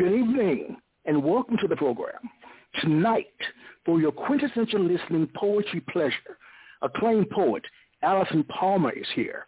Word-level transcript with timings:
Good 0.00 0.14
evening 0.14 0.78
and 1.04 1.22
welcome 1.22 1.58
to 1.58 1.68
the 1.68 1.76
program. 1.76 2.22
Tonight, 2.80 3.26
for 3.84 4.00
your 4.00 4.12
quintessential 4.12 4.80
listening 4.80 5.28
poetry 5.36 5.80
pleasure, 5.92 6.38
acclaimed 6.80 7.28
poet 7.28 7.62
Alison 8.02 8.42
Palmer 8.44 8.92
is 8.92 9.04
here. 9.14 9.46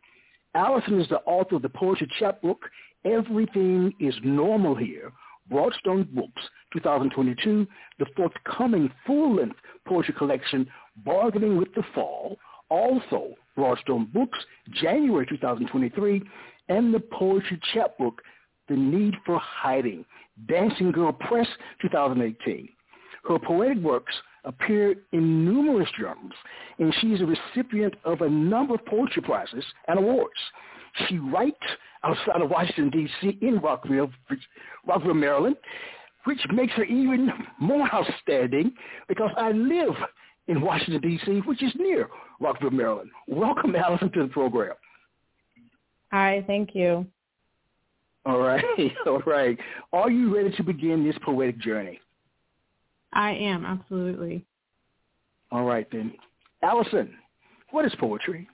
Alison 0.55 1.01
is 1.01 1.09
the 1.09 1.20
author 1.20 1.56
of 1.56 1.62
the 1.62 1.70
poetry 1.70 2.06
chapbook, 2.19 2.59
Everything 3.06 3.95
is 3.98 4.15
Normal 4.25 4.75
Here, 4.75 5.11
Broadstone 5.48 6.06
Books, 6.12 6.42
2022, 6.75 7.66
the 7.98 8.06
forthcoming 8.14 8.91
full-length 9.06 9.56
poetry 9.89 10.12
collection, 10.19 10.69
Bargaining 11.03 11.56
with 11.56 11.73
the 11.75 11.83
Fall, 11.95 12.37
also 12.69 13.37
Broadstone 13.56 14.05
Books, 14.12 14.39
January 14.83 15.25
2023, 15.25 16.20
and 16.69 16.92
the 16.92 17.00
poetry 17.00 17.59
chapbook, 17.73 18.20
The 18.69 18.77
Need 18.77 19.14
for 19.25 19.39
Hiding, 19.39 20.05
Dancing 20.48 20.92
Girl 20.92 21.12
Press, 21.12 21.47
2018. 21.83 22.69
Her 23.28 23.39
poetic 23.39 23.78
works 23.78 24.14
appear 24.44 24.94
in 25.12 25.44
numerous 25.44 25.89
journals, 25.98 26.33
and 26.78 26.92
she 27.00 27.08
is 27.08 27.20
a 27.20 27.27
recipient 27.27 27.94
of 28.05 28.20
a 28.22 28.28
number 28.28 28.75
of 28.75 28.84
poetry 28.86 29.22
prizes 29.22 29.64
and 29.89 29.98
awards. 29.98 30.34
She 31.08 31.19
writes 31.19 31.56
outside 32.05 32.42
of 32.42 32.50
Washington, 32.50 32.91
D.C. 32.91 33.39
in 33.41 33.61
Rockville, 33.61 34.11
Rockville, 34.86 35.14
Maryland, 35.14 35.56
which 36.25 36.41
makes 36.53 36.72
her 36.75 36.84
even 36.84 37.31
more 37.61 37.88
outstanding 37.94 38.72
because 39.09 39.31
I 39.36 39.53
live 39.53 39.94
in 40.48 40.61
Washington, 40.61 41.00
D.C., 41.00 41.42
which 41.47 41.62
is 41.62 41.72
near 41.77 42.09
Rockville, 42.41 42.70
Maryland. 42.70 43.11
Welcome, 43.28 43.77
Alison, 43.77 44.11
to 44.12 44.22
the 44.25 44.28
program. 44.28 44.75
Hi, 46.11 46.44
thank 46.47 46.75
you. 46.75 47.06
All 48.25 48.39
right, 48.39 48.65
all 49.06 49.23
right. 49.27 49.59
Are 49.92 50.11
you 50.11 50.34
ready 50.34 50.55
to 50.56 50.62
begin 50.62 51.05
this 51.05 51.17
poetic 51.25 51.59
journey? 51.59 52.01
I 53.12 53.33
am, 53.33 53.65
absolutely. 53.65 54.45
All 55.51 55.65
right, 55.65 55.87
then. 55.91 56.15
Alison, 56.62 57.12
what 57.70 57.84
is 57.84 57.93
poetry? 57.98 58.48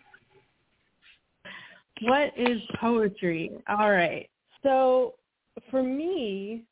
What 2.03 2.33
is 2.37 2.61
poetry? 2.81 3.51
All 3.69 3.91
right. 3.91 4.29
So 4.63 5.15
for 5.71 5.83
me, 5.83 6.65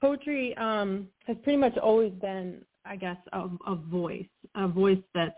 poetry 0.00 0.56
um, 0.56 1.08
has 1.26 1.36
pretty 1.42 1.56
much 1.56 1.76
always 1.78 2.12
been, 2.20 2.62
I 2.84 2.96
guess, 2.96 3.16
a, 3.32 3.48
a 3.66 3.74
voice, 3.74 4.26
a 4.54 4.68
voice 4.68 4.98
that's 5.14 5.36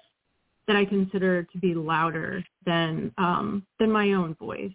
that 0.67 0.77
I 0.77 0.87
consider 0.87 1.43
to 1.43 1.59
be 1.59 1.75
louder 1.75 2.43
than 2.65 3.13
um, 3.19 3.67
than 3.79 3.91
my 3.91 4.13
own 4.15 4.35
voice. 4.37 4.73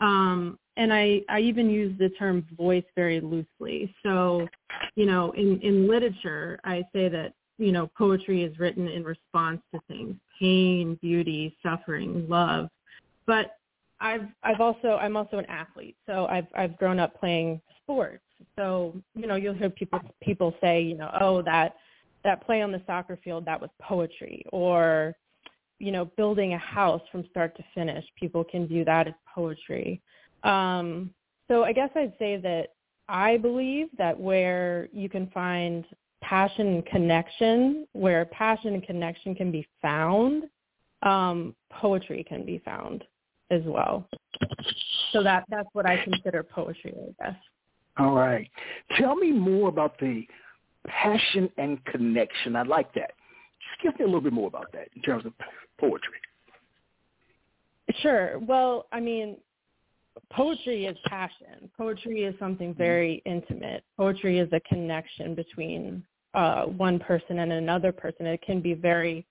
Um, 0.00 0.58
and 0.78 0.92
I, 0.92 1.20
I 1.28 1.40
even 1.40 1.68
use 1.68 1.98
the 1.98 2.08
term 2.10 2.46
voice 2.56 2.84
very 2.94 3.20
loosely. 3.20 3.92
So, 4.04 4.48
you 4.94 5.06
know, 5.06 5.32
in, 5.32 5.60
in 5.60 5.88
literature, 5.88 6.60
I 6.64 6.84
say 6.92 7.08
that, 7.08 7.34
you 7.58 7.72
know, 7.72 7.90
poetry 7.98 8.44
is 8.44 8.56
written 8.60 8.86
in 8.86 9.02
response 9.02 9.60
to 9.74 9.80
things, 9.88 10.14
pain, 10.38 10.96
beauty, 11.02 11.56
suffering, 11.64 12.26
love. 12.28 12.68
But 13.26 13.56
I've, 14.00 14.28
I've 14.44 14.60
also, 14.60 14.96
I'm 15.02 15.16
also 15.16 15.38
an 15.38 15.46
athlete. 15.46 15.96
So 16.06 16.26
I've, 16.26 16.46
I've 16.54 16.78
grown 16.78 17.00
up 17.00 17.18
playing 17.18 17.60
sports. 17.82 18.22
So, 18.54 18.94
you 19.16 19.26
know, 19.26 19.34
you'll 19.34 19.54
hear 19.54 19.70
people, 19.70 19.98
people 20.22 20.54
say, 20.60 20.80
you 20.80 20.96
know, 20.96 21.10
oh, 21.20 21.42
that, 21.42 21.74
that 22.22 22.46
play 22.46 22.62
on 22.62 22.70
the 22.70 22.80
soccer 22.86 23.18
field, 23.24 23.44
that 23.46 23.60
was 23.60 23.70
poetry 23.82 24.44
or, 24.52 25.16
you 25.80 25.90
know, 25.90 26.04
building 26.16 26.54
a 26.54 26.58
house 26.58 27.02
from 27.10 27.24
start 27.30 27.56
to 27.56 27.64
finish. 27.74 28.04
People 28.16 28.44
can 28.44 28.68
view 28.68 28.84
that 28.84 29.08
as 29.08 29.14
poetry. 29.34 30.00
Um, 30.44 31.10
so 31.48 31.64
I 31.64 31.72
guess 31.72 31.90
I'd 31.94 32.12
say 32.18 32.36
that 32.36 32.74
I 33.08 33.38
believe 33.38 33.88
that 33.96 34.18
where 34.18 34.88
you 34.92 35.08
can 35.08 35.28
find 35.28 35.84
passion 36.20 36.66
and 36.68 36.86
connection, 36.86 37.86
where 37.92 38.24
passion 38.26 38.74
and 38.74 38.82
connection 38.82 39.34
can 39.34 39.50
be 39.50 39.66
found, 39.80 40.44
um, 41.02 41.54
poetry 41.70 42.24
can 42.28 42.44
be 42.44 42.58
found 42.64 43.04
as 43.50 43.62
well. 43.64 44.06
So 45.12 45.22
that 45.22 45.44
that's 45.48 45.68
what 45.72 45.86
I 45.86 46.02
consider 46.02 46.42
poetry, 46.42 46.94
I 46.94 47.24
guess. 47.30 47.40
All 47.98 48.14
right. 48.14 48.48
Tell 48.96 49.16
me 49.16 49.32
more 49.32 49.68
about 49.68 49.98
the 49.98 50.26
passion 50.86 51.50
and 51.56 51.84
connection. 51.86 52.56
I 52.56 52.62
like 52.62 52.92
that. 52.94 53.12
Just 53.70 53.82
give 53.82 53.98
me 53.98 54.04
a 54.04 54.06
little 54.06 54.20
bit 54.20 54.32
more 54.32 54.48
about 54.48 54.70
that 54.72 54.88
in 54.94 55.02
terms 55.02 55.24
of 55.26 55.32
poetry. 55.78 56.18
Sure. 58.00 58.38
Well, 58.38 58.86
I 58.92 59.00
mean, 59.00 59.38
poetry 60.32 60.86
is 60.86 60.96
passion. 61.06 61.70
Poetry 61.76 62.24
is 62.24 62.34
something 62.38 62.74
very 62.74 63.22
intimate. 63.26 63.84
Poetry 63.96 64.38
is 64.38 64.48
a 64.52 64.60
connection 64.60 65.34
between 65.34 66.04
uh, 66.34 66.64
one 66.64 66.98
person 66.98 67.40
and 67.40 67.52
another 67.52 67.92
person. 67.92 68.26
It 68.26 68.42
can 68.42 68.60
be 68.60 68.74
very 68.74 69.26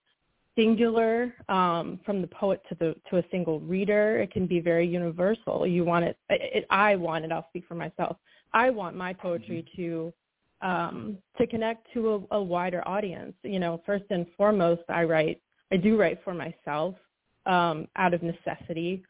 singular 0.56 1.34
um, 1.50 2.00
from 2.06 2.22
the 2.22 2.28
poet 2.28 2.62
to 2.70 2.76
the 2.76 2.96
to 3.10 3.18
a 3.18 3.24
single 3.32 3.60
reader. 3.60 4.20
It 4.20 4.32
can 4.32 4.48
be 4.48 4.60
very 4.60 4.88
universal. 4.88 5.68
You 5.68 5.86
want 5.86 6.06
it, 6.06 6.18
it. 6.30 6.66
I 6.70 6.96
want 6.96 7.26
it. 7.26 7.32
I'll 7.32 7.48
speak 7.50 7.66
for 7.68 7.76
myself. 7.76 8.18
I 8.54 8.70
want 8.70 8.96
my 8.96 9.14
poetry 9.14 9.66
mm-hmm. 9.78 9.82
to 9.82 10.14
um, 10.62 11.18
to 11.38 11.46
connect 11.46 11.88
to 11.94 12.26
a, 12.32 12.36
a 12.36 12.44
wider 12.44 12.86
audience. 12.88 13.34
You 13.44 13.60
know, 13.60 13.82
first 13.86 14.06
and 14.10 14.26
foremost, 14.36 14.82
I 14.90 15.04
write. 15.04 15.42
I 15.72 15.78
do 15.78 15.98
write 15.98 16.20
for 16.24 16.34
myself 16.34 16.96
um, 17.46 17.88
out 17.96 18.14
of 18.14 18.24
necessity 18.24 19.04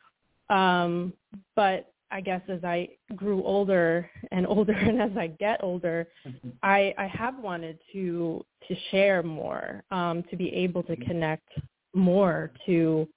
um, 0.49 1.13
but 1.55 1.91
I 2.11 2.21
guess 2.21 2.41
as 2.47 2.63
I 2.63 2.89
grew 3.15 3.43
older 3.43 4.09
and 4.31 4.47
older 4.47 4.73
and 4.73 5.01
as 5.01 5.11
I 5.17 5.27
get 5.27 5.63
older, 5.63 6.07
mm-hmm. 6.25 6.49
I, 6.63 6.93
I 6.97 7.07
have 7.07 7.37
wanted 7.39 7.79
to 7.93 8.43
to 8.67 8.75
share 8.91 9.23
more, 9.23 9.83
um, 9.91 10.23
to 10.29 10.35
be 10.35 10.53
able 10.53 10.83
to 10.83 10.93
mm-hmm. 10.93 11.07
connect 11.07 11.49
more 11.93 12.51
to 12.65 13.07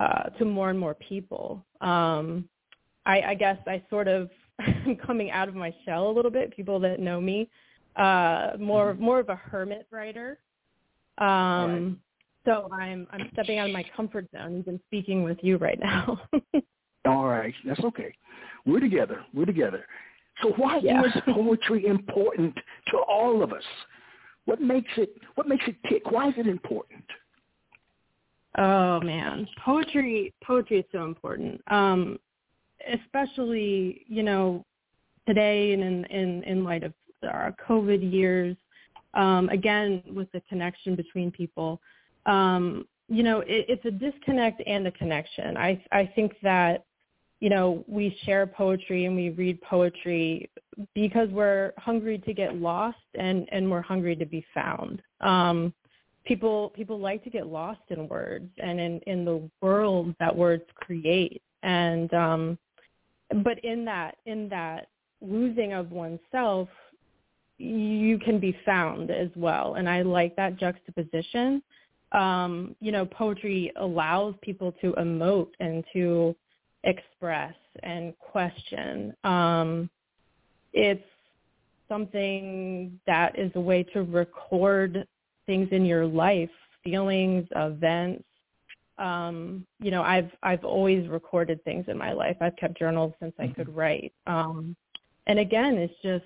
uh, 0.00 0.24
to 0.38 0.44
more 0.44 0.70
and 0.70 0.78
more 0.78 0.94
people. 0.94 1.64
Um, 1.80 2.48
I, 3.06 3.20
I 3.20 3.34
guess 3.34 3.58
I 3.66 3.82
sort 3.90 4.08
of 4.08 4.30
am 4.66 4.96
coming 4.96 5.30
out 5.30 5.48
of 5.48 5.54
my 5.54 5.74
shell 5.84 6.10
a 6.10 6.12
little 6.12 6.30
bit. 6.30 6.54
People 6.54 6.80
that 6.80 7.00
know 7.00 7.20
me, 7.20 7.48
uh, 7.96 8.52
more 8.58 8.94
mm-hmm. 8.94 9.04
more 9.04 9.20
of 9.20 9.28
a 9.28 9.36
hermit 9.36 9.86
writer. 9.90 10.38
Um, 11.18 11.26
right. 11.26 11.96
So 12.44 12.68
I'm 12.72 13.06
I'm 13.10 13.30
stepping 13.32 13.58
out 13.58 13.68
of 13.68 13.72
my 13.72 13.84
comfort 13.96 14.26
zone, 14.36 14.58
even 14.58 14.80
speaking 14.86 15.22
with 15.22 15.38
you 15.42 15.56
right 15.56 15.78
now. 15.80 16.20
All 17.04 17.26
right, 17.26 17.54
that's 17.64 17.82
okay. 17.84 18.14
We're 18.66 18.80
together. 18.80 19.24
We're 19.34 19.44
together. 19.44 19.86
So 20.42 20.52
why 20.56 20.80
yeah. 20.82 21.02
is 21.04 21.12
poetry 21.32 21.86
important 21.86 22.54
to 22.88 22.98
all 22.98 23.42
of 23.42 23.52
us? 23.52 23.62
What 24.46 24.60
makes 24.60 24.90
it 24.96 25.16
what 25.36 25.48
makes 25.48 25.64
it 25.66 25.76
tick? 25.88 26.10
Why 26.10 26.28
is 26.28 26.34
it 26.36 26.46
important? 26.46 27.04
Oh 28.58 29.00
man, 29.00 29.46
poetry 29.64 30.32
poetry 30.44 30.80
is 30.80 30.84
so 30.92 31.04
important. 31.04 31.60
Um, 31.68 32.18
especially 32.92 34.04
you 34.06 34.22
know 34.22 34.64
today 35.26 35.72
and 35.72 35.82
in 35.82 36.04
in 36.06 36.42
in 36.44 36.64
light 36.64 36.82
of 36.82 36.92
our 37.22 37.54
COVID 37.68 38.12
years. 38.12 38.56
Um, 39.14 39.48
again, 39.50 40.02
with 40.12 40.30
the 40.32 40.40
connection 40.48 40.96
between 40.96 41.30
people, 41.30 41.80
um, 42.26 42.84
you 43.08 43.22
know, 43.22 43.40
it, 43.40 43.66
it's 43.68 43.84
a 43.84 43.90
disconnect 43.92 44.60
and 44.66 44.86
a 44.86 44.90
connection. 44.90 45.56
I 45.56 45.82
I 45.92 46.10
think 46.14 46.32
that 46.42 46.84
you 47.44 47.50
know, 47.50 47.84
we 47.86 48.16
share 48.24 48.46
poetry 48.46 49.04
and 49.04 49.14
we 49.14 49.28
read 49.28 49.60
poetry 49.60 50.48
because 50.94 51.28
we're 51.28 51.74
hungry 51.76 52.16
to 52.16 52.32
get 52.32 52.56
lost 52.56 52.96
and, 53.18 53.46
and 53.52 53.70
we're 53.70 53.82
hungry 53.82 54.16
to 54.16 54.24
be 54.24 54.42
found. 54.54 55.02
Um, 55.20 55.74
people 56.24 56.70
people 56.70 56.98
like 56.98 57.22
to 57.22 57.28
get 57.28 57.46
lost 57.46 57.82
in 57.90 58.08
words 58.08 58.50
and 58.56 58.80
in, 58.80 58.98
in 59.00 59.26
the 59.26 59.42
world 59.60 60.14
that 60.20 60.34
words 60.34 60.62
create. 60.74 61.42
And 61.62 62.14
um, 62.14 62.58
but 63.44 63.62
in 63.62 63.84
that 63.84 64.16
in 64.24 64.48
that 64.48 64.88
losing 65.20 65.74
of 65.74 65.90
oneself, 65.90 66.70
you 67.58 68.18
can 68.20 68.40
be 68.40 68.56
found 68.64 69.10
as 69.10 69.28
well. 69.36 69.74
And 69.74 69.86
I 69.86 70.00
like 70.00 70.34
that 70.36 70.56
juxtaposition. 70.56 71.62
Um, 72.12 72.74
you 72.80 72.90
know, 72.90 73.04
poetry 73.04 73.70
allows 73.76 74.34
people 74.40 74.72
to 74.80 74.92
emote 74.92 75.50
and 75.60 75.84
to 75.92 76.34
express 76.84 77.54
and 77.82 78.16
question. 78.18 79.14
Um, 79.24 79.90
it's 80.72 81.02
something 81.88 82.98
that 83.06 83.38
is 83.38 83.50
a 83.54 83.60
way 83.60 83.82
to 83.82 84.02
record 84.02 85.06
things 85.46 85.68
in 85.72 85.84
your 85.84 86.06
life, 86.06 86.50
feelings, 86.82 87.46
events. 87.54 88.24
Um, 88.98 89.66
you 89.80 89.90
know, 89.90 90.02
I've 90.02 90.30
I've 90.42 90.64
always 90.64 91.08
recorded 91.08 91.62
things 91.64 91.86
in 91.88 91.98
my 91.98 92.12
life. 92.12 92.36
I've 92.40 92.56
kept 92.56 92.78
journals 92.78 93.12
since 93.20 93.34
I 93.38 93.48
could 93.48 93.66
mm-hmm. 93.68 93.78
write. 93.78 94.12
Um, 94.26 94.76
and 95.26 95.38
again, 95.38 95.76
it's 95.76 95.94
just 96.02 96.24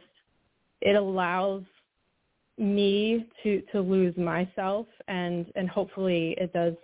it 0.81 0.97
allows 0.97 1.63
me 2.59 3.27
to 3.43 3.63
to 3.73 3.81
lose 3.81 4.17
myself 4.17 4.87
and 5.07 5.47
and 5.55 5.69
hopefully 5.69 6.35
it 6.39 6.53
does 6.53 6.75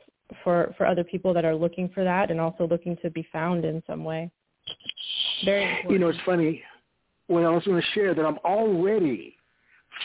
for 0.42 0.74
for 0.76 0.86
other 0.86 1.04
people 1.04 1.34
that 1.34 1.44
are 1.44 1.54
looking 1.54 1.88
for 1.88 2.04
that 2.04 2.30
and 2.30 2.40
also 2.40 2.66
looking 2.66 2.96
to 3.02 3.10
be 3.10 3.26
found 3.32 3.64
in 3.64 3.82
some 3.86 4.04
way 4.04 4.30
very 5.44 5.64
important. 5.64 5.92
you 5.92 5.98
know 5.98 6.08
it's 6.08 6.18
funny 6.24 6.62
well 7.28 7.46
i 7.46 7.50
was 7.50 7.64
going 7.64 7.80
to 7.80 7.88
share 7.88 8.14
that 8.14 8.24
i'm 8.24 8.38
already 8.44 9.36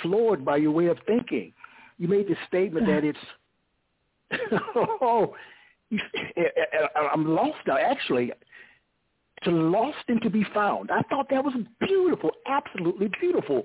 floored 0.01 0.43
by 0.43 0.57
your 0.57 0.71
way 0.71 0.87
of 0.87 0.97
thinking 1.05 1.53
you 1.97 2.07
made 2.07 2.27
the 2.27 2.35
statement 2.47 2.85
that 2.85 3.03
it's 3.03 3.19
oh 4.75 5.33
i'm 7.13 7.27
lost 7.27 7.57
now 7.65 7.77
actually 7.77 8.31
to 9.43 9.51
lost 9.51 9.97
and 10.07 10.21
to 10.21 10.29
be 10.29 10.43
found 10.53 10.91
i 10.91 11.01
thought 11.09 11.27
that 11.29 11.43
was 11.43 11.53
beautiful 11.79 12.31
absolutely 12.47 13.09
beautiful 13.19 13.63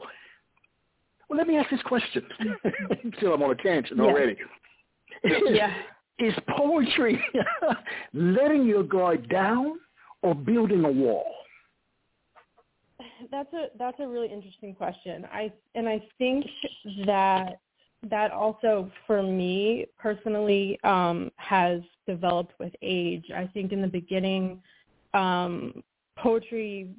well, 1.28 1.38
let 1.38 1.46
me 1.46 1.56
ask 1.56 1.70
this 1.70 1.82
question. 1.82 2.22
Still, 3.18 3.34
I'm 3.34 3.42
on 3.42 3.50
a 3.50 3.54
tangent 3.54 3.98
yeah. 3.98 4.04
already. 4.04 4.36
yeah. 5.24 5.72
Is 6.18 6.34
poetry 6.56 7.22
letting 8.12 8.66
your 8.66 8.84
guard 8.84 9.28
down 9.28 9.80
or 10.22 10.34
building 10.34 10.84
a 10.84 10.90
wall? 10.90 11.34
That's 13.30 13.52
a 13.52 13.66
that's 13.78 13.98
a 13.98 14.06
really 14.06 14.32
interesting 14.32 14.74
question. 14.74 15.26
I 15.32 15.52
and 15.74 15.88
I 15.88 16.00
think 16.18 16.46
that 17.06 17.58
that 18.10 18.30
also 18.30 18.90
for 19.06 19.22
me 19.22 19.86
personally 19.98 20.78
um, 20.84 21.30
has 21.36 21.80
developed 22.06 22.52
with 22.60 22.72
age. 22.82 23.24
I 23.34 23.46
think 23.52 23.72
in 23.72 23.80
the 23.80 23.88
beginning, 23.88 24.60
um, 25.14 25.82
poetry 26.16 26.90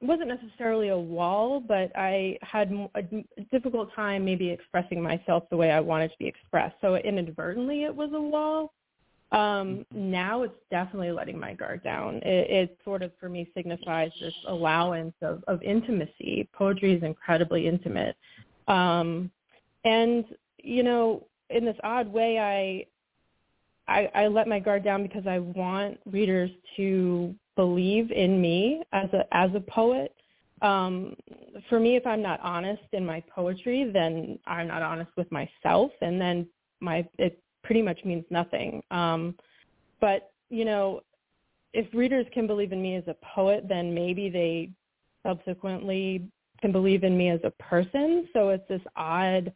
wasn't 0.00 0.28
necessarily 0.28 0.88
a 0.88 0.98
wall, 0.98 1.60
but 1.60 1.90
I 1.96 2.38
had 2.42 2.70
a 2.94 3.02
difficult 3.50 3.94
time 3.94 4.24
maybe 4.24 4.50
expressing 4.50 5.02
myself 5.02 5.44
the 5.50 5.56
way 5.56 5.70
I 5.70 5.80
wanted 5.80 6.08
to 6.08 6.18
be 6.18 6.26
expressed. 6.26 6.76
So 6.80 6.96
inadvertently, 6.96 7.84
it 7.84 7.94
was 7.94 8.10
a 8.12 8.20
wall. 8.20 8.72
Um, 9.32 9.38
mm-hmm. 9.40 10.10
now 10.12 10.42
it's 10.42 10.54
definitely 10.70 11.10
letting 11.10 11.38
my 11.38 11.52
guard 11.54 11.82
down. 11.82 12.16
It, 12.16 12.50
it 12.50 12.78
sort 12.84 13.02
of 13.02 13.10
for 13.18 13.28
me 13.28 13.50
signifies 13.56 14.12
this 14.20 14.34
allowance 14.46 15.14
of, 15.20 15.42
of 15.48 15.60
intimacy. 15.62 16.48
Poetry 16.52 16.94
is 16.94 17.02
incredibly 17.02 17.66
intimate, 17.66 18.16
um, 18.68 19.30
and 19.84 20.24
you 20.58 20.84
know, 20.84 21.26
in 21.50 21.64
this 21.64 21.76
odd 21.82 22.06
way, 22.06 22.38
I 22.38 22.86
I, 23.88 24.10
I 24.14 24.26
let 24.28 24.46
my 24.46 24.60
guard 24.60 24.84
down 24.84 25.02
because 25.02 25.26
I 25.26 25.38
want 25.40 25.98
readers 26.06 26.50
to 26.76 27.34
believe 27.56 28.10
in 28.12 28.40
me 28.40 28.82
as 28.92 29.12
a 29.12 29.24
as 29.32 29.50
a 29.54 29.60
poet. 29.60 30.14
Um, 30.62 31.16
for 31.68 31.78
me, 31.80 31.96
if 31.96 32.06
I'm 32.06 32.22
not 32.22 32.40
honest 32.40 32.82
in 32.92 33.04
my 33.04 33.22
poetry, 33.34 33.90
then 33.92 34.38
I'm 34.46 34.68
not 34.68 34.82
honest 34.82 35.10
with 35.16 35.30
myself, 35.32 35.90
and 36.00 36.20
then 36.20 36.46
my 36.80 37.06
it 37.18 37.42
pretty 37.62 37.82
much 37.82 37.98
means 38.04 38.24
nothing. 38.30 38.82
Um, 38.90 39.34
but 40.00 40.32
you 40.48 40.64
know, 40.64 41.00
if 41.72 41.86
readers 41.92 42.26
can 42.32 42.46
believe 42.46 42.72
in 42.72 42.80
me 42.80 42.96
as 42.96 43.04
a 43.06 43.16
poet, 43.34 43.64
then 43.68 43.94
maybe 43.94 44.30
they 44.30 44.70
subsequently 45.26 46.28
can 46.60 46.72
believe 46.72 47.04
in 47.04 47.16
me 47.16 47.30
as 47.30 47.40
a 47.44 47.50
person. 47.62 48.28
So 48.32 48.50
it's 48.50 48.66
this 48.68 48.80
odd 48.96 49.52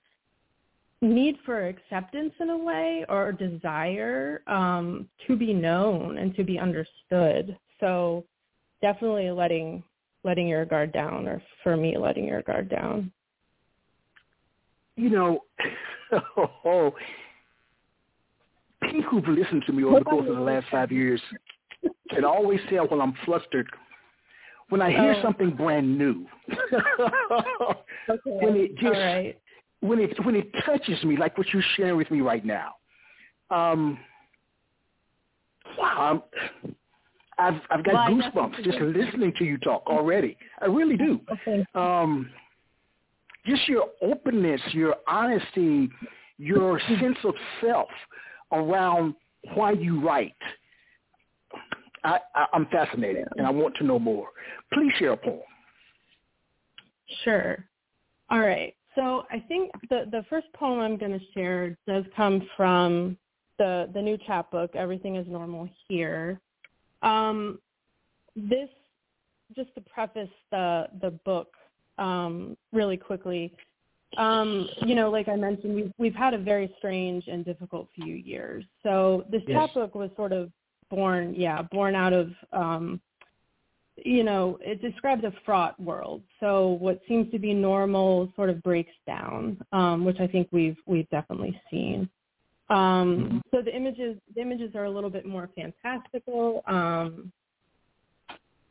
need 1.02 1.36
for 1.46 1.66
acceptance 1.66 2.32
in 2.40 2.50
a 2.50 2.58
way 2.58 3.04
or 3.08 3.32
desire 3.32 4.42
um, 4.46 5.08
to 5.26 5.36
be 5.36 5.54
known 5.54 6.18
and 6.18 6.34
to 6.36 6.44
be 6.44 6.58
understood. 6.58 7.56
So 7.80 8.24
definitely 8.82 9.30
letting 9.30 9.82
letting 10.22 10.46
your 10.46 10.64
guard 10.66 10.92
down, 10.92 11.26
or 11.26 11.42
for 11.62 11.76
me, 11.76 11.96
letting 11.96 12.26
your 12.26 12.42
guard 12.42 12.68
down. 12.68 13.10
You 14.96 15.10
know, 15.10 15.44
oh, 16.64 16.94
people 18.82 19.20
who've 19.20 19.28
listened 19.28 19.64
to 19.66 19.72
me 19.72 19.84
over 19.84 20.00
the 20.00 20.04
course 20.04 20.28
of 20.28 20.36
the 20.36 20.42
last 20.42 20.66
five 20.70 20.92
years 20.92 21.20
can 22.10 22.24
always 22.24 22.60
tell 22.68 22.86
when 22.86 23.00
I'm 23.00 23.14
flustered 23.24 23.66
when 24.68 24.80
I 24.80 24.90
hear 24.90 25.14
oh. 25.18 25.22
something 25.22 25.50
brand 25.50 25.98
new. 25.98 26.26
okay. 28.08 28.20
When 28.24 28.56
it 28.56 28.76
just 28.76 28.92
right 28.92 29.36
when 29.80 29.98
it 29.98 30.24
when 30.24 30.34
it 30.34 30.50
touches 30.64 31.02
me, 31.04 31.16
like 31.16 31.36
what 31.36 31.48
you're 31.52 31.62
sharing 31.76 31.96
with 31.96 32.10
me 32.10 32.20
right 32.20 32.44
now, 32.44 32.74
um, 33.50 33.98
wow, 35.78 36.22
I'm, 36.64 36.76
I've 37.40 37.60
I've 37.70 37.84
got 37.84 37.94
well, 37.94 38.10
goosebumps 38.10 38.62
just 38.62 38.78
listening 38.78 39.32
to 39.38 39.44
you 39.44 39.58
talk 39.58 39.84
already. 39.86 40.36
I 40.60 40.66
really 40.66 40.96
do. 40.96 41.20
Okay. 41.32 41.64
Um, 41.74 42.30
just 43.46 43.66
your 43.68 43.86
openness, 44.02 44.60
your 44.72 44.96
honesty, 45.08 45.88
your 46.38 46.78
sense 47.00 47.16
of 47.24 47.34
self 47.62 47.88
around 48.52 49.14
why 49.54 49.72
you 49.72 50.00
write. 50.06 50.34
I, 52.04 52.18
I, 52.34 52.46
I'm 52.52 52.66
fascinated, 52.66 53.26
and 53.36 53.46
I 53.46 53.50
want 53.50 53.74
to 53.76 53.84
know 53.84 53.98
more. 53.98 54.28
Please 54.72 54.92
share 54.98 55.12
a 55.12 55.16
poem. 55.16 55.40
Sure. 57.24 57.64
All 58.30 58.40
right. 58.40 58.74
So 58.94 59.24
I 59.30 59.42
think 59.48 59.70
the 59.88 60.04
the 60.10 60.24
first 60.28 60.46
poem 60.54 60.80
I'm 60.80 60.96
going 60.96 61.18
to 61.18 61.24
share 61.34 61.76
does 61.86 62.04
come 62.16 62.46
from 62.56 63.16
the 63.58 63.88
the 63.94 64.02
new 64.02 64.18
chapbook. 64.26 64.74
Everything 64.76 65.16
is 65.16 65.26
normal 65.26 65.68
here. 65.88 66.40
Um, 67.02 67.58
this 68.36 68.68
just 69.56 69.74
to 69.74 69.80
preface 69.80 70.28
the 70.50 70.88
the 71.00 71.10
book 71.24 71.54
um, 71.98 72.56
really 72.72 72.96
quickly. 72.96 73.52
Um, 74.16 74.68
you 74.84 74.94
know, 74.94 75.10
like 75.10 75.28
I 75.28 75.36
mentioned, 75.36 75.74
we've 75.74 75.92
we've 75.98 76.14
had 76.14 76.34
a 76.34 76.38
very 76.38 76.72
strange 76.78 77.28
and 77.28 77.44
difficult 77.44 77.88
few 77.94 78.14
years. 78.14 78.64
So 78.82 79.24
this 79.30 79.42
yes. 79.46 79.56
chapbook 79.56 79.94
was 79.94 80.10
sort 80.16 80.32
of 80.32 80.50
born, 80.90 81.34
yeah, 81.36 81.62
born 81.62 81.94
out 81.94 82.12
of 82.12 82.30
um, 82.52 83.00
you 84.04 84.24
know, 84.24 84.58
it 84.60 84.80
describes 84.80 85.24
a 85.24 85.32
fraught 85.44 85.78
world. 85.80 86.22
So 86.38 86.78
what 86.80 87.00
seems 87.06 87.30
to 87.32 87.38
be 87.38 87.52
normal 87.52 88.32
sort 88.36 88.50
of 88.50 88.62
breaks 88.62 88.92
down, 89.06 89.58
um, 89.72 90.04
which 90.04 90.20
I 90.20 90.26
think 90.26 90.48
we've 90.52 90.76
we've 90.86 91.08
definitely 91.10 91.60
seen. 91.70 92.08
Um, 92.70 92.76
mm-hmm. 92.76 93.38
so 93.50 93.62
the 93.62 93.74
images 93.74 94.16
the 94.34 94.40
images 94.40 94.74
are 94.74 94.84
a 94.84 94.90
little 94.90 95.10
bit 95.10 95.26
more 95.26 95.50
fantastical, 95.54 96.62
um, 96.66 97.32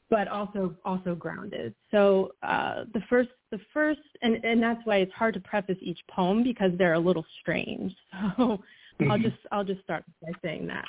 but 0.10 0.28
also 0.28 0.76
also 0.86 1.16
grounded. 1.16 1.76
So 1.92 2.32
uh, 2.42 2.86
the 2.94 3.02
first 3.10 3.30
the 3.52 3.60
first 3.74 4.00
and 4.22 4.44
and 4.44 4.64
that's 4.64 4.82
why 4.86 4.98
it's 4.98 5.14
hard 5.14 5.34
to 5.36 5.40
preface 5.42 5.78
each 5.82 6.00
poem 6.10 6.44
because 6.44 6.72
they're 6.78 6.94
a 6.94 7.00
little 7.00 7.26
strange. 7.42 7.94
So 9.00 9.06
mm-hmm. 9.06 9.12
I'll 9.14 9.20
just 9.20 9.38
I'll 9.50 9.64
just 9.64 9.82
start 9.82 10.04
by 10.22 10.32
saying 10.42 10.68
that. 10.68 10.86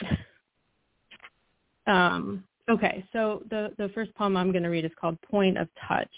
Um, 1.87 2.43
Okay, 2.71 3.05
so 3.12 3.43
the, 3.50 3.73
the 3.79 3.88
first 3.95 4.14
poem 4.14 4.37
I'm 4.37 4.52
going 4.52 4.62
to 4.62 4.69
read 4.69 4.85
is 4.85 4.93
called 5.00 5.21
Point 5.23 5.59
of 5.59 5.69
Touch. 5.88 6.09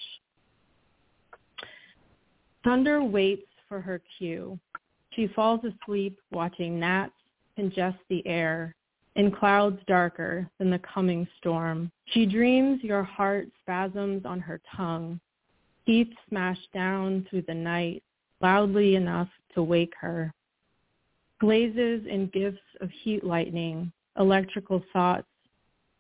Thunder 2.63 3.03
waits 3.03 3.47
for 3.69 3.81
her 3.81 4.03
cue. 4.19 4.59
She 5.15 5.29
falls 5.29 5.61
asleep 5.65 6.19
watching 6.31 6.81
gnats 6.81 7.13
congest 7.57 7.99
the 8.09 8.27
air 8.27 8.75
in 9.15 9.31
clouds 9.31 9.79
darker 9.87 10.49
than 10.59 10.71
the 10.71 10.81
coming 10.81 11.29
storm. 11.39 11.91
She 12.07 12.25
dreams 12.25 12.83
your 12.83 13.03
heart 13.03 13.49
spasms 13.61 14.25
on 14.25 14.41
her 14.41 14.61
tongue, 14.75 15.21
teeth 15.85 16.09
smash 16.29 16.59
down 16.73 17.27
through 17.29 17.43
the 17.43 17.55
night 17.55 18.03
loudly 18.41 18.97
enough 18.97 19.29
to 19.55 19.63
wake 19.63 19.93
her. 20.01 20.33
Glazes 21.41 22.07
in 22.07 22.31
gifts 22.33 22.59
of 22.81 22.91
heat 23.03 23.23
lightning, 23.23 23.93
electrical 24.19 24.83
thoughts 24.93 25.27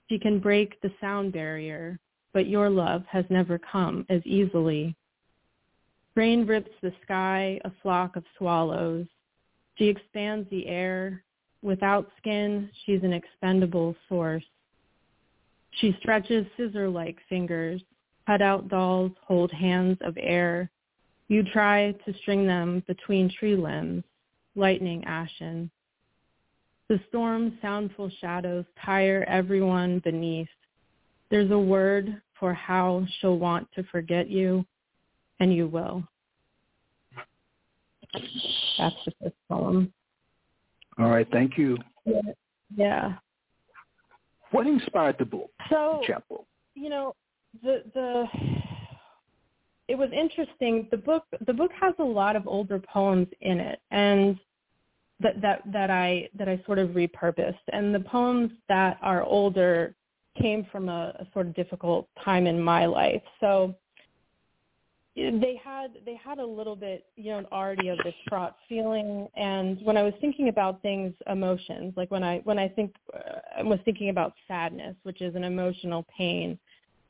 she 0.08 0.18
can 0.18 0.40
break 0.40 0.78
the 0.82 0.92
sound 1.00 1.32
barrier, 1.32 1.98
but 2.34 2.46
your 2.46 2.68
love 2.68 3.02
has 3.08 3.24
never 3.30 3.58
come 3.58 4.04
as 4.10 4.20
easily. 4.26 4.94
Rain 6.14 6.46
rips 6.46 6.70
the 6.82 6.92
sky, 7.02 7.58
a 7.64 7.72
flock 7.82 8.16
of 8.16 8.24
swallows. 8.36 9.06
She 9.76 9.88
expands 9.88 10.48
the 10.50 10.66
air. 10.66 11.24
Without 11.62 12.10
skin, 12.18 12.68
she's 12.84 13.02
an 13.02 13.12
expendable 13.12 13.96
source. 14.08 14.44
She 15.80 15.96
stretches 16.00 16.46
scissor-like 16.56 17.16
fingers. 17.28 17.80
Cut-out 18.26 18.68
dolls 18.68 19.12
hold 19.26 19.50
hands 19.52 19.98
of 20.02 20.18
air. 20.20 20.70
You 21.28 21.42
try 21.42 21.92
to 22.04 22.14
string 22.20 22.46
them 22.46 22.82
between 22.86 23.30
tree 23.30 23.56
limbs, 23.56 24.04
lightning 24.54 25.02
ashen. 25.04 25.70
The 26.88 27.00
storm's 27.08 27.54
soundful 27.64 28.12
shadows 28.20 28.66
tire 28.84 29.24
everyone 29.26 30.00
beneath. 30.00 30.48
there's 31.32 31.50
a 31.50 31.58
word 31.58 32.20
for 32.38 32.52
how 32.52 33.06
she'll 33.18 33.38
want 33.38 33.66
to 33.74 33.82
forget 33.84 34.28
you, 34.28 34.64
and 35.42 35.52
you 35.52 35.66
will. 35.66 36.04
That's 38.78 38.94
the 39.04 39.12
first 39.20 39.34
poem. 39.50 39.92
All 40.98 41.10
right, 41.10 41.26
thank 41.32 41.58
you. 41.58 41.76
Yeah. 42.76 43.14
What 44.52 44.66
inspired 44.68 45.16
the 45.18 45.24
book? 45.24 45.50
So, 45.68 45.98
the 46.00 46.06
chapbook? 46.06 46.46
you 46.74 46.88
know, 46.88 47.14
the 47.62 47.82
the 47.92 48.24
it 49.88 49.96
was 49.96 50.10
interesting. 50.12 50.86
The 50.92 50.96
book 50.96 51.24
the 51.44 51.52
book 51.52 51.72
has 51.80 51.94
a 51.98 52.04
lot 52.04 52.36
of 52.36 52.46
older 52.46 52.78
poems 52.78 53.26
in 53.40 53.58
it, 53.58 53.80
and 53.90 54.38
that 55.20 55.40
that 55.40 55.62
that 55.72 55.90
I 55.90 56.28
that 56.38 56.48
I 56.48 56.62
sort 56.66 56.78
of 56.78 56.90
repurposed. 56.90 57.56
And 57.72 57.92
the 57.92 58.00
poems 58.00 58.52
that 58.68 58.98
are 59.02 59.24
older 59.24 59.96
came 60.40 60.66
from 60.70 60.88
a, 60.88 61.16
a 61.18 61.26
sort 61.32 61.46
of 61.48 61.54
difficult 61.54 62.08
time 62.24 62.46
in 62.46 62.60
my 62.62 62.86
life. 62.86 63.22
So 63.40 63.74
they 65.14 65.60
had 65.62 65.98
they 66.06 66.16
had 66.16 66.38
a 66.38 66.46
little 66.46 66.76
bit 66.76 67.06
you 67.16 67.30
know 67.32 67.44
already 67.52 67.88
of 67.88 67.98
this 67.98 68.14
fraught 68.28 68.56
feeling. 68.68 69.28
And 69.36 69.78
when 69.84 69.96
i 69.96 70.02
was 70.02 70.14
thinking 70.20 70.48
about 70.48 70.80
things 70.82 71.12
emotions 71.30 71.94
like 71.96 72.10
when 72.10 72.22
i 72.22 72.38
when 72.44 72.58
i 72.58 72.68
think 72.68 72.94
uh, 73.14 73.40
i 73.58 73.62
was 73.62 73.78
thinking 73.84 74.08
about 74.08 74.32
sadness 74.48 74.96
which 75.02 75.20
is 75.20 75.34
an 75.34 75.44
emotional 75.44 76.06
pain 76.16 76.58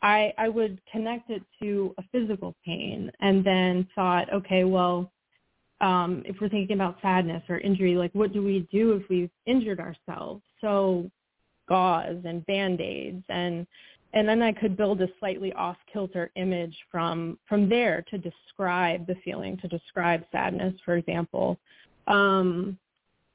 i 0.02 0.32
i 0.38 0.48
would 0.48 0.80
connect 0.90 1.30
it 1.30 1.42
to 1.60 1.94
a 1.98 2.02
physical 2.10 2.54
pain 2.64 3.10
and 3.20 3.44
then 3.44 3.86
thought 3.94 4.32
okay 4.32 4.64
well 4.64 5.12
um 5.80 6.22
if 6.24 6.36
we're 6.40 6.48
thinking 6.48 6.74
about 6.74 6.96
sadness 7.02 7.42
or 7.48 7.58
injury 7.58 7.94
like 7.94 8.12
what 8.14 8.32
do 8.32 8.42
we 8.42 8.66
do 8.72 8.92
if 8.92 9.08
we've 9.08 9.30
injured 9.46 9.80
ourselves? 9.80 10.42
So 10.60 11.10
gauze 11.68 12.22
and 12.24 12.44
band-aids 12.46 13.24
and 13.28 13.66
and 14.14 14.28
then 14.28 14.42
I 14.42 14.52
could 14.52 14.76
build 14.76 15.00
a 15.00 15.08
slightly 15.18 15.52
off 15.54 15.76
kilter 15.92 16.30
image 16.36 16.76
from 16.90 17.38
from 17.48 17.68
there 17.68 18.04
to 18.10 18.18
describe 18.18 19.06
the 19.06 19.16
feeling, 19.24 19.56
to 19.58 19.68
describe 19.68 20.24
sadness, 20.32 20.74
for 20.84 20.96
example. 20.96 21.58
Um, 22.06 22.78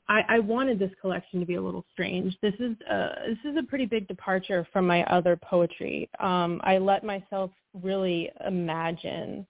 I, 0.10 0.22
I 0.30 0.40
wanted 0.40 0.80
this 0.80 0.92
collection 1.02 1.40
to 1.42 1.46
be 1.46 1.56
a 1.56 1.62
little 1.62 1.84
strange. 1.92 2.38
This 2.42 2.54
is 2.60 2.78
a, 2.90 3.10
this 3.28 3.52
is 3.52 3.58
a 3.58 3.64
pretty 3.64 3.86
big 3.86 4.08
departure 4.08 4.66
from 4.72 4.88
my 4.88 5.04
other 5.06 5.36
poetry. 5.36 6.10
Um, 6.20 6.62
I 6.64 6.78
let 6.78 7.04
myself 7.04 7.52
really 7.84 8.30
imagine, 8.46 9.46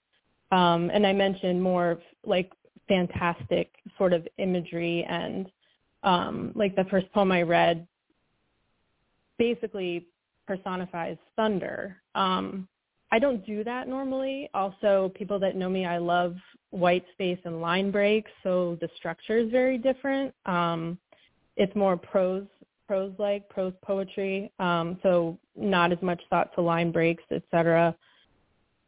um, 0.51 0.89
and 0.91 1.05
I 1.05 1.13
mentioned 1.13 1.61
more 1.61 1.99
like 2.25 2.51
fantastic 2.87 3.71
sort 3.97 4.13
of 4.13 4.27
imagery 4.37 5.05
and 5.07 5.51
um, 6.03 6.53
like 6.55 6.75
the 6.75 6.85
first 6.85 7.11
poem 7.11 7.31
I 7.31 7.41
read 7.43 7.85
basically 9.37 10.07
personifies 10.47 11.17
thunder. 11.35 11.97
Um, 12.15 12.67
I 13.11 13.19
don't 13.19 13.45
do 13.45 13.63
that 13.63 13.87
normally. 13.87 14.49
Also, 14.53 15.11
people 15.15 15.39
that 15.39 15.55
know 15.55 15.69
me, 15.69 15.85
I 15.85 15.97
love 15.97 16.35
white 16.71 17.05
space 17.13 17.39
and 17.45 17.61
line 17.61 17.91
breaks, 17.91 18.31
so 18.43 18.77
the 18.81 18.89
structure 18.97 19.37
is 19.37 19.49
very 19.49 19.77
different. 19.77 20.33
Um, 20.45 20.97
it's 21.55 21.75
more 21.75 21.95
prose, 21.95 22.45
prose-like, 22.87 23.47
prose 23.49 23.73
poetry, 23.83 24.51
um, 24.59 24.99
so 25.03 25.37
not 25.55 25.91
as 25.91 26.01
much 26.01 26.21
thought 26.29 26.53
to 26.55 26.61
line 26.61 26.91
breaks, 26.91 27.23
etc. 27.31 27.95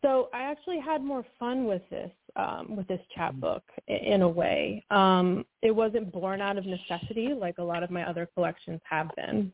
So 0.01 0.29
I 0.33 0.43
actually 0.43 0.79
had 0.79 1.03
more 1.03 1.25
fun 1.39 1.65
with 1.65 1.81
this, 1.89 2.11
um, 2.35 2.75
with 2.75 2.87
this 2.87 3.01
chapbook 3.15 3.63
in 3.87 4.21
a 4.21 4.29
way. 4.29 4.83
Um, 4.91 5.45
it 5.61 5.71
wasn't 5.71 6.11
born 6.11 6.41
out 6.41 6.57
of 6.57 6.65
necessity 6.65 7.33
like 7.33 7.57
a 7.57 7.63
lot 7.63 7.83
of 7.83 7.89
my 7.89 8.03
other 8.03 8.27
collections 8.33 8.81
have 8.89 9.09
been. 9.15 9.51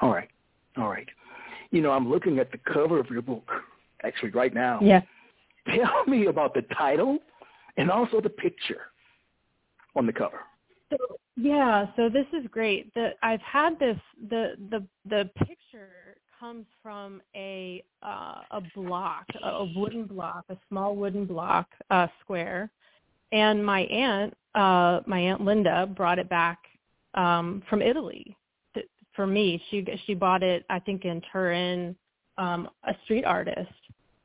All 0.00 0.12
right. 0.12 0.28
All 0.76 0.88
right. 0.88 1.08
You 1.70 1.80
know, 1.80 1.90
I'm 1.90 2.10
looking 2.10 2.38
at 2.38 2.50
the 2.52 2.58
cover 2.58 2.98
of 2.98 3.08
your 3.10 3.22
book, 3.22 3.48
actually, 4.02 4.30
right 4.30 4.54
now. 4.54 4.78
Yeah. 4.82 5.00
Tell 5.68 6.04
me 6.06 6.26
about 6.26 6.54
the 6.54 6.62
title 6.76 7.18
and 7.76 7.90
also 7.90 8.20
the 8.20 8.30
picture 8.30 8.82
on 9.94 10.06
the 10.06 10.12
cover. 10.12 10.40
So, 10.90 10.96
yeah, 11.36 11.86
so 11.96 12.08
this 12.08 12.26
is 12.32 12.46
great. 12.50 12.92
The, 12.94 13.10
I've 13.22 13.40
had 13.40 13.78
this. 13.78 13.96
The 14.28 14.54
the 14.70 14.86
the 15.08 15.30
picture 15.36 16.16
comes 16.38 16.66
from 16.82 17.22
a 17.34 17.82
uh, 18.02 18.42
a 18.50 18.60
block, 18.74 19.24
a 19.42 19.64
wooden 19.74 20.04
block, 20.04 20.44
a 20.50 20.56
small 20.68 20.94
wooden 20.94 21.24
block, 21.24 21.68
uh, 21.90 22.08
square, 22.20 22.70
and 23.30 23.64
my 23.64 23.82
aunt, 23.82 24.34
uh, 24.54 25.00
my 25.06 25.18
aunt 25.18 25.40
Linda, 25.40 25.86
brought 25.86 26.18
it 26.18 26.28
back 26.28 26.58
um, 27.14 27.62
from 27.70 27.80
Italy 27.80 28.36
for 29.14 29.26
me. 29.26 29.62
She 29.70 29.86
she 30.06 30.14
bought 30.14 30.42
it, 30.42 30.64
I 30.70 30.78
think, 30.78 31.04
in 31.04 31.22
Turin, 31.32 31.96
um, 32.38 32.68
a 32.84 32.94
street 33.04 33.24
artist 33.24 33.70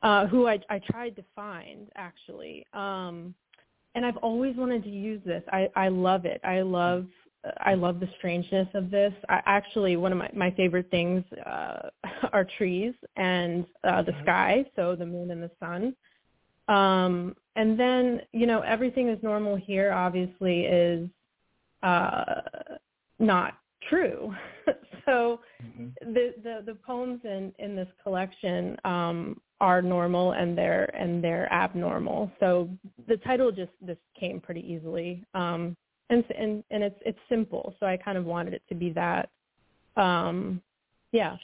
uh, 0.04 0.28
who 0.28 0.48
I 0.48 0.60
I 0.70 0.80
tried 0.80 1.16
to 1.16 1.24
find 1.36 1.90
actually. 1.96 2.66
Um, 2.74 3.34
and 3.96 4.06
I've 4.06 4.18
always 4.18 4.56
wanted 4.56 4.84
to 4.84 4.90
use 4.90 5.22
this. 5.26 5.44
I 5.52 5.70
I 5.76 5.88
love 5.90 6.26
it. 6.26 6.40
I 6.44 6.62
love 6.62 7.08
I 7.62 7.74
love 7.74 8.00
the 8.00 8.10
strangeness 8.18 8.68
of 8.74 8.92
this. 8.92 9.14
I 9.30 9.42
actually 9.46 9.98
one 9.98 10.12
of 10.12 10.18
my 10.18 10.30
my 10.34 10.52
favorite 10.52 10.90
things 10.92 11.24
uh, 11.46 11.90
are 12.32 12.48
trees 12.58 12.94
and 13.16 13.66
uh, 13.84 14.04
the 14.04 14.12
mm-hmm. 14.12 14.24
sky, 14.24 14.66
so 14.76 14.96
the 14.96 15.06
moon 15.06 15.32
and 15.32 15.42
the 15.42 15.52
sun. 15.60 15.96
Um, 16.68 17.36
and 17.56 17.80
then 17.80 18.22
you 18.34 18.46
know 18.46 18.62
everything 18.62 19.10
is 19.10 19.22
normal 19.24 19.56
here. 19.56 19.92
Obviously, 19.92 20.62
is 20.62 21.10
uh, 21.82 22.42
not 23.20 23.58
true. 23.90 24.34
so 25.06 25.42
mm-hmm. 25.64 26.14
the, 26.14 26.34
the 26.44 26.64
the 26.66 26.76
poems 26.76 27.22
in 27.24 27.54
in 27.60 27.76
this 27.76 27.88
collection 28.04 28.78
um, 28.86 29.40
are 29.62 29.82
normal 29.82 30.34
and 30.34 30.58
they're 30.58 30.96
and 30.96 31.24
they're 31.24 31.52
abnormal. 31.52 32.32
So 32.40 32.70
the 33.08 33.18
title 33.18 33.52
just 33.52 33.72
just 33.86 34.00
came 34.20 34.40
pretty 34.40 34.62
easily. 34.62 35.24
Um, 35.34 35.76
and 36.10 36.24
and 36.38 36.64
and 36.72 36.84
it's 36.84 37.00
it's 37.06 37.20
simple. 37.30 37.76
So 37.80 37.86
I 37.86 37.98
kind 37.98 38.18
of 38.18 38.26
wanted 38.26 38.54
it 38.54 38.64
to 38.70 38.76
be 38.76 38.92
that. 38.92 39.30
Um, 39.96 40.62
yeah. 41.12 41.38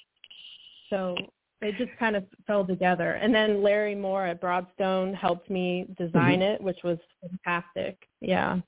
So 0.90 1.16
it 1.62 1.76
just 1.78 1.98
kind 1.98 2.16
of 2.16 2.26
fell 2.46 2.66
together. 2.66 3.14
And 3.14 3.34
then 3.34 3.64
Larry 3.64 3.96
Moore 3.96 4.28
at 4.28 4.42
Broadstone 4.42 5.14
helped 5.14 5.50
me 5.50 5.88
design 5.98 6.40
mm-hmm. 6.40 6.56
it, 6.56 6.62
which 6.62 6.80
was 6.84 6.98
fantastic. 7.22 7.98
Yeah. 8.22 8.60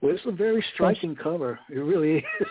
Well, 0.00 0.14
it's 0.14 0.24
a 0.26 0.32
very 0.32 0.64
striking 0.74 1.14
cover. 1.14 1.58
It 1.68 1.78
really 1.78 2.16
is. 2.40 2.46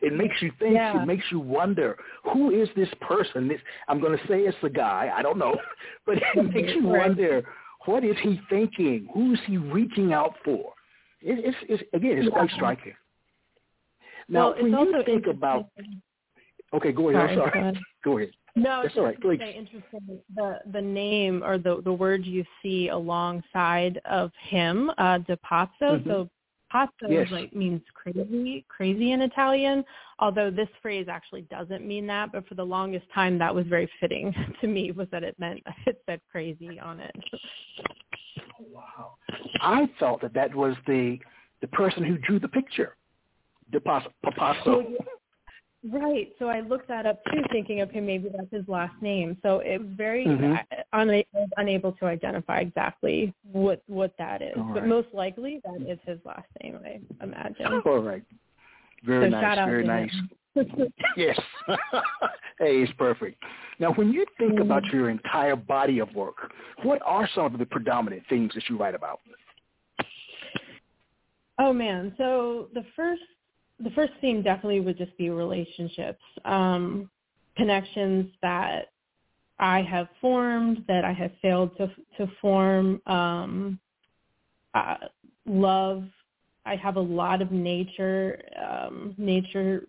it 0.00 0.14
makes 0.14 0.40
you 0.40 0.50
think. 0.58 0.74
Yeah. 0.74 1.02
It 1.02 1.06
makes 1.06 1.24
you 1.30 1.40
wonder 1.40 1.96
who 2.32 2.50
is 2.50 2.68
this 2.74 2.88
person. 3.00 3.48
This 3.48 3.60
I'm 3.88 4.00
going 4.00 4.16
to 4.16 4.26
say 4.26 4.40
it's 4.40 4.56
a 4.62 4.70
guy. 4.70 5.10
I 5.14 5.22
don't 5.22 5.38
know, 5.38 5.56
but 6.06 6.16
it 6.16 6.54
makes 6.54 6.72
you 6.74 6.86
wonder 6.86 7.44
what 7.84 8.04
is 8.04 8.16
he 8.22 8.40
thinking? 8.48 9.08
Who 9.14 9.34
is 9.34 9.40
he 9.46 9.58
reaching 9.58 10.12
out 10.12 10.34
for? 10.44 10.72
It, 11.20 11.44
it's, 11.44 11.56
it's 11.68 11.82
again, 11.92 12.18
it's 12.18 12.24
yeah. 12.24 12.30
quite 12.30 12.50
striking. 12.50 12.94
Now, 14.28 14.54
well, 14.54 14.62
when 14.62 14.72
you 14.72 15.02
think 15.04 15.26
about, 15.26 15.68
okay, 16.74 16.92
go 16.92 17.10
ahead. 17.10 17.36
Sorry, 17.36 17.52
I'm 17.52 17.52
sorry. 17.52 17.72
Go, 17.72 17.80
go 18.10 18.18
ahead. 18.18 18.30
No, 18.56 18.80
That's 18.82 18.96
all 18.96 19.04
right. 19.04 19.20
Please. 19.20 19.38
Interesting. 19.40 20.18
The 20.34 20.60
the 20.72 20.80
name 20.80 21.42
or 21.44 21.58
the 21.58 21.82
the 21.84 21.92
word 21.92 22.24
you 22.24 22.42
see 22.62 22.88
alongside 22.88 24.00
of 24.06 24.32
him, 24.48 24.90
uh, 24.96 25.18
De 25.18 25.36
Pazzo. 25.36 25.68
Mm-hmm. 25.82 26.08
So 26.08 26.30
Pazzo 26.76 27.08
yes. 27.08 27.28
like 27.30 27.54
means 27.54 27.80
crazy, 27.94 28.64
crazy 28.68 29.12
in 29.12 29.22
Italian. 29.22 29.84
Although 30.18 30.50
this 30.50 30.68
phrase 30.82 31.06
actually 31.08 31.42
doesn't 31.42 31.86
mean 31.86 32.06
that, 32.08 32.32
but 32.32 32.46
for 32.46 32.54
the 32.54 32.64
longest 32.64 33.06
time 33.14 33.38
that 33.38 33.54
was 33.54 33.66
very 33.66 33.88
fitting 34.00 34.34
to 34.60 34.66
me 34.66 34.92
was 34.92 35.08
that 35.12 35.22
it 35.22 35.38
meant 35.38 35.62
it 35.86 36.00
said 36.06 36.20
crazy 36.30 36.78
on 36.78 37.00
it. 37.00 37.14
Wow, 38.72 39.14
I 39.60 39.88
thought 39.98 40.20
that 40.22 40.34
that 40.34 40.54
was 40.54 40.74
the 40.86 41.18
the 41.60 41.68
person 41.68 42.04
who 42.04 42.18
drew 42.18 42.38
the 42.38 42.48
picture, 42.48 42.96
De 43.72 43.78
oh, 43.86 44.00
Papasso. 44.24 44.92
Right. 45.92 46.32
So 46.38 46.46
I 46.46 46.60
looked 46.60 46.88
that 46.88 47.06
up 47.06 47.22
too, 47.26 47.42
thinking, 47.52 47.80
okay, 47.82 48.00
maybe 48.00 48.28
that's 48.34 48.50
his 48.50 48.66
last 48.66 48.94
name. 49.00 49.36
So 49.42 49.60
it 49.60 49.78
was 49.78 49.88
very 49.96 50.26
mm-hmm. 50.26 50.54
una- 50.98 51.24
unable 51.58 51.92
to 51.92 52.06
identify 52.06 52.60
exactly 52.60 53.32
what 53.52 53.82
what 53.86 54.14
that 54.18 54.42
is, 54.42 54.54
right. 54.56 54.74
but 54.74 54.86
most 54.86 55.08
likely 55.12 55.60
that 55.64 55.88
is 55.88 55.98
his 56.04 56.18
last 56.24 56.48
name. 56.62 56.78
I 56.84 57.00
imagine. 57.22 57.82
All 57.86 57.98
right. 57.98 58.22
Very 59.04 59.30
so 59.30 59.38
nice. 59.38 59.56
Very 59.58 59.86
nice. 59.86 60.14
yes. 61.16 61.38
hey, 62.58 62.82
it's 62.82 62.92
perfect. 62.94 63.42
Now, 63.78 63.92
when 63.92 64.10
you 64.10 64.24
think 64.38 64.54
mm-hmm. 64.54 64.62
about 64.62 64.84
your 64.86 65.10
entire 65.10 65.54
body 65.54 65.98
of 65.98 66.12
work, 66.14 66.50
what 66.82 67.00
are 67.04 67.28
some 67.34 67.52
of 67.52 67.58
the 67.58 67.66
predominant 67.66 68.22
themes 68.28 68.52
that 68.54 68.64
you 68.68 68.78
write 68.78 68.94
about? 68.94 69.20
Oh 71.58 71.72
man, 71.72 72.12
so 72.18 72.68
the 72.74 72.84
first 72.94 73.22
the 73.82 73.90
first 73.90 74.12
theme 74.20 74.42
definitely 74.42 74.80
would 74.80 74.96
just 74.96 75.16
be 75.18 75.30
relationships, 75.30 76.22
um, 76.44 77.10
connections 77.56 78.30
that 78.42 78.90
I 79.58 79.82
have 79.82 80.08
formed, 80.20 80.84
that 80.88 81.04
I 81.04 81.12
have 81.12 81.32
failed 81.42 81.76
to 81.78 81.90
to 82.18 82.30
form, 82.40 83.00
um, 83.06 83.78
uh, 84.74 84.96
love. 85.46 86.04
I 86.64 86.76
have 86.76 86.96
a 86.96 87.00
lot 87.00 87.40
of 87.42 87.52
nature, 87.52 88.42
um, 88.60 89.14
nature 89.16 89.86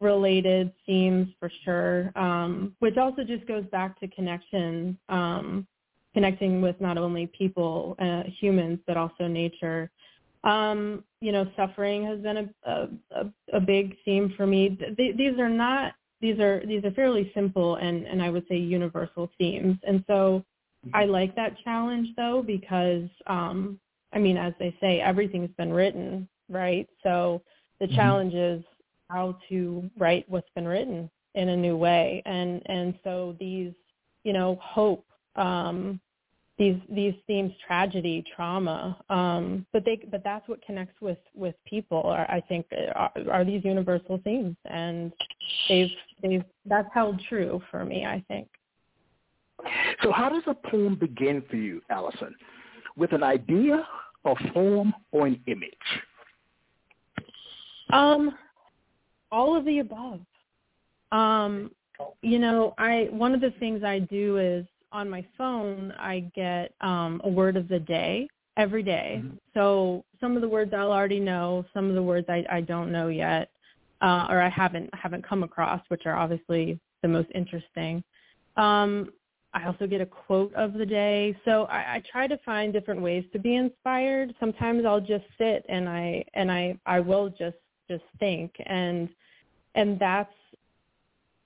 related 0.00 0.72
themes 0.84 1.28
for 1.40 1.50
sure, 1.64 2.12
um, 2.16 2.74
which 2.80 2.96
also 2.96 3.24
just 3.24 3.46
goes 3.46 3.64
back 3.66 3.98
to 4.00 4.08
connection, 4.08 4.98
um, 5.08 5.66
connecting 6.12 6.60
with 6.60 6.78
not 6.80 6.98
only 6.98 7.28
people, 7.28 7.96
uh, 7.98 8.24
humans, 8.40 8.78
but 8.86 8.96
also 8.96 9.26
nature. 9.26 9.90
Um, 10.44 11.04
you 11.20 11.30
know, 11.30 11.46
suffering 11.56 12.04
has 12.06 12.18
been 12.20 12.50
a, 12.64 12.88
a, 13.14 13.26
a 13.52 13.60
big 13.60 13.96
theme 14.04 14.34
for 14.36 14.46
me. 14.46 14.76
Th- 14.96 15.16
these 15.16 15.38
are 15.38 15.48
not 15.48 15.92
these 16.20 16.38
are 16.38 16.64
these 16.66 16.84
are 16.84 16.92
fairly 16.92 17.30
simple 17.34 17.76
and, 17.76 18.06
and 18.06 18.22
I 18.22 18.30
would 18.30 18.46
say 18.48 18.56
universal 18.56 19.30
themes. 19.38 19.76
And 19.86 20.04
so 20.06 20.44
I 20.94 21.02
mm-hmm. 21.02 21.12
like 21.12 21.36
that 21.36 21.56
challenge 21.64 22.08
though 22.16 22.42
because 22.46 23.08
um, 23.26 23.78
I 24.12 24.18
mean, 24.18 24.36
as 24.36 24.52
they 24.58 24.74
say, 24.80 25.00
everything's 25.00 25.54
been 25.56 25.72
written, 25.72 26.28
right? 26.48 26.88
So 27.02 27.42
the 27.80 27.86
mm-hmm. 27.86 27.96
challenge 27.96 28.34
is 28.34 28.62
how 29.08 29.36
to 29.48 29.90
write 29.98 30.24
what's 30.28 30.48
been 30.54 30.66
written 30.66 31.10
in 31.34 31.48
a 31.50 31.56
new 31.56 31.76
way. 31.76 32.22
And 32.26 32.62
and 32.66 32.94
so 33.04 33.36
these, 33.40 33.72
you 34.24 34.32
know, 34.32 34.58
hope, 34.62 35.06
um, 35.36 36.00
these 36.58 36.76
these 36.90 37.14
themes, 37.26 37.52
tragedy, 37.66 38.24
trauma, 38.34 38.98
um, 39.08 39.66
but 39.72 39.84
they 39.84 40.00
but 40.10 40.22
that's 40.22 40.46
what 40.48 40.62
connects 40.64 41.00
with 41.00 41.18
with 41.34 41.54
people. 41.64 42.02
Are, 42.02 42.30
I 42.30 42.40
think 42.40 42.66
are, 42.94 43.10
are 43.30 43.44
these 43.44 43.64
universal 43.64 44.20
themes, 44.22 44.56
and 44.66 45.12
they've 45.68 45.90
they've 46.22 46.44
that's 46.66 46.88
held 46.92 47.20
true 47.28 47.62
for 47.70 47.84
me. 47.84 48.04
I 48.04 48.22
think. 48.28 48.48
So 50.02 50.12
how 50.12 50.28
does 50.28 50.42
a 50.46 50.54
poem 50.54 50.96
begin 50.96 51.42
for 51.48 51.56
you, 51.56 51.80
Alison? 51.88 52.34
With 52.96 53.12
an 53.12 53.22
idea, 53.22 53.86
a 54.24 54.34
form, 54.52 54.92
or 55.10 55.28
an 55.28 55.40
image? 55.46 55.72
Um, 57.92 58.36
all 59.30 59.56
of 59.56 59.64
the 59.64 59.78
above. 59.78 60.20
Um, 61.12 61.70
you 62.20 62.38
know, 62.38 62.74
I 62.78 63.08
one 63.10 63.34
of 63.34 63.40
the 63.40 63.52
things 63.58 63.82
I 63.82 64.00
do 64.00 64.38
is 64.38 64.66
on 64.92 65.08
my 65.08 65.24
phone 65.36 65.92
I 65.98 66.30
get 66.34 66.74
um, 66.80 67.20
a 67.24 67.28
word 67.28 67.56
of 67.56 67.68
the 67.68 67.80
day 67.80 68.28
every 68.56 68.82
day. 68.82 69.20
Mm-hmm. 69.22 69.36
So 69.54 70.04
some 70.20 70.36
of 70.36 70.42
the 70.42 70.48
words 70.48 70.72
I'll 70.74 70.92
already 70.92 71.20
know, 71.20 71.64
some 71.72 71.88
of 71.88 71.94
the 71.94 72.02
words 72.02 72.26
I, 72.28 72.44
I 72.50 72.60
don't 72.60 72.92
know 72.92 73.08
yet, 73.08 73.50
uh, 74.00 74.26
or 74.28 74.40
I 74.40 74.48
haven't 74.48 74.90
haven't 74.94 75.26
come 75.26 75.42
across, 75.42 75.80
which 75.88 76.02
are 76.06 76.16
obviously 76.16 76.78
the 77.02 77.08
most 77.08 77.28
interesting. 77.34 78.02
Um, 78.56 79.12
I 79.54 79.66
also 79.66 79.86
get 79.86 80.00
a 80.00 80.06
quote 80.06 80.54
of 80.54 80.72
the 80.74 80.86
day. 80.86 81.36
So 81.44 81.64
I, 81.64 81.96
I 81.96 82.02
try 82.10 82.26
to 82.26 82.38
find 82.38 82.72
different 82.72 83.02
ways 83.02 83.24
to 83.32 83.38
be 83.38 83.56
inspired. 83.56 84.34
Sometimes 84.40 84.84
I'll 84.86 85.00
just 85.00 85.24
sit 85.38 85.64
and 85.68 85.88
I 85.88 86.24
and 86.34 86.50
I 86.50 86.78
I 86.86 87.00
will 87.00 87.28
just 87.28 87.56
just 87.88 88.04
think 88.18 88.54
and 88.66 89.08
and 89.74 89.98
that's 89.98 90.32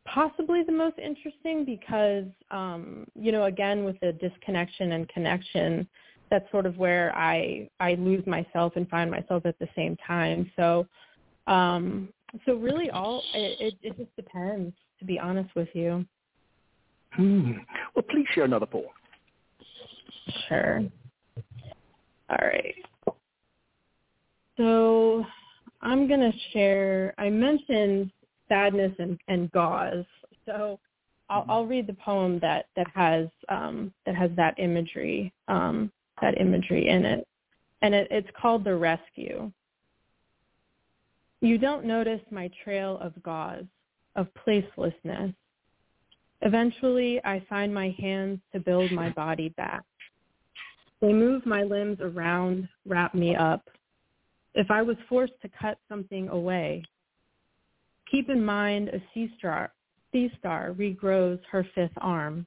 possibly 0.06 0.62
the 0.62 0.72
most 0.72 0.98
interesting 0.98 1.64
because 1.64 2.24
um 2.50 3.06
you 3.14 3.32
know 3.32 3.44
again 3.44 3.84
with 3.84 3.98
the 4.00 4.12
disconnection 4.12 4.92
and 4.92 5.08
connection 5.08 5.86
that's 6.30 6.50
sort 6.50 6.66
of 6.66 6.76
where 6.78 7.14
i 7.16 7.68
i 7.80 7.94
lose 7.94 8.26
myself 8.26 8.72
and 8.76 8.88
find 8.88 9.10
myself 9.10 9.44
at 9.46 9.58
the 9.58 9.68
same 9.76 9.96
time. 10.06 10.50
So 10.56 10.86
um 11.46 12.08
so 12.44 12.54
really 12.54 12.90
all 12.90 13.22
it 13.34 13.60
it, 13.60 13.74
it 13.82 13.96
just 13.96 14.14
depends 14.16 14.74
to 14.98 15.04
be 15.04 15.18
honest 15.18 15.54
with 15.54 15.68
you. 15.74 16.04
Hmm. 17.12 17.52
well 17.94 18.04
please 18.08 18.26
share 18.34 18.44
another 18.44 18.66
poem 18.66 18.86
sure. 20.48 20.82
All 22.30 22.38
right. 22.42 22.74
So 24.56 25.24
i'm 25.82 26.08
going 26.08 26.20
to 26.20 26.32
share 26.52 27.14
i 27.18 27.28
mentioned 27.28 28.10
sadness 28.48 28.92
and, 28.98 29.18
and 29.28 29.50
gauze. 29.52 30.04
So 30.44 30.78
I'll, 31.28 31.42
mm-hmm. 31.42 31.50
I'll 31.50 31.66
read 31.66 31.86
the 31.86 31.94
poem 31.94 32.38
that 32.40 32.66
that 32.76 32.86
has 32.94 33.28
um, 33.48 33.92
that 34.04 34.14
has 34.14 34.30
that 34.36 34.58
imagery 34.58 35.32
um, 35.48 35.90
that 36.22 36.40
imagery 36.40 36.88
in 36.88 37.04
it, 37.04 37.26
and 37.82 37.94
it, 37.94 38.08
it's 38.10 38.28
called 38.40 38.64
the 38.64 38.74
rescue. 38.74 39.50
You 41.40 41.58
don't 41.58 41.84
notice 41.84 42.20
my 42.30 42.50
trail 42.64 42.98
of 43.00 43.12
gauze, 43.22 43.66
of 44.16 44.28
placelessness. 44.46 45.34
Eventually, 46.42 47.20
I 47.24 47.44
find 47.48 47.72
my 47.72 47.94
hands 47.98 48.40
to 48.52 48.60
build 48.60 48.90
my 48.92 49.10
body 49.10 49.50
back. 49.50 49.84
They 51.00 51.12
move 51.12 51.44
my 51.44 51.62
limbs 51.62 51.98
around, 52.00 52.68
wrap 52.86 53.14
me 53.14 53.36
up. 53.36 53.68
If 54.54 54.70
I 54.70 54.80
was 54.82 54.96
forced 55.08 55.34
to 55.42 55.50
cut 55.60 55.78
something 55.88 56.28
away, 56.28 56.82
Keep 58.10 58.30
in 58.30 58.44
mind 58.44 58.88
a 58.88 59.02
sea 59.12 59.32
star, 59.38 59.72
sea 60.12 60.30
star 60.38 60.72
regrows 60.72 61.40
her 61.50 61.66
fifth 61.74 61.96
arm. 61.98 62.46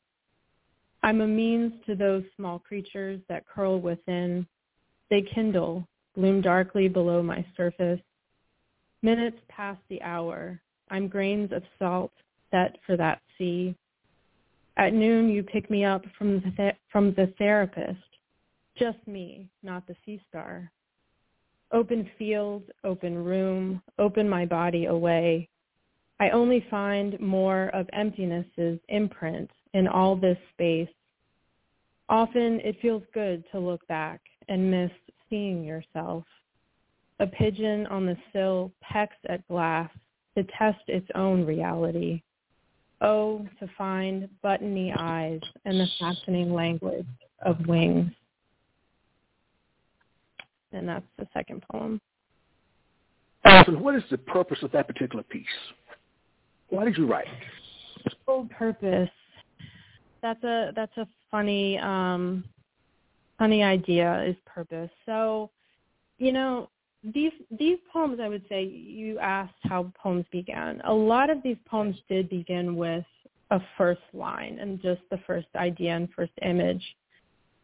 I'm 1.03 1.21
a 1.21 1.27
means 1.27 1.73
to 1.85 1.95
those 1.95 2.23
small 2.35 2.59
creatures 2.59 3.21
that 3.29 3.47
curl 3.47 3.79
within. 3.79 4.45
They 5.09 5.21
kindle, 5.33 5.87
gloom 6.15 6.41
darkly 6.41 6.87
below 6.87 7.23
my 7.23 7.45
surface. 7.55 8.01
Minutes 9.01 9.37
pass 9.47 9.77
the 9.89 10.01
hour. 10.01 10.61
I'm 10.91 11.07
grains 11.07 11.51
of 11.51 11.63
salt 11.77 12.11
set 12.51 12.77
for 12.85 12.97
that 12.97 13.21
sea. 13.37 13.75
At 14.77 14.93
noon, 14.93 15.29
you 15.29 15.43
pick 15.43 15.69
me 15.69 15.83
up 15.83 16.03
from 16.17 16.41
the, 16.41 16.51
th- 16.55 16.75
from 16.91 17.13
the 17.13 17.33
therapist. 17.37 17.99
Just 18.77 18.99
me, 19.07 19.49
not 19.61 19.85
the 19.87 19.95
sea 20.05 20.21
star. 20.29 20.71
Open 21.71 22.09
field, 22.17 22.63
open 22.83 23.15
room, 23.15 23.81
open 23.99 24.27
my 24.27 24.45
body 24.45 24.85
away. 24.85 25.47
I 26.19 26.31
only 26.31 26.65
find 26.69 27.19
more 27.19 27.67
of 27.69 27.87
emptiness's 27.93 28.79
imprint 28.89 29.49
in 29.73 29.87
all 29.87 30.15
this 30.15 30.37
space. 30.53 30.89
Often 32.09 32.61
it 32.61 32.81
feels 32.81 33.03
good 33.13 33.43
to 33.51 33.59
look 33.59 33.85
back 33.87 34.19
and 34.47 34.71
miss 34.71 34.91
seeing 35.29 35.63
yourself. 35.63 36.23
A 37.19 37.27
pigeon 37.27 37.85
on 37.87 38.05
the 38.05 38.17
sill 38.33 38.71
pecks 38.81 39.17
at 39.27 39.47
glass 39.47 39.91
to 40.35 40.43
test 40.57 40.81
its 40.87 41.07
own 41.13 41.45
reality. 41.45 42.21
Oh, 43.01 43.45
to 43.59 43.69
find 43.77 44.27
buttony 44.41 44.93
eyes 44.97 45.41
and 45.65 45.79
the 45.79 45.87
fascinating 45.99 46.53
language 46.53 47.05
of 47.45 47.65
wings 47.67 48.11
and 50.71 50.87
that's 50.87 51.05
the 51.17 51.27
second 51.33 51.63
poem. 51.71 51.99
Alison, 53.45 53.79
what 53.79 53.95
is 53.95 54.03
the 54.11 54.17
purpose 54.17 54.59
of 54.63 54.71
that 54.71 54.87
particular 54.87 55.23
piece? 55.23 55.45
Why 56.69 56.85
did 56.85 56.97
you 56.97 57.07
write 57.07 57.27
it? 57.27 58.13
Oh, 58.27 58.47
purpose. 58.51 59.09
That's 60.21 60.43
a 60.43 60.71
that's 60.75 60.95
a 60.97 61.07
funny 61.31 61.77
um, 61.79 62.43
funny 63.37 63.63
idea. 63.63 64.23
Is 64.23 64.35
purpose. 64.45 64.89
So, 65.05 65.49
you 66.17 66.31
know, 66.31 66.69
these 67.03 67.31
these 67.57 67.77
poems, 67.91 68.19
I 68.21 68.27
would 68.27 68.43
say, 68.49 68.63
you 68.63 69.19
asked 69.19 69.53
how 69.63 69.91
poems 70.01 70.25
began. 70.31 70.81
A 70.85 70.93
lot 70.93 71.29
of 71.29 71.41
these 71.43 71.57
poems 71.65 71.95
did 72.09 72.29
begin 72.29 72.75
with 72.75 73.05
a 73.51 73.59
first 73.77 74.01
line 74.13 74.59
and 74.59 74.81
just 74.81 75.01
the 75.09 75.19
first 75.25 75.47
idea 75.55 75.95
and 75.95 76.09
first 76.15 76.33
image. 76.41 76.83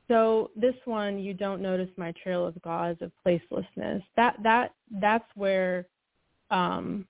So 0.07 0.51
this 0.55 0.75
one, 0.85 1.19
you 1.19 1.33
don't 1.33 1.61
notice 1.61 1.89
my 1.97 2.13
trail 2.23 2.45
of 2.45 2.61
gauze 2.61 2.97
of 3.01 3.11
placelessness. 3.25 4.03
That 4.15 4.35
that 4.43 4.73
that's 5.01 5.27
where 5.35 5.87
um, 6.51 7.07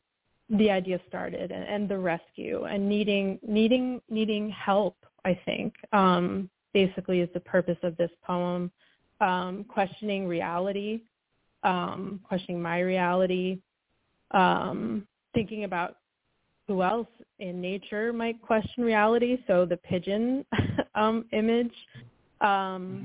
the 0.50 0.70
idea 0.72 1.00
started, 1.08 1.52
and, 1.52 1.66
and, 1.66 1.90
the 1.90 1.98
rescue, 1.98 2.66
and 2.66 2.88
needing 2.88 3.40
needing 3.46 4.02
needing 4.10 4.50
help. 4.50 4.96
I 5.26 5.38
think 5.46 5.74
um, 5.92 6.50
basically 6.74 7.20
is 7.20 7.30
the 7.34 7.40
purpose 7.42 7.78
of 7.84 7.98
this 7.98 8.12
poem. 8.24 8.72
Um, 9.22 9.66
questioning 9.70 10.28
reality, 10.28 11.02
um, 11.64 12.20
questioning 12.24 12.62
my 12.62 12.82
reality, 12.82 13.60
um, 14.32 15.08
thinking 15.34 15.64
about 15.64 15.98
who 16.68 16.84
else 16.84 17.08
in 17.40 17.62
nature 17.62 18.12
might 18.12 18.42
question 18.42 18.84
reality. 18.84 19.38
So 19.48 19.66
the 19.66 19.78
pigeon 19.78 20.46
um, 20.96 21.26
image 21.32 21.74
um, 22.42 22.48
mm-hmm. 22.48 23.04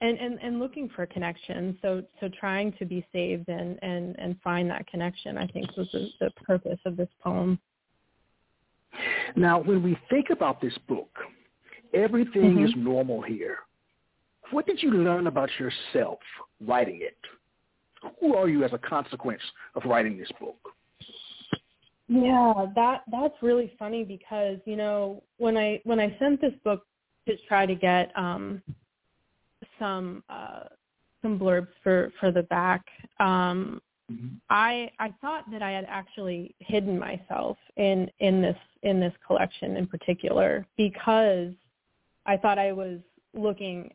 and, 0.00 0.18
and, 0.18 0.38
and 0.42 0.58
looking 0.58 0.88
for 0.94 1.06
connection. 1.06 1.78
So, 1.82 2.02
so 2.20 2.28
trying 2.38 2.72
to 2.78 2.84
be 2.84 3.06
saved 3.12 3.48
and, 3.48 3.78
and, 3.82 4.16
and 4.18 4.36
find 4.42 4.70
that 4.70 4.86
connection, 4.86 5.38
I 5.38 5.46
think 5.46 5.76
was 5.76 5.88
the, 5.92 6.08
the 6.20 6.30
purpose 6.44 6.78
of 6.84 6.96
this 6.96 7.08
poem. 7.22 7.58
Now, 9.36 9.60
when 9.60 9.82
we 9.82 9.96
think 10.08 10.30
about 10.30 10.60
this 10.60 10.76
book, 10.88 11.10
everything 11.94 12.56
mm-hmm. 12.56 12.64
is 12.64 12.72
normal 12.76 13.22
here. 13.22 13.58
What 14.50 14.66
did 14.66 14.82
you 14.82 14.90
learn 14.90 15.26
about 15.26 15.50
yourself 15.58 16.18
writing 16.60 17.00
it? 17.02 17.16
Who 18.20 18.34
are 18.34 18.48
you 18.48 18.64
as 18.64 18.72
a 18.72 18.78
consequence 18.78 19.42
of 19.74 19.84
writing 19.84 20.18
this 20.18 20.30
book? 20.40 20.56
Yeah, 22.08 22.66
that 22.74 23.02
that's 23.12 23.34
really 23.40 23.72
funny 23.78 24.02
because 24.02 24.58
you 24.64 24.74
know 24.74 25.22
when 25.38 25.56
I 25.56 25.80
when 25.84 26.00
I 26.00 26.16
sent 26.18 26.40
this 26.40 26.54
book 26.64 26.84
to 27.30 27.46
try 27.46 27.66
to 27.66 27.74
get 27.74 28.16
um, 28.16 28.62
some 29.78 30.22
uh, 30.28 30.64
some 31.22 31.38
blurbs 31.38 31.68
for 31.82 32.12
for 32.20 32.30
the 32.30 32.42
back. 32.44 32.84
Um, 33.18 33.80
mm-hmm. 34.10 34.28
I 34.48 34.90
I 34.98 35.14
thought 35.20 35.50
that 35.50 35.62
I 35.62 35.70
had 35.70 35.86
actually 35.88 36.54
hidden 36.58 36.98
myself 36.98 37.56
in 37.76 38.10
in 38.20 38.42
this 38.42 38.56
in 38.82 39.00
this 39.00 39.12
collection 39.26 39.76
in 39.76 39.86
particular 39.86 40.66
because 40.76 41.52
I 42.26 42.36
thought 42.36 42.58
I 42.58 42.72
was 42.72 42.98
looking 43.34 43.92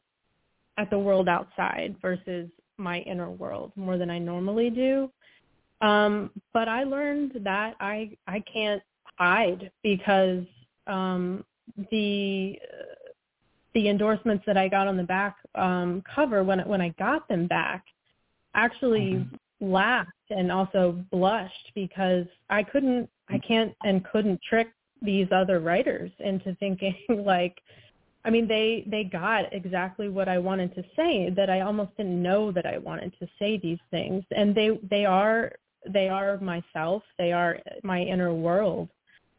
at 0.78 0.89
the 0.89 1.00
world 1.00 1.28
outside 1.28 1.95
versus 2.02 2.50
my 2.78 3.00
inner 3.00 3.32
world 3.32 3.71
more 3.76 3.98
than 3.98 4.10
I 4.10 4.19
normally 4.19 4.69
do. 4.69 5.10
Um, 5.82 6.32
but 6.54 6.67
I 6.67 6.84
learned 6.84 7.34
that 7.43 7.76
I 7.80 8.12
I 8.28 8.41
can't 8.52 8.82
hide 9.17 9.71
because 9.84 10.43
um, 10.88 11.43
the 11.91 12.58
the 13.75 13.89
endorsements 13.89 14.43
that 14.47 14.57
I 14.57 14.67
got 14.67 14.88
on 14.88 14.97
the 14.97 15.03
back 15.03 15.35
um, 15.53 16.01
cover 16.13 16.43
when 16.43 16.59
when 16.61 16.81
I 16.81 16.89
got 16.97 17.27
them 17.27 17.45
back 17.45 17.83
actually 18.55 19.15
mm-hmm. 19.15 19.71
laughed 19.71 20.09
and 20.31 20.51
also 20.51 21.03
blushed 21.11 21.71
because 21.75 22.25
I 22.49 22.63
couldn't 22.63 23.07
I 23.29 23.38
can't 23.38 23.75
and 23.83 24.03
couldn't 24.05 24.39
trick 24.49 24.69
these 25.01 25.27
other 25.31 25.59
writers 25.59 26.09
into 26.19 26.55
thinking 26.59 26.95
like 27.09 27.57
I 28.23 28.29
mean 28.29 28.47
they 28.47 28.85
they 28.88 29.03
got 29.03 29.53
exactly 29.53 30.07
what 30.07 30.29
I 30.29 30.39
wanted 30.39 30.73
to 30.75 30.83
say 30.95 31.29
that 31.35 31.49
I 31.49 31.61
almost 31.61 31.95
didn't 31.97 32.23
know 32.23 32.51
that 32.53 32.65
I 32.65 32.77
wanted 32.77 33.13
to 33.19 33.27
say 33.38 33.59
these 33.61 33.83
things 33.91 34.23
and 34.31 34.55
they 34.55 34.79
they 34.89 35.05
are 35.05 35.51
they 35.88 36.07
are 36.07 36.38
myself 36.39 37.03
they 37.19 37.33
are 37.33 37.59
my 37.83 37.99
inner 38.01 38.33
world 38.33 38.89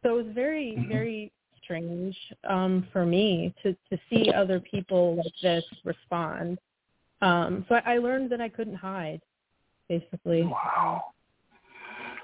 so 0.03 0.18
it 0.18 0.25
was 0.25 0.35
very 0.35 0.75
mm-hmm. 0.79 0.92
very 0.92 1.33
strange 1.66 2.16
um, 2.48 2.87
for 2.92 3.05
me 3.05 3.55
to 3.62 3.76
to 3.90 3.98
see 4.09 4.33
other 4.33 4.61
people 4.61 5.16
like 5.16 5.33
this 5.42 5.64
respond. 5.85 6.59
Um, 7.20 7.66
so 7.68 7.74
I, 7.74 7.94
I 7.94 7.98
learned 7.98 8.31
that 8.31 8.40
I 8.40 8.48
couldn't 8.48 8.76
hide, 8.76 9.20
basically. 9.88 10.44
Wow. 10.44 11.05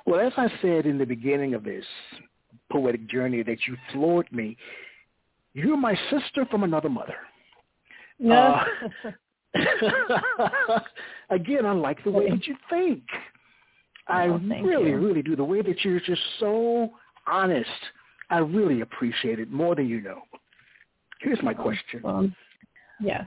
Well, 0.06 0.26
as 0.26 0.32
I 0.36 0.48
said 0.62 0.86
in 0.86 0.98
the 0.98 1.04
beginning 1.04 1.54
of 1.54 1.64
this 1.64 1.84
poetic 2.70 3.08
journey, 3.08 3.42
that 3.42 3.58
you 3.66 3.76
floored 3.92 4.30
me. 4.32 4.56
You're 5.54 5.76
my 5.76 5.96
sister 6.10 6.46
from 6.50 6.64
another 6.64 6.88
mother. 6.88 7.16
No. 8.18 8.60
Uh, 9.04 9.10
again, 11.30 11.66
I 11.66 11.72
like 11.72 12.02
the 12.04 12.10
way 12.10 12.30
that 12.30 12.46
you 12.46 12.56
think. 12.70 13.02
I 14.08 14.26
oh, 14.26 14.38
really, 14.38 14.90
you. 14.90 14.96
really 14.96 15.22
do. 15.22 15.36
The 15.36 15.44
way 15.44 15.62
that 15.62 15.84
you're 15.84 16.00
just 16.00 16.22
so 16.40 16.90
honest 17.26 17.68
I 18.32 18.38
really 18.38 18.80
appreciate 18.80 19.38
it 19.38 19.52
more 19.52 19.74
than 19.74 19.86
you 19.86 20.00
know. 20.00 20.22
Here's 21.20 21.42
my 21.42 21.52
question. 21.52 22.00
Um, 22.02 22.34
yes. 22.98 23.24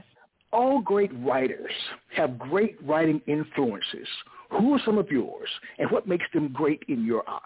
All 0.52 0.80
great 0.80 1.12
writers 1.20 1.70
have 2.16 2.38
great 2.38 2.76
writing 2.84 3.22
influences. 3.26 4.08
Who 4.50 4.74
are 4.74 4.80
some 4.84 4.98
of 4.98 5.10
yours, 5.10 5.48
and 5.78 5.90
what 5.90 6.08
makes 6.08 6.24
them 6.34 6.52
great 6.52 6.82
in 6.88 7.04
your 7.04 7.22
eyes? 7.28 7.40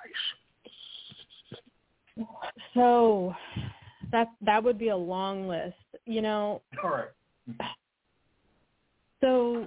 So 2.75 3.35
that 4.11 4.29
that 4.43 4.63
would 4.63 4.79
be 4.79 4.89
a 4.89 4.97
long 4.97 5.47
list. 5.47 5.77
You 6.07 6.23
know. 6.23 6.63
All 6.83 6.91
right. 6.91 7.09
So 9.21 9.67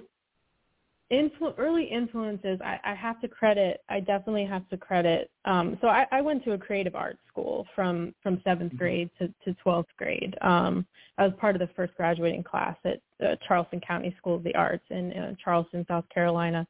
influ- 1.14 1.54
early 1.58 1.84
influences 1.84 2.60
I, 2.62 2.78
I 2.84 2.94
have 2.94 3.20
to 3.20 3.28
credit 3.28 3.82
i 3.88 4.00
definitely 4.00 4.44
have 4.44 4.68
to 4.70 4.76
credit 4.76 5.30
um, 5.44 5.78
so 5.80 5.88
I, 5.88 6.06
I 6.12 6.20
went 6.20 6.44
to 6.44 6.52
a 6.52 6.58
creative 6.58 6.94
arts 6.94 7.18
school 7.28 7.66
from 7.74 8.14
from 8.22 8.40
seventh 8.44 8.72
mm-hmm. 8.72 8.78
grade 8.78 9.10
to, 9.18 9.28
to 9.44 9.56
12th 9.64 9.86
grade 9.96 10.36
um, 10.42 10.86
i 11.18 11.24
was 11.24 11.32
part 11.38 11.54
of 11.56 11.60
the 11.60 11.74
first 11.74 11.94
graduating 11.96 12.42
class 12.42 12.76
at 12.84 13.00
uh, 13.24 13.36
charleston 13.46 13.80
county 13.80 14.14
school 14.18 14.36
of 14.36 14.42
the 14.42 14.54
arts 14.54 14.84
in 14.90 15.12
uh, 15.12 15.34
charleston 15.42 15.84
south 15.88 16.04
carolina 16.12 16.66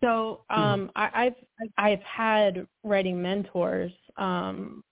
so 0.00 0.40
mm-hmm. 0.50 0.62
um. 0.62 0.90
I, 0.96 1.10
i've 1.14 1.68
i've 1.78 2.02
had 2.02 2.66
writing 2.84 3.20
mentors 3.20 3.92
um, 4.16 4.82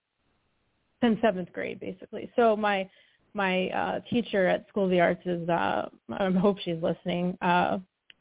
since 1.01 1.19
seventh 1.21 1.51
grade 1.53 1.79
basically 1.79 2.31
so 2.35 2.55
my 2.55 2.89
my 3.33 3.67
uh, 3.69 3.99
teacher 4.09 4.47
at 4.47 4.67
School 4.69 4.85
of 4.85 4.89
the 4.89 4.99
Arts 4.99 5.21
is, 5.25 5.47
uh, 5.49 5.87
I 6.11 6.31
hope 6.31 6.57
she's 6.59 6.81
listening, 6.81 7.37
uh, 7.41 7.77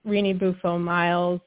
Renee 0.09 0.35
Buffo 0.35 0.79
Miles. 0.79 1.41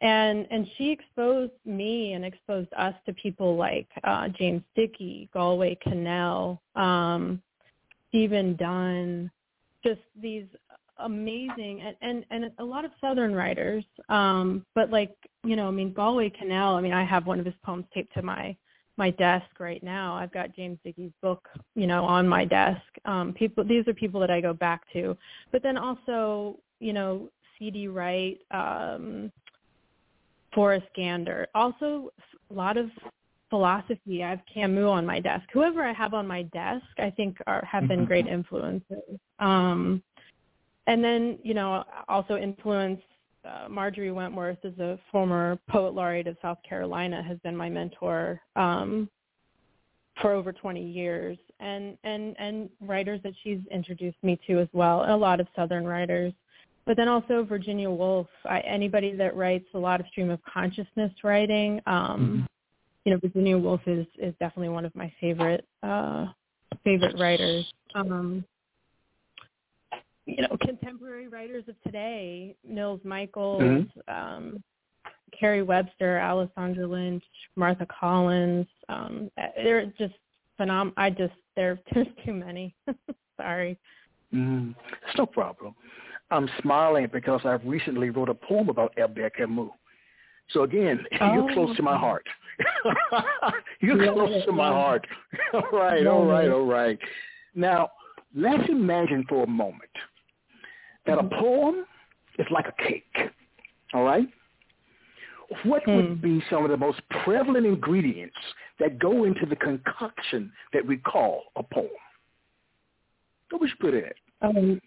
And 0.00 0.46
and 0.50 0.66
she 0.76 0.90
exposed 0.90 1.52
me 1.64 2.12
and 2.12 2.24
exposed 2.24 2.72
us 2.76 2.94
to 3.06 3.12
people 3.14 3.56
like 3.56 3.88
uh, 4.02 4.28
James 4.28 4.62
Dickey, 4.76 5.30
Galway 5.32 5.78
Kinnell, 5.86 6.58
um, 6.76 7.40
Stephen 8.08 8.54
Dunn, 8.56 9.30
just 9.82 10.00
these 10.20 10.46
amazing 10.98 11.82
and, 11.82 11.96
and 12.02 12.24
and 12.30 12.52
a 12.58 12.64
lot 12.64 12.84
of 12.84 12.90
southern 13.00 13.34
writers. 13.34 13.84
Um 14.08 14.64
but 14.74 14.90
like 14.90 15.14
you 15.44 15.56
know 15.56 15.68
i 15.68 15.70
mean 15.70 15.92
galway 15.92 16.30
kinnell 16.30 16.76
i 16.76 16.80
mean 16.80 16.92
i 16.92 17.04
have 17.04 17.26
one 17.26 17.40
of 17.40 17.46
his 17.46 17.54
poems 17.64 17.84
taped 17.92 18.14
to 18.14 18.22
my 18.22 18.56
my 18.96 19.10
desk 19.10 19.58
right 19.58 19.82
now. 19.82 20.14
I've 20.14 20.32
got 20.32 20.54
james 20.54 20.78
dickey's 20.84 21.10
book 21.20 21.48
you 21.74 21.86
know 21.86 22.04
on 22.04 22.28
my 22.28 22.44
desk. 22.44 22.82
Um 23.04 23.32
people 23.32 23.64
these 23.64 23.86
are 23.88 23.94
people 23.94 24.20
that 24.20 24.30
i 24.30 24.40
go 24.40 24.52
back 24.52 24.82
to. 24.92 25.16
But 25.50 25.62
then 25.62 25.76
also 25.76 26.58
you 26.78 26.92
know 26.92 27.28
C.D. 27.64 27.88
Wright, 27.88 28.38
um, 28.50 29.32
Forrest 30.54 30.86
Gander. 30.94 31.46
Also, 31.54 32.10
a 32.50 32.54
lot 32.54 32.76
of 32.76 32.90
philosophy. 33.48 34.22
I 34.22 34.30
have 34.30 34.40
Camus 34.52 34.84
on 34.84 35.06
my 35.06 35.18
desk. 35.18 35.44
Whoever 35.52 35.82
I 35.82 35.92
have 35.92 36.12
on 36.12 36.26
my 36.26 36.42
desk, 36.42 36.84
I 36.98 37.10
think 37.10 37.38
are 37.46 37.64
have 37.64 37.88
been 37.88 38.04
great 38.04 38.26
influences. 38.26 39.18
Um, 39.38 40.02
and 40.86 41.02
then, 41.02 41.38
you 41.42 41.54
know, 41.54 41.84
also 42.08 42.36
influence. 42.36 43.00
Uh, 43.44 43.68
Marjorie 43.68 44.10
Wentworth 44.10 44.58
is 44.64 44.78
a 44.78 44.98
former 45.10 45.58
poet 45.68 45.94
laureate 45.94 46.26
of 46.26 46.36
South 46.42 46.58
Carolina, 46.68 47.22
has 47.22 47.38
been 47.38 47.56
my 47.56 47.68
mentor 47.68 48.40
um, 48.56 49.08
for 50.20 50.32
over 50.32 50.52
20 50.52 50.82
years, 50.82 51.36
and 51.60 51.96
and 52.04 52.34
and 52.38 52.70
writers 52.80 53.20
that 53.22 53.34
she's 53.42 53.60
introduced 53.70 54.16
me 54.22 54.38
to 54.46 54.60
as 54.60 54.68
well. 54.72 55.02
and 55.02 55.12
A 55.12 55.16
lot 55.16 55.40
of 55.40 55.46
Southern 55.56 55.86
writers 55.86 56.32
but 56.86 56.96
then 56.96 57.08
also 57.08 57.44
Virginia 57.44 57.90
Woolf. 57.90 58.26
I, 58.44 58.60
anybody 58.60 59.14
that 59.16 59.36
writes 59.36 59.66
a 59.74 59.78
lot 59.78 60.00
of 60.00 60.06
stream 60.08 60.30
of 60.30 60.40
consciousness 60.42 61.12
writing, 61.22 61.80
um, 61.86 61.96
mm-hmm. 61.96 62.44
you 63.04 63.12
know, 63.12 63.18
Virginia 63.22 63.58
Woolf 63.58 63.80
is 63.86 64.06
is 64.18 64.34
definitely 64.40 64.70
one 64.70 64.84
of 64.84 64.94
my 64.94 65.12
favorite 65.20 65.66
uh, 65.82 66.26
favorite 66.84 67.18
writers. 67.18 67.64
Um, 67.94 68.44
you 70.26 70.42
know, 70.42 70.56
contemporary 70.60 71.28
writers 71.28 71.64
of 71.68 71.74
today, 71.82 72.56
Nils 72.66 73.00
Michals, 73.04 73.62
mm-hmm. 73.62 74.14
um, 74.14 74.62
Carrie 75.38 75.62
Webster, 75.62 76.18
Alessandra 76.18 76.86
Lynch, 76.86 77.24
Martha 77.56 77.86
Collins. 77.86 78.66
Um, 78.88 79.30
they're 79.56 79.86
just 79.98 80.14
phenom. 80.58 80.92
I 80.96 81.10
just 81.10 81.34
there 81.56 81.78
there's 81.94 82.06
too 82.24 82.34
many. 82.34 82.74
Sorry. 83.36 83.78
Mm, 84.32 84.74
it's 85.06 85.18
no 85.18 85.26
problem. 85.26 85.74
I'm 86.30 86.48
smiling 86.62 87.08
because 87.12 87.40
I've 87.44 87.64
recently 87.64 88.10
wrote 88.10 88.28
a 88.28 88.34
poem 88.34 88.68
about 88.68 88.92
Albert 88.98 89.34
Camus. 89.36 89.70
So 90.50 90.62
again, 90.62 91.00
oh. 91.20 91.32
you're 91.34 91.52
close 91.52 91.76
to 91.76 91.82
my 91.82 91.96
heart. 91.96 92.26
you're 93.80 94.02
yeah, 94.02 94.12
close 94.12 94.30
yeah. 94.32 94.44
to 94.44 94.52
my 94.52 94.68
heart. 94.68 95.06
all 95.54 95.62
right, 95.72 96.02
yeah, 96.02 96.08
all 96.08 96.26
right, 96.26 96.48
all 96.48 96.66
right. 96.66 96.98
Now, 97.54 97.90
let's 98.34 98.68
imagine 98.68 99.24
for 99.28 99.44
a 99.44 99.46
moment 99.46 99.90
that 101.06 101.18
mm-hmm. 101.18 101.34
a 101.34 101.40
poem 101.40 101.86
is 102.38 102.46
like 102.50 102.66
a 102.66 102.82
cake. 102.82 103.30
All 103.92 104.04
right? 104.04 104.26
What 105.64 105.86
would 105.86 106.06
hmm. 106.06 106.14
be 106.14 106.42
some 106.50 106.64
of 106.64 106.70
the 106.70 106.76
most 106.76 107.00
prevalent 107.22 107.66
ingredients 107.66 108.36
that 108.80 108.98
go 108.98 109.24
into 109.24 109.46
the 109.46 109.54
concoction 109.56 110.50
that 110.72 110.84
we 110.84 110.96
call 110.96 111.44
a 111.56 111.62
poem? 111.62 111.88
What 113.50 113.60
would 113.60 113.70
you 113.70 113.76
put 113.80 113.94
in 113.94 114.04
it? 114.04 114.16
Um, 114.42 114.80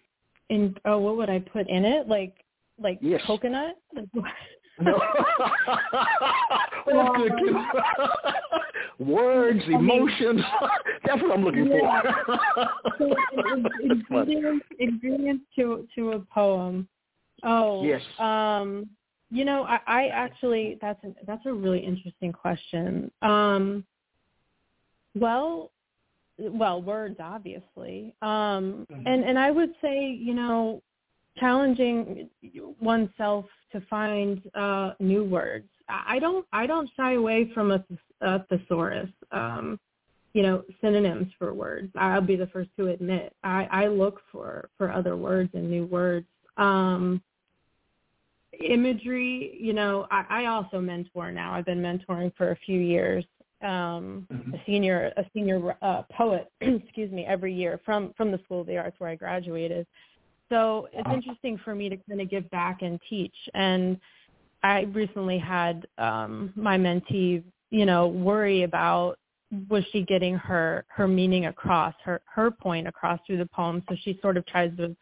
in 0.50 0.76
oh 0.86 0.98
what 1.00 1.18
would 1.18 1.30
I 1.30 1.40
put 1.40 1.68
in 1.70 1.86
it? 1.86 2.08
Like 2.08 2.34
like 2.82 3.00
yes. 3.02 3.22
coconut? 3.26 3.76
no. 3.94 4.94
Good. 7.40 7.56
Words, 9.00 9.62
emotions. 9.68 10.42
That's 11.06 11.22
what 11.22 11.32
I'm 11.32 11.44
looking 11.44 11.68
yeah. 11.68 12.02
for. 12.98 13.12
ingredients, 13.82 14.66
ingredients 14.80 15.44
to 15.56 15.88
to 15.96 16.12
a 16.12 16.20
poem. 16.20 16.88
Oh. 17.44 17.84
Yes. 17.84 18.02
Um 18.20 18.90
you 19.30 19.44
know, 19.44 19.64
I, 19.64 19.80
I 19.88 20.08
actually 20.08 20.78
that's 20.82 21.04
a, 21.04 21.10
that's 21.26 21.46
a 21.46 21.54
really 21.54 21.80
interesting 21.80 22.32
question. 22.32 23.12
Um 23.22 23.86
well, 25.16 25.72
well 26.40 26.82
words 26.82 27.18
obviously 27.20 28.14
um 28.22 28.86
mm-hmm. 28.92 29.08
and 29.08 29.24
and 29.24 29.38
i 29.40 29.52
would 29.52 29.74
say 29.82 30.08
you 30.08 30.34
know 30.34 30.82
challenging 31.38 32.30
oneself 32.80 33.46
to 33.72 33.82
find 33.90 34.42
uh 34.56 34.92
new 35.00 35.24
words 35.24 35.68
i 35.90 36.20
don't 36.20 36.46
i 36.54 36.66
don't 36.66 36.90
shy 36.96 37.14
away 37.14 37.50
from 37.54 37.72
a, 37.72 37.84
a 38.22 38.44
thesaurus 38.46 39.10
um 39.32 39.80
you 40.34 40.44
know 40.44 40.64
synonyms 40.82 41.28
for 41.40 41.54
words 41.54 41.92
i'll 41.96 42.22
be 42.22 42.36
the 42.36 42.48
first 42.48 42.70
to 42.78 42.88
admit 42.88 43.34
i 43.44 43.68
i 43.72 43.88
look 43.88 44.22
for 44.32 44.70
for 44.78 44.92
other 44.92 45.16
words 45.16 45.50
and 45.54 45.70
new 45.70 45.86
words 45.86 46.28
um 46.58 47.22
imagery, 48.60 49.58
you 49.60 49.74
know, 49.74 50.08
I, 50.12 50.26
I 50.30 50.46
also 50.46 50.80
mentor 50.80 51.32
now. 51.32 51.54
I've 51.54 51.66
been 51.66 51.82
mentoring 51.82 52.34
for 52.36 52.52
a 52.52 52.56
few 52.66 52.80
years. 52.80 53.26
Um, 53.64 54.28
mm-hmm. 54.32 54.54
a 54.54 54.62
senior 54.68 55.12
a 55.18 55.26
senior 55.34 55.76
uh, 55.82 56.04
poet, 56.16 56.52
excuse 56.62 57.12
me, 57.12 57.26
every 57.26 57.54
year 57.54 57.80
from 57.84 58.14
from 58.16 58.32
the 58.32 58.40
School 58.46 58.62
of 58.62 58.68
the 58.68 58.78
Arts 58.78 59.00
where 59.00 59.10
I 59.10 59.16
graduated. 59.16 59.88
So 60.50 60.88
it's 60.94 61.10
interesting 61.12 61.60
for 61.64 61.76
me 61.76 61.90
to 61.90 61.98
kind 62.08 62.22
of 62.22 62.30
give 62.30 62.50
back 62.52 62.82
and 62.82 63.00
teach. 63.10 63.36
And 63.54 64.00
I 64.64 64.82
recently 64.94 65.38
had 65.38 65.88
um, 65.98 66.54
my 66.56 66.78
mentee, 66.78 67.44
you 67.70 67.86
know, 67.86 68.08
worry 68.08 68.64
about 68.64 69.18
was 69.70 69.84
she 69.92 70.04
getting 70.04 70.36
her 70.36 70.86
her 70.90 71.08
meaning 71.08 71.48
across, 71.48 71.94
her 72.04 72.22
her 72.26 72.52
point 72.52 72.88
across 72.88 73.20
through 73.26 73.38
the 73.38 73.46
poem. 73.48 73.84
So 73.90 73.96
she 74.04 74.20
sort 74.22 74.38
of 74.38 74.46
tries 74.46 74.76
to 74.78 74.96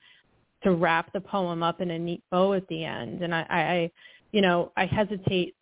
to 0.64 0.72
wrap 0.72 1.14
the 1.14 1.22
poem 1.22 1.62
up 1.62 1.82
in 1.82 1.92
a 1.92 2.00
neat 2.00 2.24
bow 2.32 2.54
at 2.54 2.68
the 2.68 2.84
end. 2.84 3.22
And 3.22 3.34
I, 3.34 3.46
I 3.50 3.92
you 4.32 4.42
know, 4.42 4.72
I 4.76 4.86
hesitate 4.86 5.56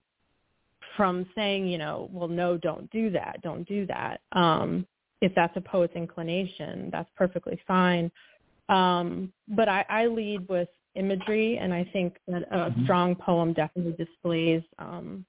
from 0.95 1.25
saying, 1.35 1.67
you 1.67 1.77
know, 1.77 2.09
well, 2.11 2.27
no, 2.27 2.57
don't 2.57 2.89
do 2.91 3.09
that, 3.11 3.41
don't 3.41 3.67
do 3.67 3.85
that. 3.87 4.21
Um, 4.31 4.85
if 5.21 5.33
that's 5.35 5.55
a 5.55 5.61
poet's 5.61 5.95
inclination, 5.95 6.89
that's 6.91 7.09
perfectly 7.15 7.59
fine. 7.67 8.11
Um, 8.69 9.31
but 9.47 9.69
I, 9.69 9.85
I 9.89 10.07
lead 10.07 10.47
with 10.49 10.67
imagery, 10.95 11.57
and 11.57 11.73
I 11.73 11.89
think 11.93 12.17
that 12.27 12.43
a 12.51 12.55
mm-hmm. 12.55 12.83
strong 12.83 13.15
poem 13.15 13.53
definitely 13.53 13.93
displays 13.93 14.61
um, 14.79 15.25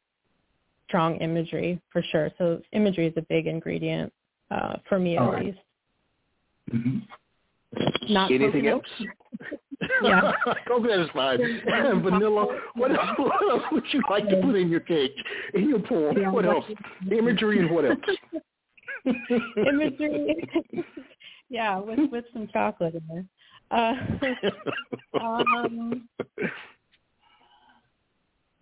strong 0.89 1.17
imagery 1.17 1.81
for 1.91 2.03
sure. 2.11 2.31
So 2.39 2.61
imagery 2.73 3.07
is 3.07 3.15
a 3.17 3.23
big 3.23 3.47
ingredient 3.47 4.13
uh, 4.51 4.77
for 4.89 4.99
me 4.99 5.17
at 5.17 5.45
least. 5.45 5.59
Mm-hmm. 6.73 6.99
Not 8.09 8.31
anything 8.31 8.67
else? 8.67 8.85
yeah. 10.03 10.33
Coconut 10.69 11.01
is 11.01 11.09
fine. 11.13 11.39
Vanilla. 12.03 12.47
What 12.75 12.91
else, 12.91 13.09
what 13.19 13.51
else 13.51 13.63
would 13.73 13.85
you 13.93 14.03
like 14.11 14.29
to 14.29 14.41
put 14.43 14.57
in 14.57 14.69
your 14.69 14.81
cake, 14.81 15.15
in 15.55 15.69
your 15.69 15.81
poem? 15.81 16.17
Yeah, 16.19 16.31
what 16.31 16.45
else? 16.45 16.65
Imagery 17.11 17.61
and 17.61 17.71
what 17.71 17.85
else? 17.85 17.99
Imagery. 19.57 20.49
yeah, 21.49 21.79
with 21.79 21.99
with 22.11 22.25
some 22.33 22.49
chocolate 22.53 22.95
in 22.95 23.03
there. 23.09 23.25
Uh, 23.71 23.95
um, 25.21 26.09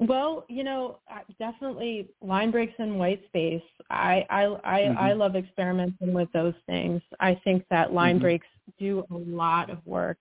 well, 0.07 0.45
you 0.49 0.65
know, 0.65 0.99
definitely 1.39 2.09
line 2.21 2.51
breaks 2.51 2.75
and 2.79 2.99
white 2.99 3.25
space. 3.27 3.63
I 3.91 4.25
I 4.31 4.45
I, 4.65 4.81
mm-hmm. 4.81 4.99
I 4.99 5.13
love 5.13 5.37
experimenting 5.37 6.13
with 6.13 6.31
those 6.33 6.55
things. 6.67 7.03
I 7.21 7.41
think 7.45 7.65
that 7.71 7.93
line 7.93 8.17
mm-hmm. 8.17 8.23
breaks 8.23 8.47
do 8.79 9.05
a 9.11 9.17
lot 9.17 9.71
of 9.71 9.79
work. 9.87 10.19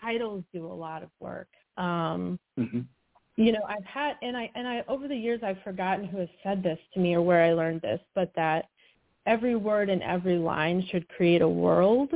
Titles 0.00 0.44
do 0.52 0.66
a 0.66 0.72
lot 0.72 1.02
of 1.02 1.10
work. 1.18 1.48
Um, 1.76 2.38
mm-hmm. 2.58 2.80
You 3.36 3.52
know, 3.52 3.62
I've 3.66 3.84
had 3.84 4.16
and 4.22 4.36
I 4.36 4.50
and 4.54 4.68
I 4.68 4.84
over 4.88 5.08
the 5.08 5.16
years 5.16 5.40
I've 5.42 5.62
forgotten 5.62 6.04
who 6.06 6.18
has 6.18 6.28
said 6.42 6.62
this 6.62 6.78
to 6.94 7.00
me 7.00 7.14
or 7.14 7.22
where 7.22 7.42
I 7.42 7.52
learned 7.52 7.80
this, 7.82 8.00
but 8.14 8.32
that 8.36 8.66
every 9.26 9.56
word 9.56 9.88
and 9.88 10.02
every 10.02 10.36
line 10.36 10.86
should 10.90 11.08
create 11.08 11.42
a 11.42 11.48
world. 11.48 12.12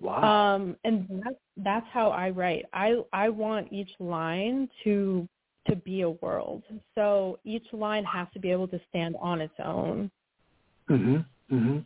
Wow. 0.00 0.54
Um, 0.54 0.76
and 0.84 1.06
that's 1.24 1.36
that's 1.58 1.86
how 1.92 2.10
I 2.10 2.30
write. 2.30 2.66
I 2.72 2.96
I 3.12 3.28
want 3.28 3.72
each 3.72 3.90
line 3.98 4.68
to 4.84 5.28
to 5.68 5.76
be 5.76 6.02
a 6.02 6.10
world. 6.10 6.62
So 6.94 7.38
each 7.44 7.66
line 7.72 8.04
has 8.04 8.26
to 8.34 8.40
be 8.40 8.50
able 8.50 8.68
to 8.68 8.80
stand 8.88 9.16
on 9.20 9.40
its 9.40 9.54
own. 9.62 10.10
Mhm. 10.88 11.24
Mhm. 11.50 11.84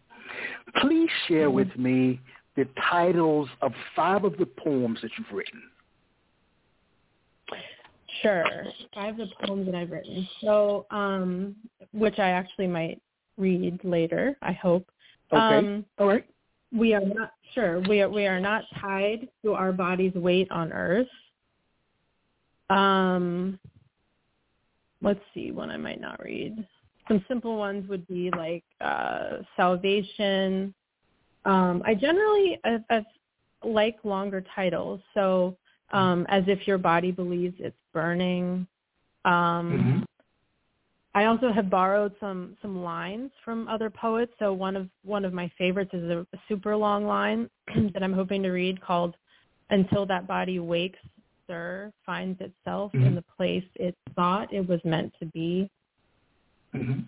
Please 0.76 1.10
share 1.26 1.50
with 1.50 1.76
me 1.76 2.20
the 2.54 2.64
titles 2.90 3.48
of 3.60 3.74
five 3.94 4.24
of 4.24 4.36
the 4.38 4.46
poems 4.46 5.00
that 5.02 5.16
you've 5.18 5.32
written. 5.32 5.62
Sure. 8.22 8.44
Five 8.94 9.20
of 9.20 9.28
the 9.28 9.46
poems 9.46 9.66
that 9.66 9.74
I've 9.74 9.90
written. 9.90 10.26
So, 10.40 10.86
um, 10.90 11.54
which 11.92 12.18
I 12.18 12.30
actually 12.30 12.66
might 12.66 13.00
read 13.36 13.84
later, 13.84 14.36
I 14.42 14.52
hope. 14.52 14.90
Okay. 15.32 15.58
Um, 15.58 15.84
All 15.98 16.06
right. 16.06 16.24
We 16.72 16.94
are 16.94 17.00
not 17.00 17.32
sure. 17.52 17.80
We 17.80 18.02
are 18.02 18.08
we 18.08 18.26
are 18.26 18.40
not 18.40 18.64
tied 18.80 19.28
to 19.44 19.54
our 19.54 19.72
body's 19.72 20.14
weight 20.14 20.50
on 20.50 20.72
earth. 20.72 21.08
Um, 22.70 23.58
let's 25.02 25.20
see 25.34 25.50
one 25.52 25.70
I 25.70 25.76
might 25.76 26.00
not 26.00 26.22
read. 26.22 26.66
Some 27.08 27.24
simple 27.28 27.56
ones 27.56 27.88
would 27.88 28.06
be 28.08 28.30
like 28.36 28.64
uh, 28.80 29.38
salvation. 29.56 30.74
Um, 31.44 31.82
I 31.86 31.94
generally 31.94 32.58
I, 32.64 32.78
I 32.90 33.06
like 33.62 33.96
longer 34.02 34.44
titles, 34.54 35.00
so 35.14 35.56
um, 35.92 36.26
as 36.28 36.42
if 36.46 36.66
your 36.66 36.78
body 36.78 37.12
believes 37.12 37.54
it's 37.58 37.76
burning. 37.92 38.66
Um, 39.24 39.32
mm-hmm. 39.32 40.02
I 41.14 41.24
also 41.26 41.50
have 41.50 41.70
borrowed 41.70 42.14
some 42.20 42.56
some 42.60 42.82
lines 42.82 43.30
from 43.44 43.68
other 43.68 43.88
poets. 43.88 44.32
So 44.38 44.52
one 44.52 44.76
of 44.76 44.88
one 45.02 45.24
of 45.24 45.32
my 45.32 45.50
favorites 45.56 45.92
is 45.94 46.10
a, 46.10 46.26
a 46.32 46.38
super 46.48 46.76
long 46.76 47.06
line 47.06 47.48
that 47.94 48.02
I'm 48.02 48.12
hoping 48.12 48.42
to 48.42 48.50
read 48.50 48.80
called 48.82 49.16
"Until 49.70 50.04
That 50.06 50.26
Body 50.26 50.58
Wakes, 50.58 50.98
Finds 52.04 52.40
itself 52.40 52.92
mm-hmm. 52.92 53.06
in 53.06 53.14
the 53.14 53.24
place 53.36 53.64
it 53.76 53.96
thought 54.14 54.52
it 54.52 54.66
was 54.66 54.80
meant 54.84 55.12
to 55.20 55.26
be." 55.26 55.70
Mm-hmm. 56.74 57.00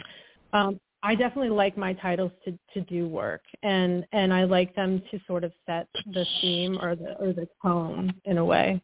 Um, 0.57 0.81
I 1.03 1.15
definitely 1.15 1.51
like 1.51 1.77
my 1.77 1.93
titles 1.93 2.33
to 2.45 2.59
to 2.75 2.81
do 2.83 3.07
work, 3.07 3.43
and 3.63 4.05
and 4.13 4.33
I 4.33 4.45
like 4.45 4.75
them 4.75 5.03
to 5.11 5.21
sort 5.27 5.45
of 5.45 5.53
set 5.67 5.87
the 6.13 6.27
theme 6.41 6.79
or 6.83 6.97
the 6.97 7.15
or 7.19 7.33
the 7.33 7.49
tone 7.63 8.13
in 8.25 8.39
a 8.39 8.45
way. 8.45 8.81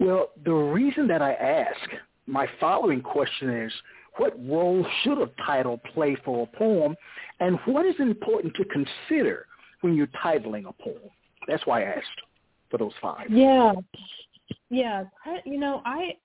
Well, 0.00 0.30
the 0.44 0.52
reason 0.52 1.06
that 1.08 1.22
I 1.22 1.34
ask 1.34 1.80
my 2.26 2.48
following 2.58 3.02
question 3.02 3.50
is, 3.50 3.72
what 4.16 4.34
role 4.48 4.84
should 5.02 5.18
a 5.18 5.30
title 5.46 5.78
play 5.92 6.16
for 6.24 6.44
a 6.44 6.58
poem, 6.58 6.96
and 7.40 7.58
what 7.66 7.84
is 7.84 7.94
important 7.98 8.54
to 8.54 8.64
consider 8.64 9.46
when 9.82 9.94
you're 9.94 10.08
titling 10.24 10.66
a 10.66 10.72
poem? 10.82 11.10
That's 11.46 11.66
why 11.66 11.82
I 11.82 11.96
asked 11.96 12.20
for 12.74 12.78
those 12.78 12.92
five. 13.00 13.30
Yeah, 13.30 13.72
yeah. 14.70 15.04
You 15.44 15.58
know, 15.58 15.82
I 15.84 16.16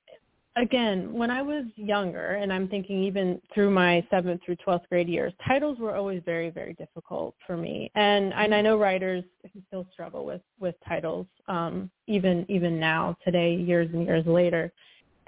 again, 0.55 1.13
when 1.13 1.29
I 1.29 1.41
was 1.41 1.65
younger, 1.75 2.35
and 2.35 2.51
I'm 2.51 2.67
thinking 2.67 3.03
even 3.03 3.39
through 3.53 3.69
my 3.69 4.05
seventh 4.09 4.41
through 4.45 4.55
twelfth 4.57 4.87
grade 4.89 5.07
years, 5.07 5.33
titles 5.47 5.77
were 5.77 5.95
always 5.95 6.21
very, 6.25 6.49
very 6.49 6.73
difficult 6.73 7.35
for 7.45 7.55
me. 7.55 7.91
And 7.95 8.33
and 8.33 8.55
I 8.55 8.61
know 8.61 8.77
writers 8.77 9.23
still 9.67 9.85
struggle 9.93 10.25
with 10.25 10.41
with 10.59 10.75
titles, 10.87 11.27
um, 11.47 11.91
even 12.07 12.45
even 12.49 12.79
now, 12.79 13.15
today, 13.23 13.55
years 13.55 13.89
and 13.93 14.05
years 14.05 14.25
later 14.25 14.71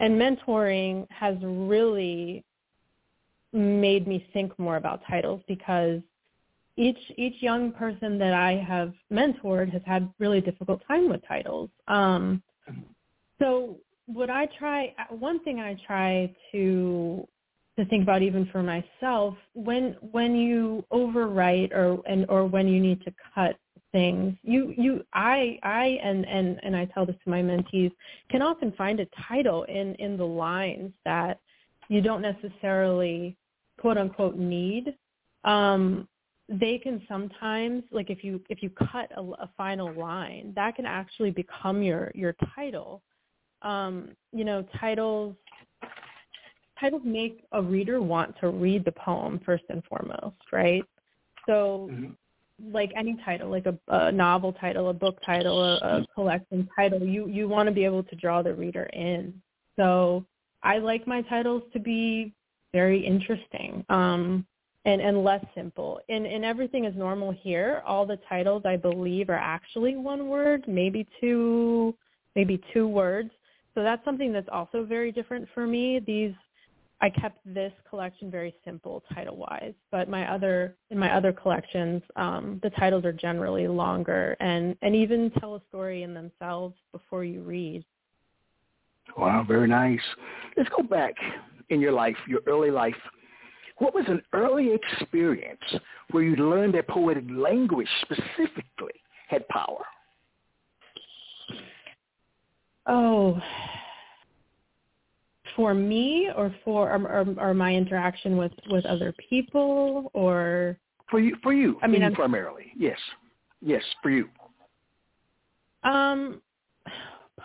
and 0.02 0.20
mentoring 0.20 1.06
has 1.12 1.36
really 1.44 2.44
made 3.54 4.08
me 4.08 4.26
think 4.34 4.58
more 4.58 4.78
about 4.78 5.02
titles 5.08 5.42
because 5.48 6.02
each 6.82 7.00
each 7.18 7.42
young 7.42 7.72
person 7.72 8.18
that 8.18 8.34
I 8.34 8.56
have 8.68 8.94
mentored 9.12 9.72
has 9.72 9.82
had 9.86 10.12
really 10.20 10.42
difficult 10.42 10.82
time 10.88 11.10
with 11.10 11.22
titles. 11.28 11.70
Um, 11.88 12.42
so 13.40 13.78
what 14.08 14.30
I 14.30 14.48
try, 14.58 14.94
one 15.10 15.44
thing 15.44 15.60
I 15.60 15.78
try 15.86 16.34
to 16.52 17.28
to 17.78 17.86
think 17.86 18.04
about 18.04 18.22
even 18.22 18.48
for 18.52 18.62
myself 18.62 19.36
when 19.54 19.96
when 20.12 20.36
you 20.36 20.86
overwrite 20.92 21.72
or 21.72 22.02
and 22.08 22.26
or 22.30 22.46
when 22.46 22.68
you 22.68 22.80
need 22.80 23.02
to 23.04 23.14
cut 23.34 23.56
things 23.92 24.36
you 24.44 24.74
you 24.78 25.04
i 25.14 25.58
i 25.64 25.98
and 26.04 26.26
and 26.26 26.60
and 26.64 26.76
i 26.76 26.86
tell 26.86 27.06
this 27.06 27.16
to 27.24 27.30
my 27.30 27.42
mentees 27.42 27.92
can 28.30 28.42
often 28.42 28.72
find 28.74 29.00
a 29.00 29.08
title 29.28 29.64
in 29.64 29.96
in 29.96 30.18
the 30.18 30.24
lines 30.24 30.92
that 31.06 31.40
you 31.88 32.02
don't 32.02 32.22
necessarily 32.22 33.38
quote 33.80 33.98
unquote 33.98 34.36
need 34.36 34.94
um 35.46 36.08
they 36.60 36.78
can 36.78 37.02
sometimes 37.08 37.84
like 37.92 38.10
if 38.10 38.24
you 38.24 38.42
if 38.50 38.62
you 38.62 38.70
cut 38.70 39.10
a, 39.16 39.22
a 39.22 39.50
final 39.58 39.94
line 39.94 40.52
that 40.56 40.76
can 40.76 40.86
actually 40.86 41.32
become 41.32 41.82
your 41.82 42.12
your 42.14 42.36
title. 42.56 43.02
Um 43.62 44.10
you 44.34 44.44
know 44.44 44.66
titles 44.80 45.36
titles 46.80 47.04
make 47.06 47.46
a 47.52 47.62
reader 47.62 48.02
want 48.02 48.36
to 48.42 48.50
read 48.50 48.84
the 48.84 48.92
poem 48.92 49.40
first 49.46 49.64
and 49.70 49.84
foremost 49.86 50.36
right? 50.52 50.84
So 51.48 51.90
mm-hmm. 51.92 52.12
like 52.74 52.92
any 52.96 53.18
title, 53.24 53.50
like 53.50 53.66
a, 53.66 53.78
a 53.88 54.12
novel 54.12 54.54
title, 54.54 54.90
a 54.90 54.94
book 54.94 55.20
title, 55.26 55.64
a, 55.64 55.76
a 55.78 56.06
collection 56.14 56.68
title, 56.76 57.02
you 57.02 57.28
you 57.28 57.48
want 57.48 57.68
to 57.68 57.74
be 57.74 57.86
able 57.86 58.04
to 58.04 58.16
draw 58.16 58.42
the 58.42 58.54
reader 58.54 58.90
in. 58.94 59.42
So 59.78 60.26
I 60.64 60.80
like 60.80 61.08
my 61.08 61.22
titles 61.24 61.64
to 61.74 61.80
be 61.80 62.34
very 62.74 63.06
interesting. 63.06 63.86
Um, 63.90 64.46
and 64.86 65.02
and 65.02 65.24
less 65.24 65.44
simple. 65.56 66.00
And 66.10 66.26
and 66.26 66.44
everything 66.44 66.86
is 66.86 66.96
normal 66.96 67.32
here. 67.32 67.82
All 67.86 68.06
the 68.06 68.20
titles 68.28 68.64
I 68.66 68.78
believe 68.78 69.30
are 69.30 69.36
actually 69.36 69.96
one 69.96 70.28
word, 70.28 70.66
maybe 70.68 71.08
two, 71.20 71.96
maybe 72.36 72.62
two 72.74 72.88
words. 72.88 73.32
So 73.76 73.84
that's 73.84 74.04
something 74.04 74.34
that's 74.34 74.50
also 74.52 74.84
very 74.84 75.12
different 75.12 75.48
for 75.54 75.66
me. 75.66 76.00
These 76.06 76.34
I 77.02 77.10
kept 77.10 77.40
this 77.46 77.74
collection 77.90 78.30
very 78.30 78.54
simple 78.64 79.04
title 79.14 79.36
wise, 79.36 79.74
but 79.92 80.08
my 80.08 80.32
other 80.32 80.76
in 80.92 81.00
my 81.00 81.16
other 81.16 81.34
collections, 81.34 82.02
um, 82.16 82.60
the 82.62 82.70
titles 82.72 83.06
are 83.06 83.14
generally 83.14 83.68
longer 83.68 84.36
and 84.40 84.76
and 84.82 84.96
even 84.96 85.32
tell 85.40 85.56
a 85.56 85.62
story 85.70 86.04
in 86.04 86.14
themselves 86.14 86.76
before 86.92 87.24
you 87.24 87.42
read. 87.42 87.84
Wow, 89.18 89.44
very 89.48 89.68
nice. 89.68 90.00
Let's 90.56 90.70
go 90.70 90.84
back 90.84 91.16
in 91.70 91.82
your 91.82 91.92
life, 91.92 92.16
your 92.28 92.42
early 92.48 92.72
life. 92.72 92.96
What 93.82 93.96
was 93.96 94.06
an 94.10 94.22
early 94.34 94.76
experience 94.76 95.60
where 96.12 96.22
you 96.22 96.36
learned 96.36 96.76
that 96.76 96.88
poetic 96.88 97.24
language 97.32 97.88
specifically 98.04 98.94
had 99.28 99.48
power? 99.48 99.84
Oh, 102.86 103.42
for 105.56 105.74
me 105.74 106.30
or 106.38 106.54
for 106.64 106.92
or, 106.92 107.08
or, 107.08 107.36
or, 107.40 107.54
my 107.56 107.74
interaction 107.74 108.38
with 108.38 108.52
with 108.70 108.86
other 108.86 109.16
people 109.28 110.12
or? 110.14 110.78
For 111.10 111.20
you 111.20 111.36
for 111.42 111.52
you 111.52 111.80
I 111.82 111.88
mean 111.88 112.04
you 112.04 112.12
primarily. 112.12 112.74
Yes. 112.78 113.00
Yes 113.64 113.84
for 114.04 114.12
you. 114.12 114.30
Um 115.84 116.40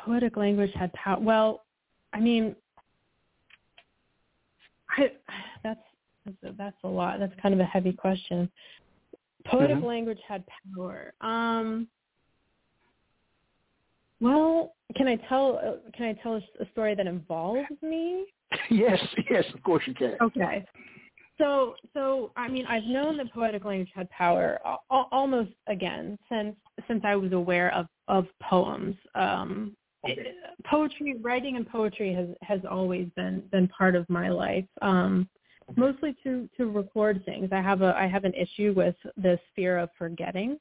poetic 0.04 0.36
language 0.36 0.72
had 0.74 0.92
power 0.92 1.18
well 1.18 1.64
I 2.12 2.20
mean 2.20 2.54
I 4.98 5.12
that's 5.64 5.80
that's 6.26 6.36
a, 6.44 6.56
that's 6.58 6.76
a 6.84 6.88
lot 6.88 7.18
that's 7.18 7.32
kind 7.40 7.54
of 7.54 7.60
a 7.60 7.64
heavy 7.64 7.92
question 7.92 8.50
poetic 9.46 9.76
mm-hmm. 9.76 9.86
language 9.86 10.18
had 10.28 10.44
power 10.74 11.14
um 11.22 11.88
well, 14.20 14.74
can 14.96 15.08
I 15.08 15.16
tell 15.28 15.60
uh, 15.62 15.90
can 15.94 16.06
I 16.06 16.12
tell 16.22 16.36
a 16.36 16.66
story 16.72 16.94
that 16.94 17.06
involves 17.06 17.68
me? 17.82 18.26
yes, 18.70 19.00
yes, 19.30 19.44
of 19.54 19.62
course 19.62 19.84
you 19.86 19.94
can. 19.94 20.16
Okay. 20.22 20.64
So, 21.38 21.74
so 21.92 22.32
I 22.36 22.48
mean, 22.48 22.64
I've 22.66 22.84
known 22.84 23.18
that 23.18 23.32
poetic 23.32 23.64
language 23.64 23.90
had 23.94 24.08
power 24.10 24.58
almost 24.90 25.50
again 25.66 26.18
since 26.30 26.56
since 26.88 27.02
I 27.04 27.14
was 27.16 27.32
aware 27.32 27.74
of 27.74 27.86
of 28.08 28.26
poems. 28.42 28.96
Um, 29.14 29.76
okay. 30.04 30.32
Poetry, 30.64 31.16
writing, 31.20 31.56
and 31.56 31.68
poetry 31.68 32.14
has 32.14 32.28
has 32.40 32.60
always 32.68 33.08
been 33.16 33.42
been 33.52 33.68
part 33.68 33.94
of 33.94 34.08
my 34.08 34.30
life. 34.30 34.64
Um, 34.80 35.28
mostly 35.74 36.16
to 36.22 36.48
to 36.56 36.70
record 36.70 37.24
things. 37.24 37.48
I 37.52 37.60
have 37.60 37.82
a 37.82 37.94
I 37.96 38.06
have 38.06 38.24
an 38.24 38.34
issue 38.34 38.72
with 38.76 38.96
this 39.16 39.40
fear 39.54 39.78
of 39.78 39.90
forgetting. 39.98 40.58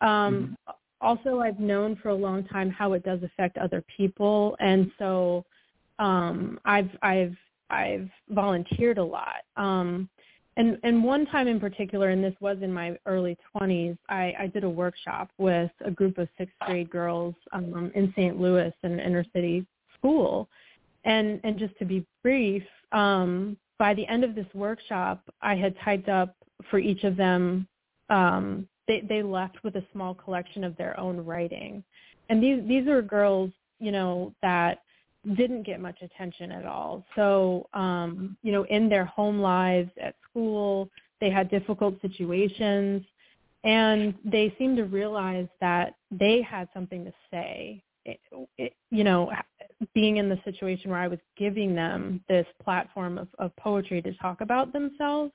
Um, 0.00 0.56
mm-hmm 0.68 0.72
also 1.00 1.40
I've 1.40 1.60
known 1.60 1.96
for 1.96 2.10
a 2.10 2.14
long 2.14 2.44
time 2.44 2.70
how 2.70 2.92
it 2.92 3.04
does 3.04 3.22
affect 3.22 3.58
other 3.58 3.84
people, 3.96 4.56
and 4.60 4.90
so 4.98 5.44
um, 5.98 6.58
I've 6.64 6.90
I've 7.02 7.36
I've 7.70 8.08
volunteered 8.30 8.98
a 8.98 9.04
lot. 9.04 9.44
Um, 9.56 10.08
and 10.56 10.78
and 10.82 11.04
one 11.04 11.26
time 11.26 11.46
in 11.46 11.60
particular, 11.60 12.10
and 12.10 12.22
this 12.22 12.34
was 12.40 12.58
in 12.62 12.72
my 12.72 12.98
early 13.06 13.36
20s, 13.54 13.96
I, 14.08 14.34
I 14.38 14.46
did 14.48 14.64
a 14.64 14.70
workshop 14.70 15.30
with 15.38 15.70
a 15.84 15.90
group 15.90 16.18
of 16.18 16.28
sixth 16.36 16.54
grade 16.66 16.90
girls 16.90 17.34
um, 17.52 17.92
in 17.94 18.12
St. 18.16 18.40
Louis 18.40 18.72
in 18.82 18.92
an 18.92 19.00
inner 19.00 19.24
city 19.32 19.66
school. 19.96 20.48
And 21.04 21.40
and 21.44 21.58
just 21.58 21.78
to 21.78 21.84
be 21.84 22.04
brief, 22.22 22.64
um, 22.92 23.56
by 23.78 23.94
the 23.94 24.06
end 24.06 24.24
of 24.24 24.34
this 24.34 24.46
workshop, 24.54 25.22
I 25.40 25.54
had 25.54 25.74
typed 25.84 26.08
up 26.08 26.34
for 26.70 26.78
each 26.78 27.04
of 27.04 27.16
them 27.16 27.68
um, 28.10 28.68
they 28.88 29.02
they 29.02 29.22
left 29.22 29.62
with 29.62 29.76
a 29.76 29.84
small 29.92 30.14
collection 30.14 30.64
of 30.64 30.76
their 30.76 30.98
own 30.98 31.24
writing. 31.24 31.84
And 32.30 32.42
these 32.42 32.66
these 32.66 32.88
are 32.88 33.02
girls 33.02 33.50
you 33.78 33.92
know 33.92 34.34
that 34.42 34.80
didn't 35.36 35.64
get 35.64 35.80
much 35.80 36.00
attention 36.02 36.50
at 36.50 36.66
all. 36.66 37.04
So 37.14 37.68
um 37.74 38.36
you 38.42 38.50
know 38.50 38.64
in 38.64 38.88
their 38.88 39.04
home 39.04 39.40
lives 39.40 39.90
at 40.02 40.16
school 40.28 40.88
they 41.20 41.30
had 41.30 41.50
difficult 41.50 42.00
situations 42.00 43.04
and 43.64 44.14
they 44.24 44.54
seemed 44.58 44.76
to 44.78 44.84
realize 44.84 45.48
that 45.60 45.94
they 46.10 46.40
had 46.42 46.68
something 46.72 47.04
to 47.04 47.12
say 47.30 47.82
it, 48.04 48.20
it, 48.56 48.72
you 48.90 49.04
know 49.04 49.30
being 49.94 50.16
in 50.16 50.28
the 50.28 50.38
situation 50.44 50.90
where 50.90 51.00
i 51.00 51.08
was 51.08 51.20
giving 51.36 51.74
them 51.74 52.22
this 52.28 52.46
platform 52.62 53.18
of, 53.18 53.28
of 53.38 53.54
poetry 53.56 54.02
to 54.02 54.12
talk 54.14 54.40
about 54.40 54.72
themselves 54.72 55.32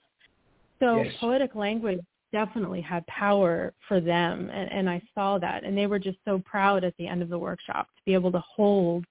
so 0.80 1.02
yes. 1.02 1.14
poetic 1.20 1.56
language 1.56 2.02
definitely 2.34 2.82
had 2.82 3.06
power 3.08 3.74
for 3.88 4.02
them 4.02 4.50
and, 4.52 4.70
and 4.72 4.90
I 4.90 5.02
saw 5.14 5.38
that 5.38 5.64
and 5.64 5.78
they 5.78 5.86
were 5.86 6.00
just 6.00 6.18
so 6.26 6.42
proud 6.44 6.84
at 6.84 6.98
the 6.98 7.08
end 7.08 7.22
of 7.22 7.30
the 7.30 7.38
workshop 7.38 7.86
to 7.86 8.02
be 8.06 8.14
able 8.14 8.32
to 8.34 8.40
hold 8.40 9.06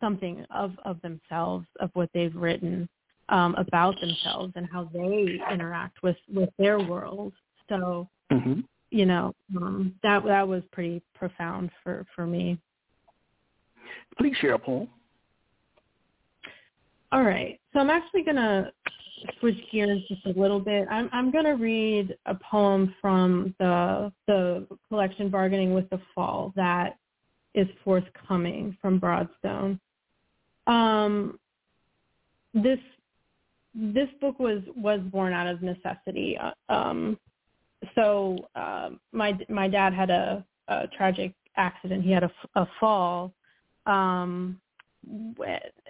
something 0.00 0.46
of, 0.54 0.72
of 0.84 1.00
themselves, 1.02 1.66
of 1.80 1.90
what 1.94 2.08
they've 2.14 2.34
written 2.34 2.88
um, 3.28 3.54
about 3.56 3.98
themselves 4.00 4.52
and 4.54 4.68
how 4.70 4.88
they 4.92 5.38
interact 5.50 6.02
with, 6.02 6.16
with 6.32 6.50
their 6.58 6.78
world. 6.78 7.32
So, 7.68 8.08
mm-hmm. 8.30 8.60
you 8.90 9.06
know, 9.06 9.34
um, 9.56 9.94
that 10.02 10.24
that 10.24 10.46
was 10.46 10.62
pretty 10.72 11.02
profound 11.14 11.70
for, 11.82 12.06
for 12.14 12.26
me. 12.26 12.58
Please 14.18 14.34
share 14.40 14.54
a 14.54 14.58
poem. 14.58 14.88
All 17.12 17.22
right. 17.22 17.60
So 17.72 17.80
I'm 17.80 17.90
actually 17.90 18.22
going 18.22 18.36
to 18.36 18.72
switch 19.40 19.56
gears 19.72 20.00
just 20.08 20.26
a 20.26 20.38
little 20.38 20.60
bit. 20.60 20.86
I'm 20.90 21.08
I'm 21.12 21.30
going 21.30 21.44
to 21.44 21.52
read 21.52 22.16
a 22.26 22.34
poem 22.34 22.94
from 23.00 23.54
the 23.58 24.12
the 24.26 24.66
collection 24.88 25.30
Bargaining 25.30 25.74
with 25.74 25.88
the 25.90 26.00
Fall 26.14 26.52
that 26.56 26.98
is 27.54 27.68
forthcoming 27.84 28.76
from 28.80 28.98
Broadstone. 28.98 29.80
Um, 30.66 31.38
this 32.52 32.78
this 33.74 34.08
book 34.20 34.38
was 34.38 34.62
was 34.76 35.00
born 35.00 35.32
out 35.32 35.46
of 35.46 35.62
necessity. 35.62 36.38
Um, 36.68 37.18
so 37.94 38.36
uh, 38.54 38.90
my 39.12 39.38
my 39.48 39.68
dad 39.68 39.92
had 39.92 40.10
a, 40.10 40.44
a 40.68 40.86
tragic 40.96 41.34
accident. 41.56 42.04
He 42.04 42.10
had 42.10 42.24
a, 42.24 42.30
a 42.56 42.68
fall. 42.80 43.32
Um, 43.86 44.60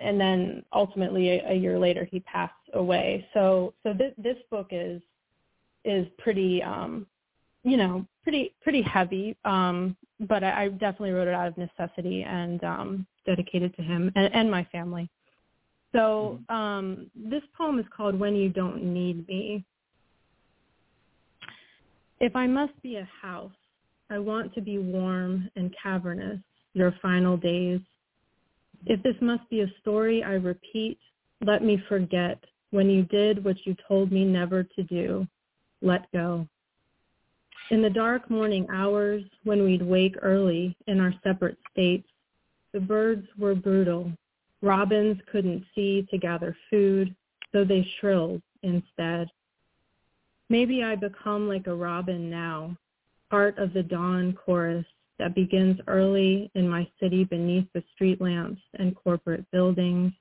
and 0.01 0.21
then 0.21 0.65
ultimately 0.73 1.31
a, 1.31 1.51
a, 1.51 1.55
year 1.55 1.79
later 1.79 2.05
he 2.11 2.21
passed 2.21 2.53
away. 2.75 3.27
So 3.35 3.75
so 3.83 3.93
this 3.93 4.13
this 4.19 4.37
book 4.51 4.69
is 4.71 5.01
is 5.85 6.07
pretty 6.19 6.63
um 6.63 7.07
you 7.63 7.77
know 7.77 8.07
pretty 8.23 8.55
pretty 8.63 8.83
heavy 8.83 9.37
um 9.45 9.97
but 10.21 10.43
I, 10.43 10.65
I 10.65 10.69
definitely 10.69 11.13
wrote 11.13 11.29
it 11.29 11.35
out 11.35 11.49
of 11.49 11.59
necessity 11.59 12.23
and 12.23 12.63
um 12.65 13.07
dedicated 13.27 13.75
to 13.77 13.83
him 13.83 14.11
and, 14.17 14.35
and 14.35 14.51
my 14.51 14.65
family. 14.73 15.09
So 15.93 16.41
mm-hmm. 16.51 16.55
um 16.55 17.11
this 17.15 17.43
poem 17.57 17.79
is 17.79 17.87
called 17.97 18.19
When 18.19 18.35
You 18.35 18.49
Don't 18.49 18.83
Need 18.83 19.29
Me. 19.29 19.65
If 22.21 22.35
I 22.37 22.47
must 22.47 22.81
be 22.83 22.97
a 22.97 23.09
house, 23.21 23.53
I 24.11 24.19
want 24.19 24.55
to 24.55 24.61
be 24.61 24.79
warm 24.79 25.51
and 25.57 25.75
cavernous 25.81 26.41
your 26.75 26.95
final 27.01 27.37
days 27.37 27.81
if 28.87 29.03
this 29.03 29.17
must 29.21 29.49
be 29.49 29.61
a 29.61 29.73
story 29.81 30.23
I 30.23 30.35
repeat, 30.35 30.99
let 31.45 31.63
me 31.63 31.83
forget 31.89 32.43
when 32.71 32.91
you 32.91 33.05
did 33.05 33.45
what 33.45 33.57
you 33.65 33.77
told 33.89 34.13
me 34.13 34.25
never 34.25 34.63
to 34.63 34.83
do. 34.83 35.27
Let 35.81 36.11
go. 36.13 36.47
In 37.71 37.81
the 37.81 37.91
dark 37.91 38.29
morning 38.29 38.67
hours 38.73 39.23
when 39.45 39.65
we'd 39.65 39.83
wake 39.83 40.17
early 40.21 40.77
in 40.87 41.01
our 41.01 41.15
separate 41.23 41.57
states, 41.73 42.07
the 42.73 42.81
birds 42.81 43.27
were 43.39 43.55
brutal. 43.55 44.13
Robins 44.61 45.19
couldn't 45.31 45.65
see 45.75 46.07
to 46.11 46.19
gather 46.19 46.57
food, 46.69 47.15
so 47.53 47.65
they 47.65 47.87
shrilled 47.99 48.43
instead. 48.63 49.29
Maybe 50.51 50.83
I 50.83 50.95
become 50.95 51.49
like 51.49 51.67
a 51.69 51.75
robin 51.75 52.29
now, 52.29 52.77
part 53.31 53.57
of 53.59 53.73
the 53.73 53.83
dawn 53.83 54.37
chorus 54.45 54.85
that 55.19 55.35
begins 55.35 55.79
early 55.87 56.51
in 56.55 56.69
my 56.69 56.87
city 57.01 57.25
beneath 57.25 57.67
the 57.73 57.83
street 57.95 58.21
lamps 58.21 58.61
and 58.79 58.97
corporate 58.97 59.49
buildings. 59.51 60.13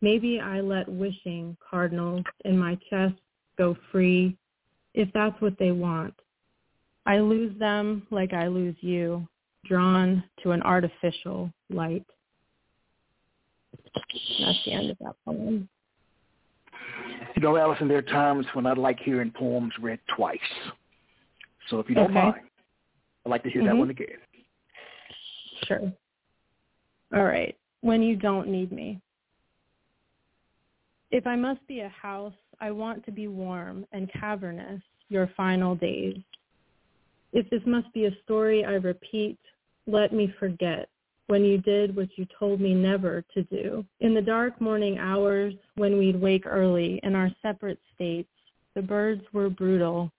Maybe 0.00 0.40
I 0.40 0.60
let 0.60 0.88
wishing 0.88 1.56
cardinals 1.68 2.24
in 2.44 2.58
my 2.58 2.78
chest 2.90 3.14
go 3.56 3.76
free 3.90 4.36
if 4.94 5.08
that's 5.12 5.40
what 5.40 5.58
they 5.58 5.72
want. 5.72 6.14
I 7.06 7.18
lose 7.18 7.56
them 7.58 8.06
like 8.10 8.32
I 8.32 8.48
lose 8.48 8.76
you, 8.80 9.26
drawn 9.64 10.24
to 10.42 10.50
an 10.50 10.62
artificial 10.62 11.52
light. 11.70 12.04
That's 13.94 14.58
the 14.64 14.72
end 14.72 14.90
of 14.90 14.98
that 14.98 15.14
poem. 15.24 15.68
You 17.36 17.42
know, 17.42 17.56
Alison, 17.56 17.86
there 17.86 17.98
are 17.98 18.02
times 18.02 18.46
when 18.54 18.66
I 18.66 18.72
like 18.72 18.98
hearing 19.00 19.30
poems 19.30 19.72
read 19.80 20.00
twice. 20.16 20.38
So 21.70 21.78
if 21.78 21.88
you 21.88 21.94
don't 21.94 22.06
okay. 22.06 22.14
mind, 22.14 22.40
I'd 23.26 23.30
like 23.30 23.42
to 23.42 23.50
hear 23.50 23.62
mm-hmm. 23.62 23.70
that 23.70 23.76
one 23.76 23.90
again. 23.90 24.06
Sure. 25.66 25.92
All 27.12 27.24
right. 27.24 27.56
When 27.80 28.00
you 28.00 28.14
don't 28.14 28.46
need 28.46 28.70
me. 28.70 29.00
If 31.10 31.26
I 31.26 31.34
must 31.34 31.66
be 31.66 31.80
a 31.80 31.88
house, 31.88 32.34
I 32.60 32.70
want 32.70 33.04
to 33.04 33.10
be 33.10 33.26
warm 33.26 33.84
and 33.90 34.08
cavernous 34.12 34.80
your 35.08 35.28
final 35.36 35.74
days. 35.74 36.18
If 37.32 37.50
this 37.50 37.62
must 37.66 37.92
be 37.92 38.06
a 38.06 38.16
story 38.24 38.64
I 38.64 38.74
repeat, 38.74 39.38
let 39.88 40.12
me 40.12 40.32
forget 40.38 40.88
when 41.26 41.44
you 41.44 41.58
did 41.58 41.96
what 41.96 42.08
you 42.16 42.26
told 42.38 42.60
me 42.60 42.74
never 42.74 43.24
to 43.34 43.42
do. 43.44 43.84
In 44.00 44.14
the 44.14 44.22
dark 44.22 44.60
morning 44.60 44.98
hours 44.98 45.52
when 45.74 45.98
we'd 45.98 46.20
wake 46.20 46.46
early 46.46 47.00
in 47.02 47.16
our 47.16 47.30
separate 47.42 47.80
states, 47.92 48.28
the 48.76 48.82
birds 48.82 49.22
were 49.32 49.50
brutal 49.50 50.12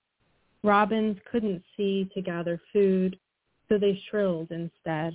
Robins 0.63 1.17
couldn't 1.31 1.63
see 1.75 2.09
to 2.13 2.21
gather 2.21 2.59
food, 2.73 3.17
so 3.69 3.77
they 3.77 4.01
shrilled 4.09 4.51
instead. 4.51 5.13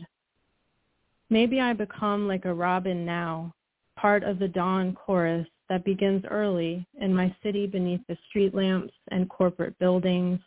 Maybe 1.30 1.60
I 1.60 1.72
become 1.72 2.28
like 2.28 2.44
a 2.44 2.54
robin 2.54 3.04
now, 3.04 3.54
part 3.96 4.22
of 4.22 4.38
the 4.38 4.48
dawn 4.48 4.94
chorus 4.94 5.46
that 5.68 5.84
begins 5.84 6.24
early 6.30 6.86
in 7.00 7.14
my 7.14 7.34
city 7.42 7.66
beneath 7.66 8.02
the 8.06 8.18
street 8.28 8.54
lamps 8.54 8.92
and 9.10 9.28
corporate 9.30 9.78
buildings. 9.78 10.38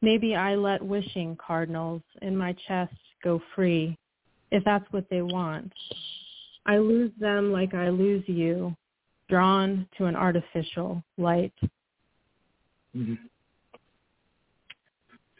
Maybe 0.00 0.36
I 0.36 0.54
let 0.54 0.82
wishing 0.82 1.36
cardinals 1.44 2.02
in 2.22 2.36
my 2.36 2.54
chest 2.68 2.94
go 3.24 3.42
free, 3.54 3.98
if 4.52 4.62
that's 4.64 4.86
what 4.92 5.08
they 5.10 5.22
want. 5.22 5.72
I 6.66 6.78
lose 6.78 7.10
them 7.18 7.52
like 7.52 7.74
I 7.74 7.88
lose 7.88 8.22
you, 8.26 8.76
drawn 9.28 9.88
to 9.98 10.04
an 10.04 10.14
artificial 10.14 11.02
light. 11.18 11.54
Mm-hmm. 12.96 13.14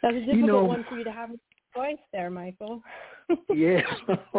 That 0.05 0.13
was 0.13 0.21
a 0.21 0.25
difficult 0.27 0.45
You 0.45 0.47
know- 0.53 0.63
one 0.65 0.83
for 0.87 0.95
you 0.99 1.03
to 1.03 1.11
have 1.11 1.31
a 1.31 1.39
voice 1.73 1.97
there, 2.13 2.29
Michael. 2.29 2.83
yes. 3.49 3.83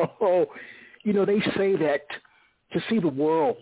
you 1.03 1.13
know, 1.13 1.25
they 1.25 1.41
say 1.57 1.75
that 1.75 2.03
to 2.73 2.81
see 2.89 3.01
the 3.01 3.09
world 3.09 3.57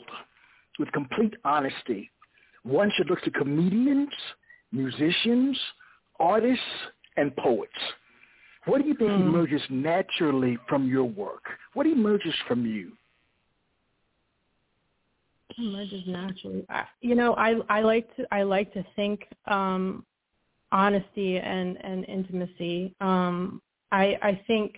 with 0.78 0.92
complete 0.92 1.32
honesty, 1.46 2.10
one 2.62 2.90
should 2.94 3.08
look 3.08 3.22
to 3.22 3.30
comedians, 3.30 4.10
musicians, 4.70 5.58
artists, 6.20 6.62
and 7.16 7.34
poets. 7.36 7.72
What 8.66 8.82
do 8.82 8.88
you 8.88 8.94
think 8.96 9.10
Hmm. 9.10 9.22
emerges 9.22 9.62
naturally 9.70 10.58
from 10.68 10.86
your 10.86 11.04
work? 11.04 11.44
What 11.72 11.86
emerges 11.86 12.34
from 12.46 12.66
you? 12.66 12.92
emerges 15.56 16.02
naturally. 16.06 16.66
You 17.00 17.14
know, 17.14 17.34
I 17.34 17.54
I 17.68 17.80
like 17.82 18.14
to 18.16 18.26
I 18.34 18.42
like 18.42 18.72
to 18.74 18.84
think 18.96 19.26
um, 19.46 20.04
honesty 20.72 21.38
and 21.38 21.76
and 21.84 22.04
intimacy. 22.06 22.94
Um, 23.00 23.62
I 23.92 24.18
I 24.22 24.40
think, 24.46 24.76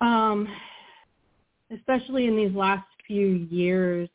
um, 0.00 0.48
especially 1.70 2.26
in 2.26 2.36
these 2.36 2.54
last 2.54 2.86
few 3.06 3.26
years, 3.50 4.08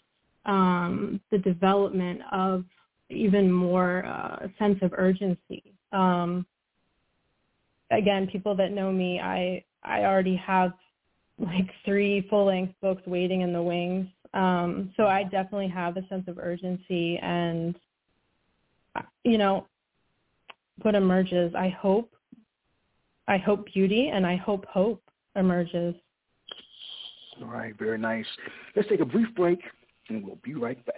um, 0.46 1.20
the 1.32 1.38
development 1.40 2.22
of 2.32 2.66
even 3.10 3.52
more 3.52 4.06
uh, 4.06 4.48
sense 4.58 4.80
of 4.82 4.92
urgency. 4.98 5.74
Um, 5.92 6.46
again, 7.92 8.28
people 8.28 8.56
that 8.56 8.72
know 8.72 8.92
me, 8.92 9.20
I 9.20 9.64
I 9.84 10.06
already 10.06 10.36
have 10.36 10.74
like 11.38 11.70
three 11.84 12.26
full 12.30 12.46
length 12.46 12.74
books 12.82 13.04
waiting 13.06 13.42
in 13.42 13.54
the 13.54 13.62
wings. 13.62 14.08
Um, 14.34 14.94
so 14.98 15.06
I 15.08 15.24
definitely 15.24 15.70
have 15.70 15.98
a 15.98 16.08
sense 16.08 16.28
of 16.28 16.38
urgency 16.38 17.18
and, 17.22 17.76
you 19.24 19.38
know, 19.38 19.68
what 20.82 20.96
emerges, 20.96 21.54
I 21.56 21.70
hope, 21.70 22.14
I 23.28 23.38
hope 23.38 23.66
beauty 23.74 24.10
and 24.14 24.26
I 24.26 24.36
hope 24.36 24.66
hope 24.66 25.02
emerges. 25.36 25.96
All 27.42 27.48
right, 27.48 27.78
very 27.78 27.98
nice. 27.98 28.26
Let's 28.76 28.88
take 28.88 29.02
a 29.02 29.06
brief 29.06 29.28
break, 29.36 29.60
and 30.10 30.26
we'll 30.26 30.40
be 30.44 30.54
right 30.54 30.84
back. 30.86 30.96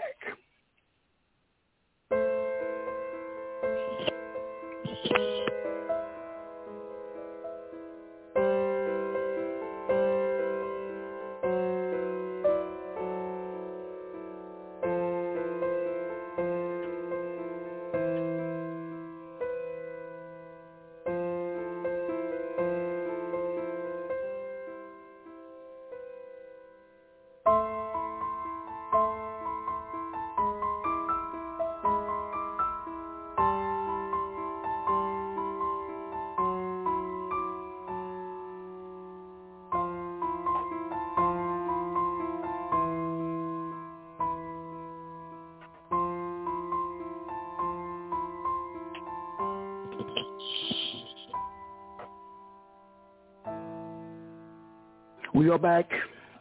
We 55.37 55.49
are 55.51 55.59
back. 55.59 55.87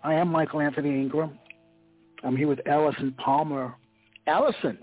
I 0.05 0.14
am 0.14 0.28
Michael 0.28 0.62
Anthony 0.62 0.88
Ingram. 0.88 1.38
I'm 2.24 2.34
here 2.34 2.49
with 2.49 2.66
Alison 2.66 3.12
Palmer. 3.22 3.74
Alison, 4.26 4.78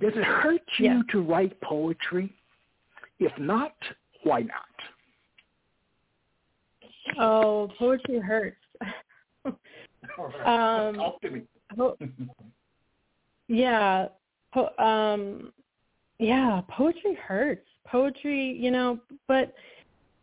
does 0.00 0.12
it 0.16 0.24
hurt 0.24 0.60
you 0.76 0.86
Yes. 0.86 1.04
to 1.10 1.22
write 1.22 1.60
poetry? 1.60 2.34
If 3.20 3.30
not, 3.38 3.76
why 4.24 4.40
not? 4.40 4.76
Oh, 7.16 7.70
poetry 7.78 8.18
hurts. 8.18 8.56
Um, 10.44 10.94
Talk 10.96 11.20
to 11.20 11.30
me. 11.30 11.42
Po- 11.76 11.96
yeah, 13.46 14.08
po- 14.52 14.76
um, 14.78 15.52
yeah, 16.18 16.62
poetry 16.68 17.14
hurts. 17.14 17.68
Poetry, 17.86 18.52
you 18.58 18.72
know, 18.72 18.98
but 19.28 19.54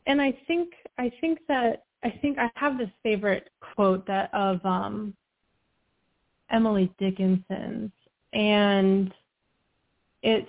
and 0.06 0.22
I 0.22 0.38
think 0.48 0.74
I 0.98 1.10
think 1.22 1.40
that 1.48 1.86
I 2.08 2.18
think 2.22 2.38
I 2.40 2.50
have 2.56 2.78
this 2.78 2.90
favorite 3.04 3.50
quote 3.60 4.08
that 4.08 4.34
of 4.34 4.66
um 4.66 5.14
Emily 6.50 6.90
Dickinson's 6.98 7.92
and 8.32 9.14
it's 10.24 10.48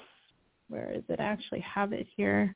where 0.68 0.92
is 0.92 1.02
it 1.08 1.18
I 1.18 1.24
actually 1.24 1.60
have 1.60 1.92
it 1.92 2.06
here. 2.16 2.54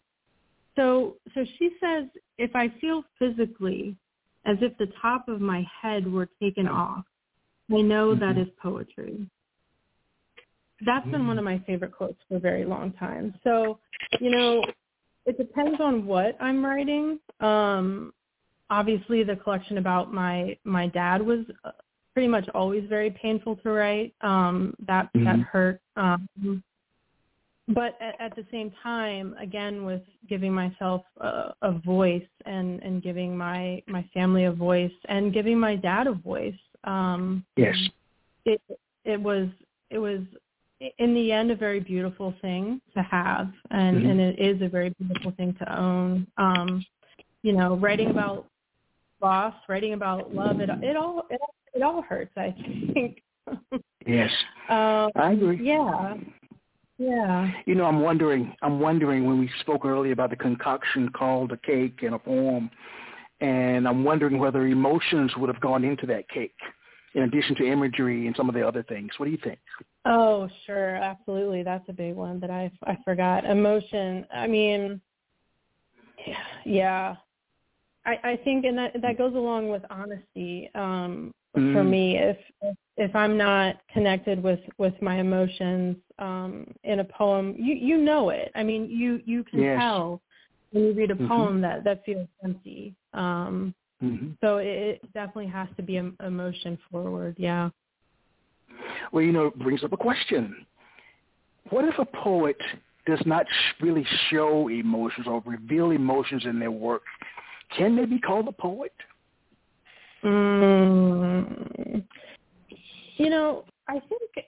So 0.77 1.17
so 1.35 1.45
she 1.59 1.71
says 1.81 2.05
if 2.39 2.55
I 2.55 2.69
feel 2.81 3.03
physically 3.19 3.97
as 4.47 4.57
if 4.61 4.77
the 4.79 4.93
top 5.01 5.29
of 5.29 5.41
my 5.41 5.67
head 5.81 6.11
were 6.11 6.29
taken 6.41 6.69
off, 6.69 7.05
I 7.73 7.81
know 7.81 8.15
that 8.15 8.37
Mhm. 8.37 8.43
is 8.43 8.51
poetry. 8.63 9.27
That's 10.85 11.07
been 11.09 11.27
one 11.27 11.39
of 11.39 11.45
my 11.45 11.59
favorite 11.61 11.93
quotes 11.93 12.21
for 12.29 12.37
a 12.37 12.41
very 12.41 12.65
long 12.65 12.93
time. 12.93 13.35
So, 13.45 13.79
you 14.21 14.31
know, 14.31 14.65
it 15.27 15.39
depends 15.39 15.81
on 15.81 16.07
what 16.07 16.37
I'm 16.41 16.65
writing. 16.65 17.21
Um, 17.41 18.13
obviously, 18.73 19.23
the 19.23 19.37
collection 19.37 19.79
about 19.79 20.13
my 20.13 20.57
my 20.65 20.87
dad 20.89 21.21
was 21.23 21.41
uh, 21.65 21.71
pretty 22.15 22.29
much 22.29 22.49
always 22.55 22.85
very 22.89 23.11
painful 23.11 23.57
to 23.57 23.71
write. 23.71 24.15
Um, 24.23 24.75
that 24.89 25.11
that 25.15 25.37
Mhm. 25.37 25.45
hurt. 25.53 25.81
Um, 25.97 26.63
but 27.69 27.97
at, 28.01 28.21
at 28.21 28.37
the 28.37 28.45
same 28.51 28.71
time, 28.83 29.35
again, 29.39 29.85
with 29.85 30.03
giving 30.29 30.53
myself 30.53 31.03
a, 31.19 31.55
a 31.63 31.73
voice 31.73 32.29
and 32.47 32.83
and 32.83 33.03
giving 33.03 33.37
my 33.37 33.83
my 33.87 34.03
family 34.15 34.45
a 34.45 34.53
voice 34.53 34.99
and 35.09 35.33
giving 35.33 35.59
my 35.59 35.77
dad 35.77 36.07
a 36.07 36.13
voice. 36.13 36.63
Um, 36.85 37.45
Yes. 37.57 37.77
it 38.45 38.61
it 39.05 39.21
was 39.21 39.49
it 39.91 39.99
was 39.99 40.21
in 40.99 41.15
the 41.15 41.31
end 41.31 41.51
a 41.51 41.57
very 41.67 41.79
beautiful 41.81 42.35
thing 42.41 42.81
to 42.95 43.03
have 43.03 43.53
and 43.71 43.97
Mhm. 43.99 44.11
and 44.11 44.21
it 44.21 44.39
is 44.39 44.61
a 44.63 44.69
very 44.69 44.91
beautiful 44.99 45.31
thing 45.33 45.55
to 45.55 45.67
own 45.81 46.27
um 46.39 46.85
you 47.43 47.53
know 47.53 47.77
writing 47.77 48.11
about 48.11 48.47
loss 49.23 49.55
writing 49.69 49.93
about 49.95 50.35
love 50.35 50.61
it 50.61 50.69
it 50.83 50.97
all 50.97 51.25
it, 51.31 51.41
all- 51.41 51.55
it 51.75 51.83
all 51.83 52.03
hurts 52.03 52.33
i 52.37 52.55
think 52.93 53.23
Yes, 54.07 54.31
um 54.69 55.11
I 55.17 55.33
agree. 55.33 55.59
yeah 55.63 56.15
yeah 56.99 57.51
You 57.67 57.75
know, 57.75 57.85
I'm 57.87 58.01
wondering. 58.01 58.55
I'm 58.63 58.79
wondering 58.81 59.25
when 59.27 59.39
we 59.39 59.51
spoke 59.61 59.85
earlier 59.85 60.13
about 60.13 60.31
the 60.31 60.37
concoction 60.37 61.09
called 61.11 61.53
a 61.53 61.57
cake 61.57 62.01
and 62.03 62.15
a 62.15 62.19
poem, 62.19 62.71
and 63.41 63.87
I'm 63.89 64.05
wondering 64.05 64.39
whether 64.39 64.67
emotions 64.67 65.33
would 65.37 65.49
have 65.49 65.61
gone 65.61 65.85
into 65.85 66.07
that 66.07 66.29
cake, 66.29 66.55
in 67.15 67.23
addition 67.23 67.55
to 67.57 67.65
imagery 67.67 68.27
and 68.27 68.37
some 68.37 68.49
of 68.49 68.55
the 68.55 68.67
other 68.67 68.83
things. 68.85 69.11
What 69.19 69.27
do 69.27 69.33
you 69.33 69.39
think? 69.43 69.59
Oh, 70.05 70.49
sure, 70.67 70.97
absolutely. 70.97 71.63
That's 71.63 71.89
a 71.89 71.93
big 71.93 72.15
one 72.15 72.39
that 72.41 72.51
I 72.51 72.71
I 72.85 72.97
forgot. 73.05 73.45
Emotion. 73.45 74.27
I 74.33 74.47
mean, 74.47 75.01
yeah. 76.65 77.17
I 78.05 78.19
I 78.25 78.37
think 78.45 78.65
and 78.65 78.77
that 78.79 79.01
that 79.01 79.19
goes 79.19 79.35
along 79.35 79.69
with 79.69 79.83
honesty. 79.91 80.71
Um 80.75 81.33
for 81.55 81.83
Mhm. 81.85 81.91
me 81.91 82.19
if 82.19 82.39
if 82.97 83.15
I'm 83.15 83.37
not 83.37 83.77
connected 83.93 84.43
with 84.43 84.61
with 84.79 84.95
my 85.03 85.17
emotions 85.21 85.97
um 86.19 86.67
in 86.85 87.01
a 87.01 87.05
poem, 87.05 87.55
you 87.59 87.75
you 87.75 87.99
know 87.99 88.31
it. 88.31 88.51
I 88.55 88.63
mean, 88.63 88.89
you 88.91 89.21
you 89.25 89.45
can 89.45 89.61
Yes. 89.61 89.79
tell 89.81 90.21
when 90.71 90.85
you 90.85 90.93
read 90.93 91.11
a 91.11 91.15
Mhm. 91.15 91.29
poem 91.29 91.61
that 91.63 91.85
that 91.85 92.05
feels 92.05 92.29
empty. 92.45 92.95
Um 93.15 93.75
hmm 94.01 94.33
so 94.41 94.57
it, 94.59 94.67
it 94.67 95.13
definitely 95.13 95.47
has 95.47 95.69
to 95.77 95.83
be 95.83 95.97
em- 95.99 96.17
emotion 96.25 96.77
forward. 96.91 97.37
Yeah. 97.39 97.71
Well, 99.13 99.23
you 99.23 99.33
know, 99.33 99.47
it 99.47 99.59
brings 99.59 99.85
up 99.85 99.93
a 99.93 99.97
question. 99.97 100.67
What 101.71 101.85
if 101.85 101.99
a 101.99 102.05
poet 102.05 102.57
does 103.07 103.25
not 103.27 103.47
really 103.81 104.05
show 104.31 104.69
emotions 104.69 105.27
or 105.27 105.43
reveal 105.47 105.91
emotions 105.91 106.45
in 106.47 106.59
their 106.59 106.71
work? 106.71 107.03
Can 107.77 107.97
they 107.97 108.05
be 108.05 108.19
called 108.19 108.49
a 108.49 108.53
poet? 108.53 108.93
Mm, 110.25 112.05
you 113.17 113.31
know, 113.31 113.65
I 113.89 114.01
think 114.01 114.47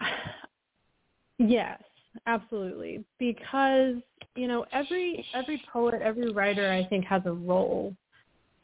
yes, 1.38 1.80
absolutely, 2.26 3.04
because 3.18 3.96
you 4.34 4.48
know 4.48 4.64
every 4.72 5.24
every 5.34 5.62
poet, 5.70 6.00
every 6.02 6.32
writer, 6.32 6.70
I 6.70 6.84
think 6.88 7.04
has 7.04 7.22
a 7.26 7.32
role 7.32 7.94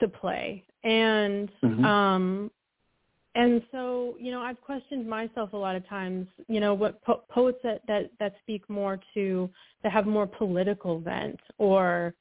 to 0.00 0.08
play, 0.08 0.64
and 0.84 1.50
mm-hmm. 1.62 1.84
um, 1.84 2.50
and 3.34 3.62
so 3.70 4.16
you 4.18 4.30
know 4.30 4.40
I've 4.40 4.60
questioned 4.62 5.06
myself 5.06 5.52
a 5.52 5.56
lot 5.56 5.76
of 5.76 5.86
times. 5.86 6.26
You 6.48 6.60
know, 6.60 6.72
what 6.72 7.02
po- 7.04 7.24
poets 7.28 7.58
that 7.62 7.82
that 7.88 8.10
that 8.20 8.36
speak 8.42 8.68
more 8.70 8.98
to 9.14 9.50
that 9.82 9.92
have 9.92 10.06
more 10.06 10.26
political 10.26 10.98
bent 10.98 11.40
or 11.58 12.14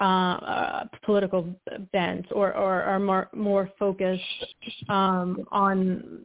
uh, 0.00 0.84
political 1.04 1.46
bent 1.92 2.26
or, 2.32 2.54
or 2.56 2.82
are 2.82 2.98
more 2.98 3.28
more 3.34 3.70
focused 3.78 4.22
um, 4.88 5.44
on 5.52 6.20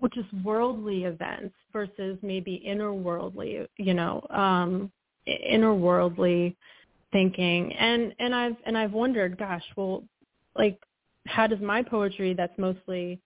which 0.00 0.16
is 0.16 0.24
worldly 0.44 1.04
events 1.04 1.54
versus 1.72 2.18
maybe 2.22 2.54
inner 2.54 2.92
worldly, 2.92 3.66
you 3.76 3.94
know, 3.94 4.24
um, 4.30 4.90
inner 5.26 5.74
worldly 5.74 6.56
thinking. 7.12 7.72
And 7.74 8.14
and 8.18 8.34
I've 8.34 8.56
and 8.66 8.76
I've 8.76 8.92
wondered, 8.92 9.38
gosh, 9.38 9.64
well, 9.76 10.04
like, 10.56 10.78
how 11.26 11.46
does 11.46 11.60
my 11.60 11.82
poetry 11.82 12.34
that's 12.34 12.56
mostly 12.58 13.20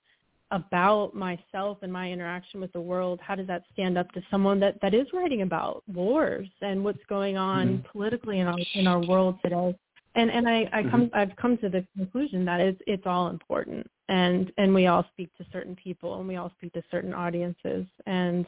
about 0.50 1.14
myself 1.14 1.78
and 1.82 1.92
my 1.92 2.10
interaction 2.10 2.60
with 2.60 2.72
the 2.72 2.80
world, 2.80 3.20
how 3.22 3.34
does 3.34 3.46
that 3.46 3.64
stand 3.72 3.98
up 3.98 4.10
to 4.12 4.22
someone 4.30 4.58
that, 4.60 4.80
that 4.80 4.94
is 4.94 5.06
writing 5.12 5.42
about 5.42 5.82
wars 5.92 6.48
and 6.62 6.82
what's 6.82 7.04
going 7.08 7.36
on 7.36 7.68
mm-hmm. 7.68 7.86
politically 7.92 8.40
in 8.40 8.46
our 8.46 8.58
in 8.74 8.86
our 8.86 9.00
world 9.06 9.36
today? 9.42 9.76
And 10.14 10.30
and 10.30 10.48
I, 10.48 10.68
I 10.72 10.82
come 10.90 11.06
mm-hmm. 11.06 11.18
I've 11.18 11.36
come 11.36 11.58
to 11.58 11.68
the 11.68 11.86
conclusion 11.96 12.44
that 12.46 12.60
it's 12.60 12.80
it's 12.86 13.02
all 13.06 13.28
important 13.28 13.86
and 14.08 14.50
and 14.56 14.74
we 14.74 14.86
all 14.86 15.04
speak 15.12 15.28
to 15.36 15.44
certain 15.52 15.76
people 15.76 16.18
and 16.18 16.26
we 16.26 16.36
all 16.36 16.50
speak 16.56 16.72
to 16.72 16.82
certain 16.90 17.12
audiences 17.12 17.84
and 18.06 18.46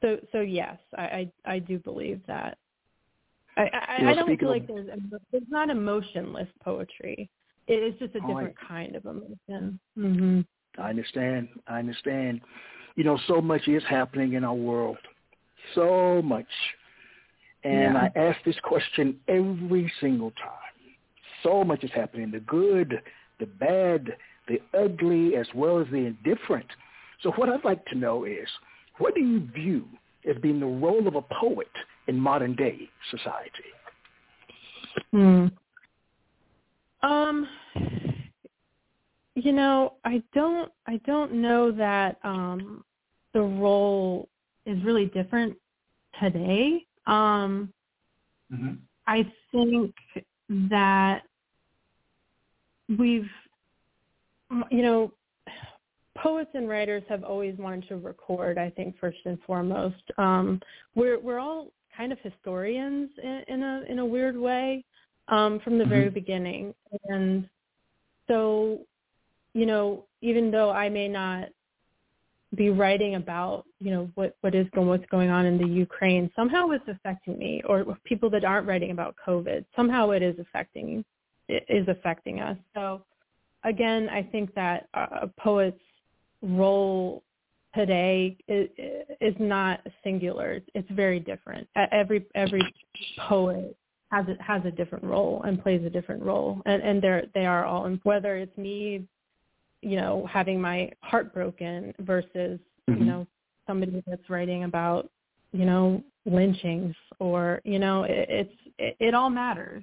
so 0.00 0.18
so 0.32 0.40
yes, 0.40 0.78
I 0.96 1.02
I, 1.02 1.54
I 1.54 1.58
do 1.58 1.78
believe 1.78 2.20
that. 2.28 2.58
I 3.56 3.62
I, 3.62 4.10
I 4.10 4.14
don't 4.14 4.38
feel 4.38 4.48
like 4.48 4.68
there's 4.68 4.88
there's 5.32 5.42
not 5.50 5.68
emotionless 5.68 6.48
poetry. 6.62 7.28
It 7.66 7.82
is 7.82 7.98
just 7.98 8.14
a 8.14 8.20
different 8.20 8.54
kind 8.68 8.96
of 8.96 9.04
emotion. 9.04 9.78
Mm-hmm. 9.98 10.40
I 10.78 10.90
understand. 10.90 11.48
I 11.66 11.78
understand. 11.78 12.40
You 12.96 13.04
know, 13.04 13.18
so 13.26 13.40
much 13.40 13.68
is 13.68 13.82
happening 13.88 14.34
in 14.34 14.44
our 14.44 14.54
world. 14.54 14.98
So 15.74 16.22
much. 16.22 16.46
And 17.64 17.94
yeah. 17.94 18.08
I 18.14 18.18
ask 18.18 18.38
this 18.44 18.56
question 18.62 19.16
every 19.28 19.92
single 20.00 20.30
time. 20.32 20.94
So 21.42 21.64
much 21.64 21.84
is 21.84 21.90
happening. 21.94 22.30
The 22.30 22.40
good, 22.40 23.00
the 23.38 23.46
bad, 23.46 24.16
the 24.48 24.60
ugly, 24.78 25.36
as 25.36 25.46
well 25.54 25.78
as 25.78 25.86
the 25.90 25.98
indifferent. 25.98 26.66
So 27.22 27.32
what 27.32 27.48
I'd 27.48 27.64
like 27.64 27.84
to 27.86 27.98
know 27.98 28.24
is, 28.24 28.48
what 28.98 29.14
do 29.14 29.20
you 29.20 29.48
view 29.54 29.86
as 30.28 30.36
being 30.42 30.60
the 30.60 30.66
role 30.66 31.06
of 31.06 31.14
a 31.14 31.22
poet 31.22 31.70
in 32.06 32.18
modern 32.18 32.54
day 32.54 32.88
society? 33.10 33.70
Hmm. 35.10 35.46
Um, 37.02 37.48
you 39.44 39.52
know, 39.52 39.94
I 40.04 40.22
don't 40.34 40.70
I 40.86 41.00
don't 41.06 41.32
know 41.34 41.70
that 41.72 42.18
um 42.24 42.84
the 43.32 43.40
role 43.40 44.28
is 44.66 44.82
really 44.84 45.06
different 45.06 45.56
today. 46.20 46.86
Um 47.06 47.72
mm-hmm. 48.52 48.74
I 49.06 49.30
think 49.52 49.94
that 50.70 51.22
we've 52.98 53.28
you 54.70 54.82
know 54.82 55.12
poets 56.16 56.50
and 56.54 56.68
writers 56.68 57.02
have 57.08 57.24
always 57.24 57.56
wanted 57.56 57.88
to 57.88 57.96
record 57.96 58.58
i 58.58 58.68
think 58.70 58.98
first 59.00 59.18
and 59.24 59.38
foremost 59.46 60.02
um 60.18 60.60
we're 60.94 61.18
we're 61.20 61.38
all 61.38 61.68
kind 61.96 62.12
of 62.12 62.18
historians 62.20 63.10
in, 63.22 63.42
in 63.48 63.62
a 63.62 63.82
in 63.88 63.98
a 64.00 64.04
weird 64.04 64.36
way 64.36 64.84
um 65.28 65.60
from 65.60 65.78
the 65.78 65.84
mm-hmm. 65.84 65.92
very 65.92 66.10
beginning 66.10 66.74
and 67.04 67.48
so 68.26 68.80
you 69.54 69.66
know, 69.66 70.04
even 70.20 70.50
though 70.50 70.70
I 70.70 70.88
may 70.88 71.08
not 71.08 71.48
be 72.56 72.70
writing 72.70 73.14
about, 73.14 73.64
you 73.78 73.90
know, 73.90 74.10
what, 74.14 74.36
what 74.40 74.54
is 74.54 74.66
going, 74.74 74.88
what's 74.88 75.06
going 75.10 75.30
on 75.30 75.46
in 75.46 75.56
the 75.56 75.66
Ukraine, 75.66 76.30
somehow 76.34 76.70
it's 76.70 76.84
affecting 76.88 77.38
me 77.38 77.62
or 77.68 77.96
people 78.04 78.28
that 78.30 78.44
aren't 78.44 78.66
writing 78.66 78.90
about 78.90 79.14
COVID, 79.26 79.64
somehow 79.76 80.10
it 80.10 80.22
is 80.22 80.36
affecting, 80.38 81.04
it 81.48 81.64
is 81.68 81.86
affecting 81.88 82.40
us. 82.40 82.56
So 82.74 83.02
again, 83.64 84.08
I 84.08 84.22
think 84.22 84.52
that 84.54 84.88
a 84.94 85.28
poet's 85.38 85.80
role 86.42 87.22
today 87.72 88.36
is, 88.48 88.68
is 89.20 89.34
not 89.38 89.80
singular. 90.02 90.60
It's 90.74 90.90
very 90.90 91.20
different. 91.20 91.68
Every, 91.92 92.26
every 92.34 92.62
poet 93.28 93.76
has 94.10 94.26
a, 94.26 94.42
has 94.42 94.62
a 94.64 94.72
different 94.72 95.04
role 95.04 95.42
and 95.44 95.62
plays 95.62 95.84
a 95.84 95.90
different 95.90 96.24
role. 96.24 96.62
And, 96.66 96.82
and 96.82 97.00
they're, 97.00 97.26
they 97.32 97.46
are 97.46 97.64
all, 97.64 97.88
whether 98.02 98.36
it's 98.36 98.56
me 98.58 99.06
you 99.82 99.96
know, 99.96 100.26
having 100.30 100.60
my 100.60 100.90
heart 101.00 101.32
broken 101.32 101.94
versus, 102.00 102.58
mm-hmm. 102.88 102.98
you 102.98 103.04
know, 103.04 103.26
somebody 103.66 104.02
that's 104.06 104.28
writing 104.28 104.64
about, 104.64 105.10
you 105.52 105.64
know, 105.64 106.02
lynchings 106.26 106.94
or, 107.18 107.60
you 107.64 107.78
know, 107.78 108.04
it, 108.04 108.26
it's, 108.28 108.54
it, 108.78 108.96
it 109.00 109.14
all 109.14 109.30
matters. 109.30 109.82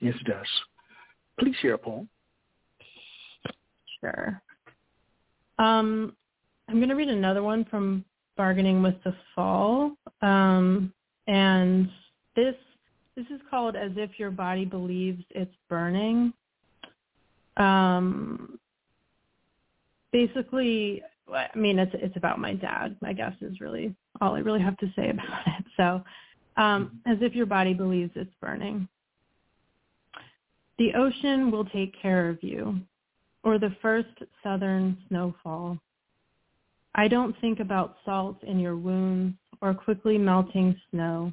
Yes, 0.00 0.14
it 0.20 0.26
does. 0.26 0.46
Please 1.38 1.54
share 1.60 1.74
a 1.74 1.78
poem. 1.78 2.08
Sure. 4.00 4.40
Um, 5.58 6.14
I'm 6.68 6.76
going 6.76 6.88
to 6.88 6.94
read 6.94 7.08
another 7.08 7.42
one 7.42 7.64
from 7.64 8.04
Bargaining 8.36 8.82
with 8.82 8.96
the 9.04 9.14
Fall. 9.34 9.92
Um, 10.22 10.92
and 11.26 11.88
this 12.34 12.54
this 13.16 13.26
is 13.26 13.40
called 13.48 13.76
As 13.76 13.92
If 13.96 14.18
Your 14.18 14.30
Body 14.30 14.66
Believes 14.66 15.24
It's 15.30 15.54
Burning. 15.70 16.34
Um, 17.56 18.58
basically, 20.16 21.02
I 21.30 21.48
mean, 21.54 21.78
it's 21.78 21.92
it's 21.94 22.16
about 22.16 22.38
my 22.38 22.54
dad. 22.54 22.96
I 23.04 23.12
guess 23.12 23.34
is 23.42 23.60
really 23.60 23.94
all 24.22 24.34
I 24.34 24.38
really 24.38 24.62
have 24.62 24.78
to 24.78 24.90
say 24.96 25.10
about 25.16 25.46
it. 25.46 25.64
So, 25.76 26.02
um, 26.56 27.00
as 27.04 27.18
if 27.20 27.34
your 27.34 27.44
body 27.44 27.74
believes 27.74 28.12
it's 28.14 28.32
burning. 28.40 28.88
The 30.78 30.94
ocean 30.94 31.50
will 31.50 31.66
take 31.66 32.00
care 32.00 32.30
of 32.30 32.42
you, 32.42 32.80
or 33.44 33.58
the 33.58 33.76
first 33.82 34.16
southern 34.42 34.96
snowfall. 35.08 35.78
I 36.94 37.08
don't 37.08 37.38
think 37.42 37.60
about 37.60 37.96
salt 38.06 38.42
in 38.42 38.58
your 38.58 38.76
wounds 38.76 39.36
or 39.60 39.74
quickly 39.74 40.16
melting 40.16 40.74
snow. 40.90 41.32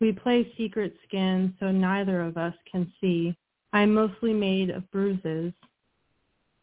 We 0.00 0.12
play 0.12 0.52
secret 0.58 0.94
skin 1.06 1.54
so 1.58 1.70
neither 1.70 2.20
of 2.20 2.36
us 2.36 2.54
can 2.70 2.92
see. 3.00 3.34
I'm 3.72 3.94
mostly 3.94 4.34
made 4.34 4.68
of 4.68 4.90
bruises 4.90 5.52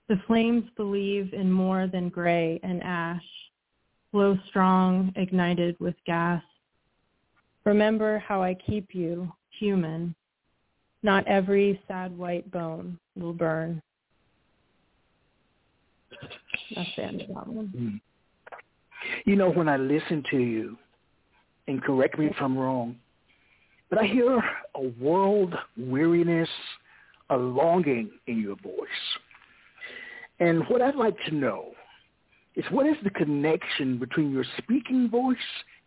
the 0.09 0.19
flames 0.27 0.63
believe 0.75 1.33
in 1.33 1.51
more 1.51 1.87
than 1.87 2.09
gray 2.09 2.59
and 2.63 2.81
ash, 2.83 3.23
glow 4.11 4.37
strong, 4.47 5.11
ignited 5.15 5.77
with 5.79 5.95
gas. 6.05 6.41
Remember 7.65 8.19
how 8.19 8.41
I 8.41 8.53
keep 8.53 8.95
you 8.95 9.31
human. 9.59 10.15
Not 11.03 11.27
every 11.27 11.81
sad 11.87 12.17
white 12.17 12.49
bone 12.51 12.97
will 13.15 13.33
burn. 13.33 13.81
That's 16.75 16.89
the 16.95 17.03
end 17.03 17.21
of 17.21 17.27
that 17.27 17.47
one. 17.47 17.73
Mm. 17.75 18.01
You 19.25 19.35
know, 19.35 19.49
when 19.49 19.69
I 19.69 19.77
listen 19.77 20.23
to 20.31 20.37
you, 20.37 20.77
and 21.67 21.83
correct 21.83 22.17
me 22.17 22.27
if 22.27 22.35
I'm 22.39 22.57
wrong, 22.57 22.95
but 23.89 23.99
I 23.99 24.05
hear 24.05 24.41
a 24.75 24.87
world 24.99 25.53
weariness, 25.77 26.49
a 27.29 27.37
longing 27.37 28.09
in 28.27 28.39
your 28.39 28.55
voice. 28.55 28.87
And 30.39 30.63
what 30.67 30.81
I'd 30.81 30.95
like 30.95 31.17
to 31.25 31.35
know 31.35 31.71
is 32.55 32.65
what 32.71 32.85
is 32.85 32.95
the 33.03 33.09
connection 33.09 33.97
between 33.97 34.31
your 34.31 34.45
speaking 34.57 35.09
voice 35.09 35.37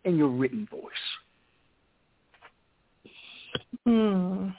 and 0.05 0.17
your 0.17 0.29
written 0.29 0.67
voice? 0.69 0.81
Hmm. 3.85 4.49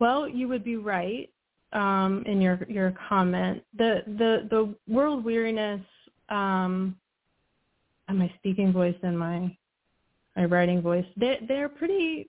Well, 0.00 0.28
you 0.28 0.48
would 0.48 0.64
be 0.64 0.76
right 0.76 1.30
um, 1.72 2.22
in 2.26 2.40
your 2.40 2.60
your 2.68 2.94
comment. 3.08 3.62
The 3.76 4.02
the 4.06 4.48
the 4.50 4.74
world 4.92 5.24
weariness 5.24 5.80
um, 6.28 6.96
and 8.08 8.18
my 8.18 8.32
speaking 8.38 8.72
voice 8.72 8.96
and 9.02 9.18
my 9.18 9.56
my 10.36 10.44
writing 10.44 10.80
voice 10.80 11.04
they 11.16 11.38
they're 11.46 11.68
pretty 11.68 12.28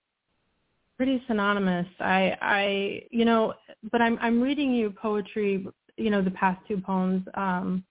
pretty 0.99 1.23
synonymous. 1.27 1.87
I 2.01 2.35
I 2.41 3.01
you 3.09 3.23
know, 3.23 3.53
but 3.89 4.01
I'm 4.01 4.19
I'm 4.21 4.41
reading 4.41 4.73
you 4.73 4.91
poetry 4.91 5.65
you 5.95 6.09
know 6.09 6.21
the 6.21 6.31
past 6.31 6.59
two 6.67 6.77
poems 6.77 7.25
um, 7.35 7.85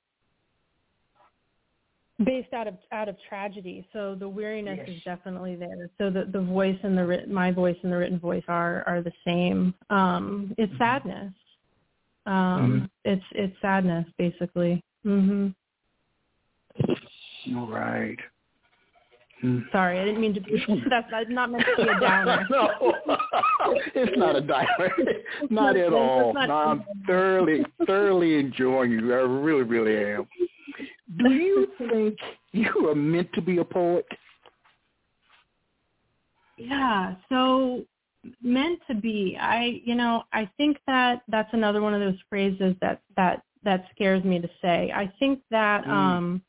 based 2.23 2.53
out 2.53 2.69
of 2.69 2.75
out 2.93 3.09
of 3.09 3.17
tragedy. 3.27 3.89
So 3.95 4.15
the 4.15 4.29
weariness 4.29 4.81
yes. 4.87 4.97
is 4.99 5.03
definitely 5.05 5.57
there. 5.57 5.89
So 5.97 6.11
the 6.11 6.29
the 6.31 6.43
voice 6.43 6.79
and 6.83 6.99
the 6.99 7.07
written, 7.07 7.33
my 7.33 7.51
voice 7.51 7.79
and 7.83 7.91
the 7.91 7.97
written 7.97 8.19
voice 8.19 8.45
are 8.47 8.85
are 8.87 9.01
the 9.01 9.13
same. 9.25 9.73
Um, 9.89 10.55
it's 10.59 10.71
mm-hmm. 10.75 10.83
sadness. 10.83 11.33
Um, 12.27 12.35
mm-hmm. 12.35 12.85
It's 13.07 13.25
it's 13.33 13.57
sadness, 13.63 14.05
basically. 14.19 14.85
Mhm. 15.07 15.55
All 17.57 17.69
right. 17.69 18.19
Hmm. 19.41 19.61
Sorry, 19.71 20.01
I 20.01 20.05
didn't 20.05 20.21
mean 20.21 20.35
to 20.35 20.41
be. 20.41 20.65
That's, 20.91 21.07
not 21.29 21.51
meant 21.51 21.65
to 21.77 21.85
be 21.85 21.89
a 21.89 22.01
downer. 22.01 22.47
no, 22.51 22.93
it's 23.95 24.17
not 24.17 24.37
a 24.37 24.41
downer. 24.41 24.93
not 25.51 25.77
at 25.77 25.93
all. 25.93 26.35
Not 26.35 26.49
no, 26.49 26.55
I'm 26.55 26.85
thoroughly, 27.07 27.65
thoroughly 27.87 28.39
enjoying 28.39 28.91
you. 28.93 29.13
I 29.13 29.19
really, 29.19 29.63
really 29.63 30.15
am. 30.15 30.29
Do 31.19 31.31
you 31.31 31.69
think 31.79 32.19
you 32.53 32.89
are 32.89 32.95
meant 32.95 33.33
to 33.35 33.41
be 33.41 33.59
a 33.59 33.65
poet? 33.65 34.07
Yeah. 36.57 37.15
So 37.29 37.85
meant 38.43 38.81
to 38.89 38.95
be. 38.95 39.39
I, 39.41 39.81
you 39.85 39.95
know, 39.95 40.25
I 40.33 40.51
think 40.57 40.79
that 40.89 41.23
that's 41.29 41.53
another 41.53 41.81
one 41.81 41.95
of 41.95 42.01
those 42.01 42.19
phrases 42.29 42.75
that 42.81 43.03
that 43.17 43.43
that 43.63 43.85
scares 43.95 44.25
me 44.25 44.41
to 44.41 44.49
say. 44.61 44.93
I 44.95 45.13
think 45.21 45.41
that 45.53 45.85
mm. 45.85 45.91
um 45.91 46.43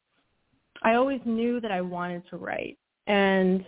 I 0.81 0.95
always 0.95 1.21
knew 1.25 1.59
that 1.61 1.71
I 1.71 1.81
wanted 1.81 2.23
to 2.29 2.37
write 2.37 2.78
and 3.09 3.65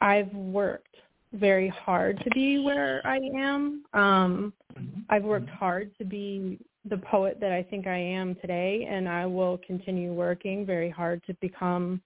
I've 0.00 0.32
worked 0.34 0.96
very 1.32 1.68
hard 1.68 2.18
to 2.24 2.30
be 2.30 2.58
where 2.58 3.00
I 3.06 3.18
am. 3.36 3.84
Um 3.94 4.52
mm-hmm. 4.76 5.00
I've 5.08 5.24
worked 5.24 5.48
hard 5.48 5.96
to 5.98 6.04
be 6.04 6.58
the 6.90 6.98
poet 6.98 7.38
that 7.40 7.52
I 7.52 7.62
think 7.62 7.86
I 7.86 7.96
am 7.98 8.34
today 8.36 8.88
and 8.90 9.08
I 9.08 9.24
will 9.24 9.60
continue 9.64 10.12
working 10.12 10.66
very 10.66 10.90
hard 10.90 11.22
to 11.28 11.34
become 11.34 12.02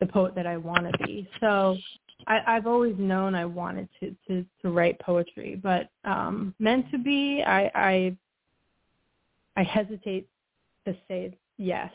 the 0.00 0.06
poet 0.06 0.34
that 0.34 0.46
I 0.46 0.56
want 0.56 0.90
to 0.90 1.06
be. 1.06 1.28
So 1.40 1.76
I, 2.26 2.40
I've 2.46 2.66
always 2.66 2.96
known 2.98 3.34
I 3.34 3.44
wanted 3.44 3.88
to, 4.00 4.16
to, 4.26 4.44
to 4.62 4.70
write 4.70 4.98
poetry, 4.98 5.58
but 5.62 5.90
um, 6.04 6.54
meant 6.58 6.90
to 6.90 6.98
be, 6.98 7.42
I, 7.46 7.70
I 7.74 8.16
I 9.56 9.62
hesitate 9.62 10.28
to 10.84 10.94
say 11.08 11.36
yes. 11.56 11.90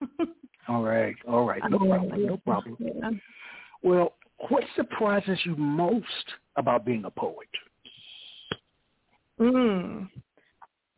all 0.68 0.82
right, 0.82 1.16
all 1.28 1.44
right, 1.46 1.62
no 1.70 1.78
problem, 1.78 2.26
no 2.26 2.36
problem. 2.38 2.76
Yeah. 2.78 3.10
Well, 3.82 4.14
what 4.48 4.64
surprises 4.74 5.38
you 5.44 5.56
most 5.56 6.06
about 6.56 6.84
being 6.84 7.04
a 7.04 7.10
poet? 7.10 7.48
Mm, 9.40 10.08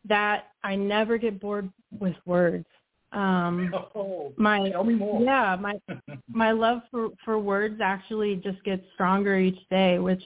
that 0.08 0.48
I 0.64 0.76
never 0.76 1.18
get 1.18 1.40
bored 1.40 1.70
with 1.98 2.16
words. 2.24 2.66
Um, 3.12 3.72
oh, 3.94 4.32
my 4.36 4.70
tell 4.70 4.84
me 4.84 4.94
more. 4.94 5.22
Yeah, 5.22 5.56
my 5.60 5.74
my 6.28 6.52
love 6.52 6.82
for 6.90 7.10
for 7.24 7.38
words 7.38 7.80
actually 7.82 8.36
just 8.36 8.62
gets 8.64 8.82
stronger 8.94 9.38
each 9.38 9.58
day, 9.70 9.98
which 9.98 10.22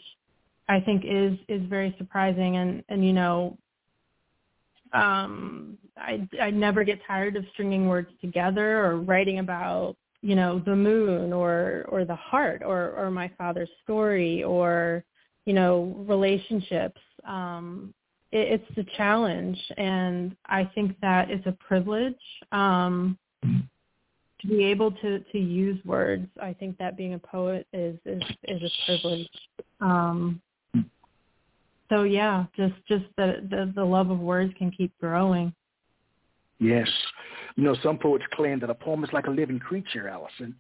I 0.69 0.81
think 0.81 1.05
is 1.05 1.39
is 1.49 1.63
very 1.69 1.95
surprising. 1.99 2.57
And 2.57 2.85
and 2.89 3.05
you 3.05 3.13
know, 3.13 3.57
um, 4.93 5.79
I 5.97 6.27
I 6.41 6.51
never 6.51 6.85
get 6.85 7.01
tired 7.07 7.37
of 7.37 7.45
stringing 7.53 7.89
words 7.89 8.09
together 8.21 8.85
or 8.85 8.97
writing 8.99 9.39
about 9.39 9.97
you 10.23 10.35
know 10.35 10.63
the 10.65 10.77
moon 10.77 11.33
or 11.33 11.85
or 11.89 12.05
the 12.05 12.17
heart 12.17 12.63
or 12.65 12.93
or 12.93 13.11
my 13.11 13.31
father's 13.39 13.71
story 13.83 14.45
or 14.45 15.05
you 15.47 15.53
know 15.53 15.95
relationships 16.07 17.01
um 17.27 17.93
it, 18.33 18.61
it's 18.61 18.79
a 18.79 18.97
challenge, 18.97 19.59
and 19.77 20.35
I 20.47 20.65
think 20.75 20.99
that 21.01 21.31
it's 21.31 21.47
a 21.47 21.53
privilege 21.53 22.15
um, 22.51 23.19
to 23.43 24.49
be 24.49 24.65
able 24.65 24.91
to 24.91 25.21
to 25.21 25.39
use 25.39 25.83
words. 25.85 26.27
I 26.43 26.53
think 26.55 26.79
that 26.79 26.97
being 26.97 27.15
a 27.15 27.19
poet 27.19 27.67
is 27.73 27.99
is 28.07 28.23
is 28.49 28.63
a 28.63 28.71
privilege. 28.87 29.29
Um, 29.81 30.41
so 31.93 32.05
yeah, 32.05 32.47
just 32.57 32.75
just 32.89 33.05
the, 33.19 33.47
the 33.51 33.71
the 33.75 33.85
love 33.85 34.11
of 34.11 34.19
words 34.19 34.53
can 34.57 34.71
keep 34.71 34.97
growing. 34.99 35.53
Yes, 36.59 36.89
you 37.57 37.65
know 37.65 37.77
some 37.83 37.99
poets 37.99 38.25
claim 38.33 38.61
that 38.61 38.71
a 38.71 38.75
poem 38.75 39.05
is 39.05 39.11
like 39.13 39.27
a 39.27 39.31
living 39.31 39.59
creature, 39.59 40.09
Alison. 40.09 40.55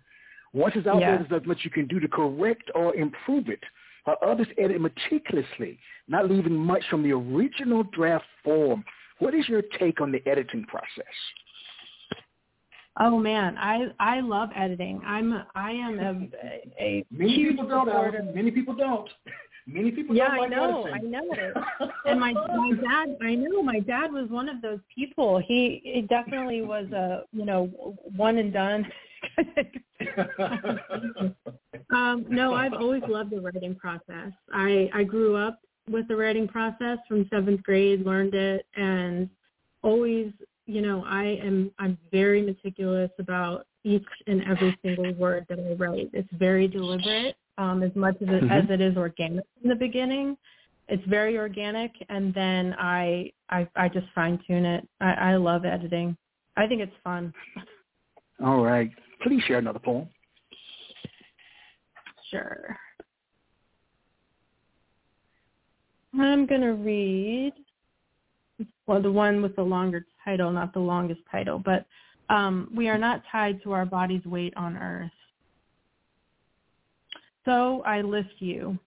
Once 0.52 0.74
it's 0.76 0.86
out 0.86 1.00
yeah. 1.00 1.12
there, 1.12 1.18
there's 1.20 1.30
not 1.30 1.46
much 1.46 1.60
you 1.62 1.70
can 1.70 1.86
do 1.86 1.98
to 2.00 2.08
correct 2.08 2.70
or 2.74 2.94
improve 2.94 3.48
it 3.48 3.60
while 4.04 4.18
others 4.26 4.46
edit 4.58 4.78
meticulously, 4.78 5.78
not 6.06 6.30
leaving 6.30 6.54
much 6.54 6.82
from 6.90 7.02
the 7.02 7.12
original 7.12 7.82
draft 7.94 8.26
form. 8.44 8.84
What 9.18 9.32
is 9.34 9.48
your 9.48 9.62
take 9.78 10.02
on 10.02 10.12
the 10.12 10.20
editing 10.28 10.64
process? 10.64 11.14
Oh 13.00 13.18
man, 13.18 13.56
I 13.56 13.86
I 13.98 14.20
love 14.20 14.50
editing. 14.54 15.00
I'm 15.06 15.32
I 15.54 15.70
am 15.70 15.98
a, 15.98 16.82
a 16.82 17.06
many 17.10 17.34
huge 17.36 17.56
people 17.56 17.68
don't. 17.68 18.34
Many 18.34 18.50
people 18.50 18.74
don't. 18.74 19.08
Many 19.66 19.92
people 19.92 20.16
yeah, 20.16 20.28
like 20.28 20.40
I 20.40 20.46
know, 20.46 20.86
editing. 20.86 21.14
I 21.14 21.20
know. 21.20 21.90
and 22.06 22.20
my 22.20 22.32
my 22.32 22.72
dad, 22.82 23.16
I 23.22 23.34
know 23.34 23.62
my 23.62 23.78
dad 23.78 24.12
was 24.12 24.28
one 24.28 24.48
of 24.48 24.60
those 24.60 24.80
people. 24.92 25.38
He 25.38 25.80
he 25.84 26.02
definitely 26.02 26.62
was 26.62 26.86
a 26.92 27.22
you 27.32 27.44
know 27.44 27.66
one 28.16 28.38
and 28.38 28.52
done 28.52 28.86
um, 31.90 32.26
no, 32.28 32.54
I've 32.54 32.72
always 32.74 33.02
loved 33.08 33.30
the 33.30 33.40
writing 33.40 33.74
process. 33.74 34.32
I, 34.52 34.90
I 34.92 35.04
grew 35.04 35.36
up 35.36 35.60
with 35.90 36.08
the 36.08 36.16
writing 36.16 36.48
process 36.48 36.98
from 37.08 37.28
seventh 37.30 37.62
grade, 37.62 38.04
learned 38.04 38.34
it, 38.34 38.66
and 38.76 39.30
always, 39.82 40.32
you 40.66 40.82
know, 40.82 41.04
I 41.06 41.38
am 41.42 41.70
I'm 41.78 41.96
very 42.10 42.42
meticulous 42.42 43.10
about 43.18 43.66
each 43.84 44.06
and 44.26 44.42
every 44.44 44.76
single 44.82 45.12
word 45.14 45.46
that 45.48 45.58
I 45.58 45.72
write. 45.74 46.10
It's 46.12 46.28
very 46.32 46.68
deliberate, 46.68 47.36
um, 47.58 47.82
as 47.82 47.94
much 47.94 48.16
as 48.16 48.28
it, 48.28 48.42
mm-hmm. 48.44 48.50
as 48.50 48.64
it 48.70 48.80
is 48.80 48.96
organic 48.96 49.44
in 49.62 49.68
the 49.68 49.76
beginning. 49.76 50.36
It's 50.88 51.04
very 51.06 51.38
organic, 51.38 51.92
and 52.08 52.34
then 52.34 52.74
I 52.78 53.32
I, 53.48 53.68
I 53.76 53.88
just 53.88 54.06
fine 54.14 54.38
tune 54.46 54.64
it. 54.64 54.86
I, 55.00 55.12
I 55.12 55.36
love 55.36 55.64
editing. 55.64 56.16
I 56.56 56.66
think 56.66 56.80
it's 56.80 56.92
fun. 57.04 57.32
All 58.44 58.62
right. 58.62 58.90
Please 59.22 59.42
share 59.44 59.58
another 59.58 59.78
poem. 59.78 60.08
Sure. 62.30 62.76
I'm 66.18 66.46
going 66.46 66.60
to 66.60 66.74
read, 66.74 67.52
well, 68.86 69.00
the 69.00 69.12
one 69.12 69.40
with 69.40 69.56
the 69.56 69.62
longer 69.62 70.04
title, 70.24 70.50
not 70.50 70.74
the 70.74 70.80
longest 70.80 71.20
title, 71.30 71.58
but 71.58 71.86
um, 72.28 72.70
we 72.74 72.88
are 72.88 72.98
not 72.98 73.22
tied 73.30 73.62
to 73.62 73.72
our 73.72 73.86
body's 73.86 74.24
weight 74.24 74.52
on 74.56 74.76
earth. 74.76 75.10
So 77.44 77.82
I 77.82 78.02
lift 78.02 78.34
you. 78.38 78.78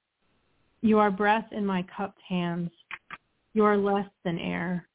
You 0.81 0.99
are 0.99 1.11
breath 1.11 1.47
in 1.51 1.65
my 1.65 1.85
cupped 1.95 2.21
hands. 2.27 2.71
You 3.53 3.65
are 3.65 3.77
less 3.77 4.07
than 4.23 4.37
air. 4.39 4.87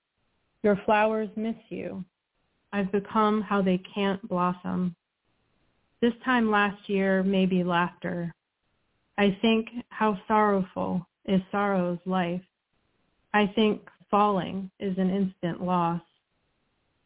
Your 0.63 0.81
flowers 0.85 1.29
miss 1.37 1.57
you. 1.69 2.05
I've 2.73 2.93
become 2.93 3.43
how 3.43 3.63
they 3.63 3.79
can't 3.95 4.27
blossom. 4.29 4.95
This 6.01 6.13
time 6.25 6.51
last 6.51 6.89
year, 6.89 7.23
maybe 7.23 7.65
laughter. 7.65 8.35
I 9.19 9.37
think 9.43 9.69
how 9.89 10.19
sorrowful 10.29 11.07
is 11.27 11.41
sorrow's 11.51 11.99
life. 12.07 12.43
I 13.35 13.47
think 13.55 13.83
falling 14.11 14.71
is 14.81 14.97
an 14.99 15.11
instant 15.11 15.63
loss. 15.63 16.01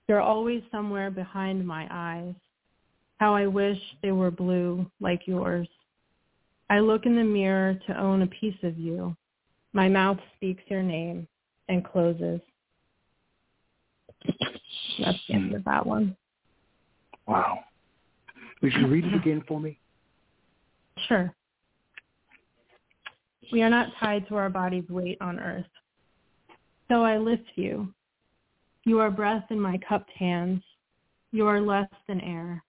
You're 0.09 0.21
always 0.21 0.63
somewhere 0.71 1.11
behind 1.11 1.67
my 1.67 1.89
eyes. 1.91 2.35
How 3.19 3.35
I 3.35 3.47
wish 3.47 3.79
they 4.03 4.13
were 4.13 4.31
blue 4.31 4.87
like 5.01 5.27
yours. 5.27 5.69
I 6.71 6.81
look 6.81 7.07
in 7.07 7.17
the 7.17 7.25
mirror 7.25 7.79
to 7.87 8.01
own 8.01 8.23
a 8.23 8.27
piece 8.27 8.57
of 8.63 8.79
you. 8.79 9.17
My 9.73 9.89
mouth 9.89 10.19
speaks 10.37 10.63
your 10.69 10.83
name 10.83 11.29
and 11.69 11.85
closes. 11.85 12.41
That's 14.99 15.19
the 15.29 15.35
end 15.35 15.55
of 15.55 15.65
that 15.65 15.85
one. 15.85 16.17
Wow. 17.27 17.59
Would 18.63 18.73
you 18.75 18.87
read 18.87 19.05
it 19.05 19.15
again 19.15 19.43
for 19.47 19.61
me? 19.61 19.79
Sure. 21.09 21.35
We 23.53 23.63
are 23.63 23.71
not 23.71 23.89
tied 24.01 24.27
to 24.29 24.37
our 24.37 24.49
body's 24.49 24.89
weight 24.89 25.19
on 25.21 25.39
earth. 25.39 25.67
So 26.89 27.03
I 27.03 27.19
lift 27.19 27.45
you. 27.57 27.93
You 28.85 29.01
are 29.01 29.11
breath 29.11 29.45
in 29.51 29.61
my 29.61 29.79
cupped 29.89 30.11
hands. 30.17 30.63
You 31.33 31.47
are 31.47 31.61
less 31.61 31.89
than 32.07 32.21
air. 32.21 32.63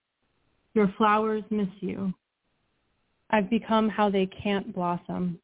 Your 0.74 0.94
flowers 0.98 1.44
miss 1.50 1.70
you. 1.80 2.14
I've 3.30 3.50
become 3.50 3.90
how 3.90 4.10
they 4.10 4.28
can't 4.28 4.74
blossom. 4.74 5.40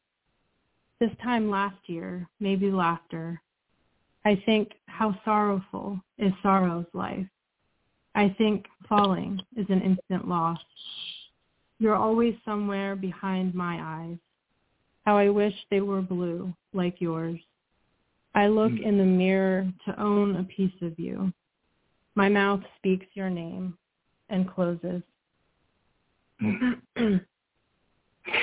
This 1.00 1.10
time 1.22 1.50
last 1.50 1.76
year, 1.86 2.28
maybe 2.40 2.70
laughter. 2.70 3.40
I 4.24 4.40
think 4.46 4.72
how 4.86 5.16
sorrowful 5.24 6.00
is 6.18 6.32
sorrow's 6.42 6.86
life. 6.92 7.26
I 8.14 8.34
think 8.38 8.66
falling 8.88 9.40
is 9.56 9.66
an 9.68 9.82
instant 9.82 10.28
loss. 10.28 10.60
You're 11.78 11.96
always 11.96 12.34
somewhere 12.44 12.94
behind 12.94 13.54
my 13.54 13.80
eyes. 13.82 14.18
How 15.04 15.16
I 15.16 15.28
wish 15.30 15.54
they 15.70 15.80
were 15.80 16.02
blue 16.02 16.54
like 16.72 17.00
yours. 17.00 17.40
I 18.34 18.46
look 18.46 18.70
hmm. 18.70 18.84
in 18.84 18.98
the 18.98 19.04
mirror 19.04 19.66
to 19.86 20.00
own 20.00 20.36
a 20.36 20.44
piece 20.44 20.80
of 20.82 20.98
you. 20.98 21.32
My 22.14 22.28
mouth 22.28 22.60
speaks 22.76 23.06
your 23.14 23.30
name 23.30 23.76
and 24.28 24.48
closes. 24.48 25.02
Hmm. 26.38 26.72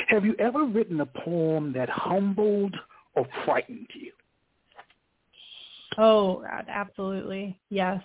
Have 0.07 0.25
you 0.25 0.36
ever 0.39 0.65
written 0.65 1.01
a 1.01 1.05
poem 1.05 1.73
that 1.73 1.89
humbled 1.89 2.75
or 3.15 3.27
frightened 3.45 3.88
you? 3.93 4.11
Oh, 5.97 6.43
absolutely. 6.67 7.59
Yes. 7.69 8.01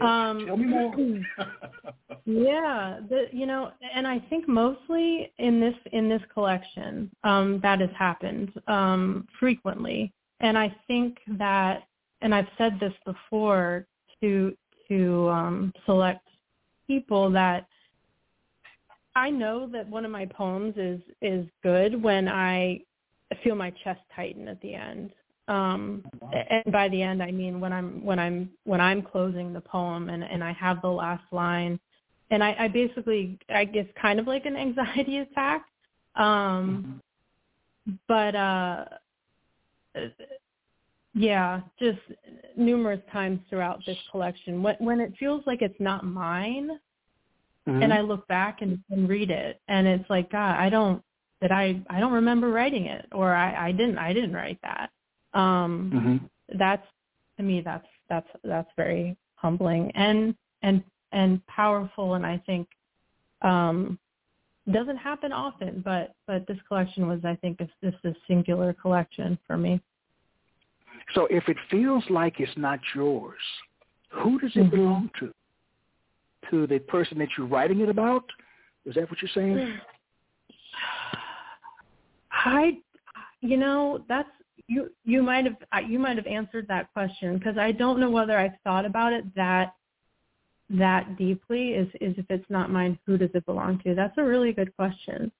Um, 0.00 0.46
Tell 0.46 0.56
me 0.56 0.66
more. 0.66 0.96
yeah, 2.24 3.00
the, 3.08 3.26
you 3.32 3.46
know, 3.46 3.72
and 3.94 4.06
I 4.06 4.18
think 4.30 4.48
mostly 4.48 5.32
in 5.38 5.60
this 5.60 5.74
in 5.92 6.08
this 6.08 6.22
collection 6.32 7.10
um, 7.22 7.60
that 7.62 7.80
has 7.80 7.90
happened 7.96 8.50
um, 8.66 9.26
frequently, 9.38 10.12
and 10.40 10.56
I 10.56 10.74
think 10.86 11.18
that, 11.38 11.84
and 12.22 12.34
I've 12.34 12.48
said 12.56 12.78
this 12.80 12.94
before 13.04 13.86
to 14.22 14.56
to 14.88 15.28
um, 15.28 15.72
select 15.84 16.26
people 16.86 17.30
that 17.30 17.66
I 19.20 19.28
know 19.28 19.68
that 19.70 19.86
one 19.86 20.06
of 20.06 20.10
my 20.10 20.24
poems 20.24 20.74
is 20.78 21.00
is 21.20 21.46
good 21.62 22.02
when 22.02 22.26
I 22.26 22.80
feel 23.44 23.54
my 23.54 23.70
chest 23.84 24.00
tighten 24.16 24.48
at 24.48 24.60
the 24.62 24.74
end. 24.74 25.10
Um 25.46 26.02
and 26.32 26.72
by 26.72 26.88
the 26.88 27.02
end 27.02 27.22
i 27.22 27.30
mean 27.30 27.60
when 27.60 27.72
i'm 27.72 28.04
when 28.04 28.18
i'm 28.18 28.50
when 28.64 28.80
i'm 28.80 29.02
closing 29.02 29.52
the 29.52 29.60
poem 29.60 30.08
and 30.08 30.22
and 30.22 30.42
i 30.42 30.52
have 30.52 30.80
the 30.80 30.88
last 30.88 31.24
line. 31.32 31.78
And 32.30 32.42
i 32.42 32.54
i 32.58 32.68
basically 32.68 33.38
i 33.50 33.64
guess 33.64 33.86
kind 34.00 34.18
of 34.20 34.26
like 34.26 34.46
an 34.46 34.56
anxiety 34.66 35.18
attack. 35.18 35.66
Um 36.14 37.00
but 38.08 38.34
uh 38.34 38.84
yeah 41.14 41.60
just 41.78 41.98
numerous 42.56 43.02
times 43.12 43.40
throughout 43.50 43.80
this 43.84 43.98
collection. 44.10 44.62
When 44.62 44.76
when 44.78 45.00
it 45.00 45.12
feels 45.18 45.42
like 45.46 45.60
it's 45.60 45.80
not 45.80 46.04
mine 46.06 46.70
mm-hmm. 47.68 47.82
and 47.82 47.92
i 47.92 48.00
look 48.00 48.26
back 48.28 48.62
and, 48.62 48.78
and 48.90 49.08
read 49.08 49.30
it 49.30 49.60
and 49.68 49.86
it's 49.86 50.08
like 50.10 50.30
god 50.30 50.56
i 50.56 50.68
don't 50.68 51.02
that 51.40 51.52
i 51.52 51.80
i 51.88 52.00
don't 52.00 52.12
remember 52.12 52.50
writing 52.50 52.86
it 52.86 53.06
or 53.12 53.34
i 53.34 53.68
i 53.68 53.72
didn't 53.72 53.98
i 53.98 54.12
didn't 54.12 54.32
write 54.32 54.58
that 54.62 54.90
um 55.34 55.90
mm-hmm. 55.94 56.58
that's 56.58 56.86
to 57.36 57.42
me 57.42 57.60
that's 57.60 57.86
that's 58.08 58.28
that's 58.44 58.70
very 58.76 59.16
humbling 59.34 59.90
and 59.94 60.34
and 60.62 60.82
and 61.12 61.44
powerful 61.46 62.14
and 62.14 62.26
i 62.26 62.40
think 62.46 62.68
um 63.42 63.98
doesn't 64.70 64.98
happen 64.98 65.32
often 65.32 65.80
but 65.84 66.14
but 66.26 66.46
this 66.46 66.58
collection 66.68 67.08
was 67.08 67.20
i 67.24 67.34
think 67.36 67.60
it's 67.60 67.72
just 67.82 68.04
a 68.04 68.14
singular 68.28 68.72
collection 68.72 69.38
for 69.46 69.56
me 69.56 69.80
so 71.14 71.26
if 71.30 71.48
it 71.48 71.56
feels 71.70 72.04
like 72.10 72.38
it's 72.38 72.56
not 72.56 72.78
yours 72.94 73.40
who 74.10 74.38
does 74.38 74.52
it 74.54 74.60
mm-hmm. 74.60 74.76
belong 74.76 75.10
to 75.18 75.32
to 76.50 76.66
the 76.66 76.78
person 76.78 77.18
that 77.18 77.28
you're 77.36 77.46
writing 77.46 77.80
it 77.80 77.88
about? 77.88 78.24
Is 78.84 78.94
that 78.94 79.10
what 79.10 79.20
you're 79.22 79.30
saying? 79.34 79.78
I 82.32 82.78
you 83.40 83.56
know 83.56 84.04
that's 84.08 84.28
you 84.66 84.90
you 85.04 85.22
might 85.22 85.44
have 85.44 85.56
you 85.88 85.98
might 85.98 86.16
have 86.16 86.26
answered 86.26 86.66
that 86.68 86.92
question 86.92 87.38
because 87.38 87.58
I 87.58 87.72
don't 87.72 88.00
know 88.00 88.10
whether 88.10 88.38
I've 88.38 88.58
thought 88.64 88.86
about 88.86 89.12
it 89.12 89.24
that 89.34 89.74
that 90.70 91.18
deeply 91.18 91.70
is 91.70 91.88
is 92.00 92.14
if 92.16 92.26
it's 92.30 92.48
not 92.48 92.70
mine 92.70 92.98
who 93.04 93.18
does 93.18 93.30
it 93.34 93.44
belong 93.46 93.80
to? 93.84 93.94
That's 93.94 94.16
a 94.16 94.24
really 94.24 94.52
good 94.52 94.74
question. 94.76 95.32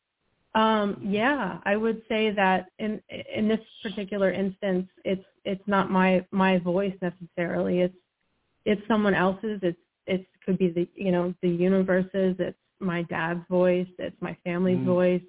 Um 0.55 0.97
yeah 1.01 1.59
i 1.65 1.77
would 1.77 2.03
say 2.09 2.33
that 2.33 2.67
in 2.81 3.01
in 3.33 3.47
this 3.47 3.61
particular 3.85 4.33
instance 4.33 4.89
it's 5.05 5.25
it's 5.45 5.63
not 5.67 5.91
my 5.91 6.25
my 6.31 6.59
voice 6.59 6.95
necessarily. 7.01 7.81
It's 7.81 7.97
it's 8.65 8.83
someone 8.89 9.15
else's. 9.15 9.61
It's 9.63 9.79
it 10.11 10.27
could 10.45 10.59
be 10.59 10.71
the 10.71 10.89
you 10.95 11.13
know 11.13 11.35
the 11.43 11.49
universe's 11.49 12.37
it's 12.39 12.59
my 12.81 13.03
dad's 13.05 13.41
voice 13.49 13.89
it's 13.99 14.17
my 14.21 14.37
family's 14.45 14.79
mm. 14.79 14.85
voice 14.87 15.23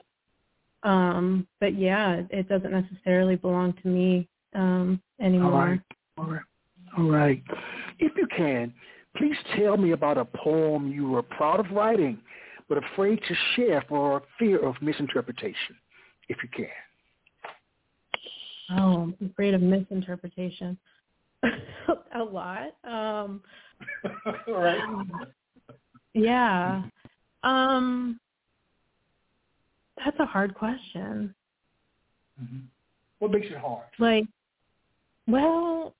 um, 0.84 1.47
but 1.59 1.77
yeah, 1.77 2.21
it 2.29 2.49
doesn't 2.49 2.71
necessarily 2.71 3.36
belong 3.36 3.73
to 3.84 3.88
me 3.88 4.27
um, 4.55 5.01
anymore. 5.19 5.51
All 5.51 5.67
right. 5.67 5.82
All 6.17 6.25
right. 6.25 6.41
All 6.97 7.09
right. 7.09 7.43
If 7.99 8.13
you 8.17 8.27
can, 8.36 8.73
please 9.15 9.36
tell 9.57 9.77
me 9.77 9.91
about 9.91 10.17
a 10.17 10.25
poem 10.25 10.91
you 10.91 11.09
were 11.09 11.23
proud 11.23 11.59
of 11.59 11.71
writing 11.71 12.19
but 12.67 12.82
afraid 12.93 13.19
to 13.27 13.36
share 13.55 13.84
for 13.89 14.23
fear 14.39 14.65
of 14.65 14.75
misinterpretation, 14.82 15.75
if 16.29 16.38
you 16.41 16.47
can. 16.55 16.67
Oh, 18.79 19.13
I'm 19.19 19.29
afraid 19.29 19.53
of 19.53 19.61
misinterpretation. 19.61 20.77
a 21.43 22.23
lot. 22.23 22.73
Um, 22.86 23.41
right. 24.47 24.79
Yeah. 26.13 26.84
Um, 27.43 28.19
that's 30.03 30.19
a 30.19 30.25
hard 30.25 30.53
question. 30.55 31.34
Mm-hmm. 32.41 32.59
What 33.19 33.32
makes 33.32 33.47
it 33.47 33.57
hard? 33.57 33.86
Like, 33.99 34.25
well, 35.27 35.93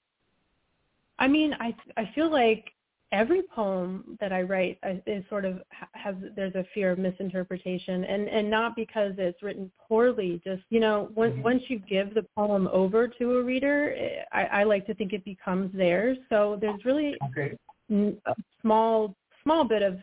I 1.19 1.27
mean, 1.27 1.53
I 1.59 1.75
I 1.97 2.09
feel 2.15 2.32
like 2.32 2.71
every 3.11 3.41
poem 3.53 4.17
that 4.19 4.32
I 4.32 4.41
write 4.41 4.79
is 5.05 5.23
sort 5.29 5.45
of 5.45 5.61
has 5.93 6.15
there's 6.36 6.55
a 6.55 6.65
fear 6.73 6.91
of 6.91 6.99
misinterpretation, 6.99 8.03
and 8.05 8.27
and 8.27 8.49
not 8.49 8.75
because 8.75 9.13
it's 9.17 9.41
written 9.43 9.71
poorly. 9.88 10.41
Just 10.43 10.63
you 10.69 10.79
know, 10.79 11.09
once 11.13 11.34
mm-hmm. 11.34 11.43
once 11.43 11.63
you 11.67 11.79
give 11.79 12.13
the 12.13 12.25
poem 12.36 12.67
over 12.71 13.07
to 13.07 13.38
a 13.38 13.43
reader, 13.43 13.95
eh, 13.97 14.23
I, 14.32 14.61
I 14.61 14.63
like 14.63 14.88
to 14.88 14.95
think 14.95 15.13
it 15.13 15.23
becomes 15.23 15.71
theirs. 15.75 16.17
So 16.29 16.57
there's 16.59 16.84
really 16.86 17.15
okay. 17.29 17.55
A 17.91 18.33
small 18.61 19.15
small 19.43 19.63
bit 19.63 19.81
of 19.81 19.97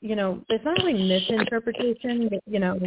you 0.00 0.14
know, 0.14 0.42
it's 0.48 0.64
not 0.64 0.76
really 0.78 0.92
misinterpretation, 0.92 2.28
but, 2.28 2.40
you 2.46 2.60
know, 2.60 2.78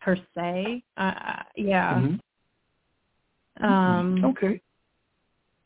per 0.00 0.16
se. 0.34 0.82
Uh, 0.96 1.12
yeah. 1.56 1.94
Mm-hmm. 1.94 3.64
Um, 3.64 4.24
okay. 4.24 4.60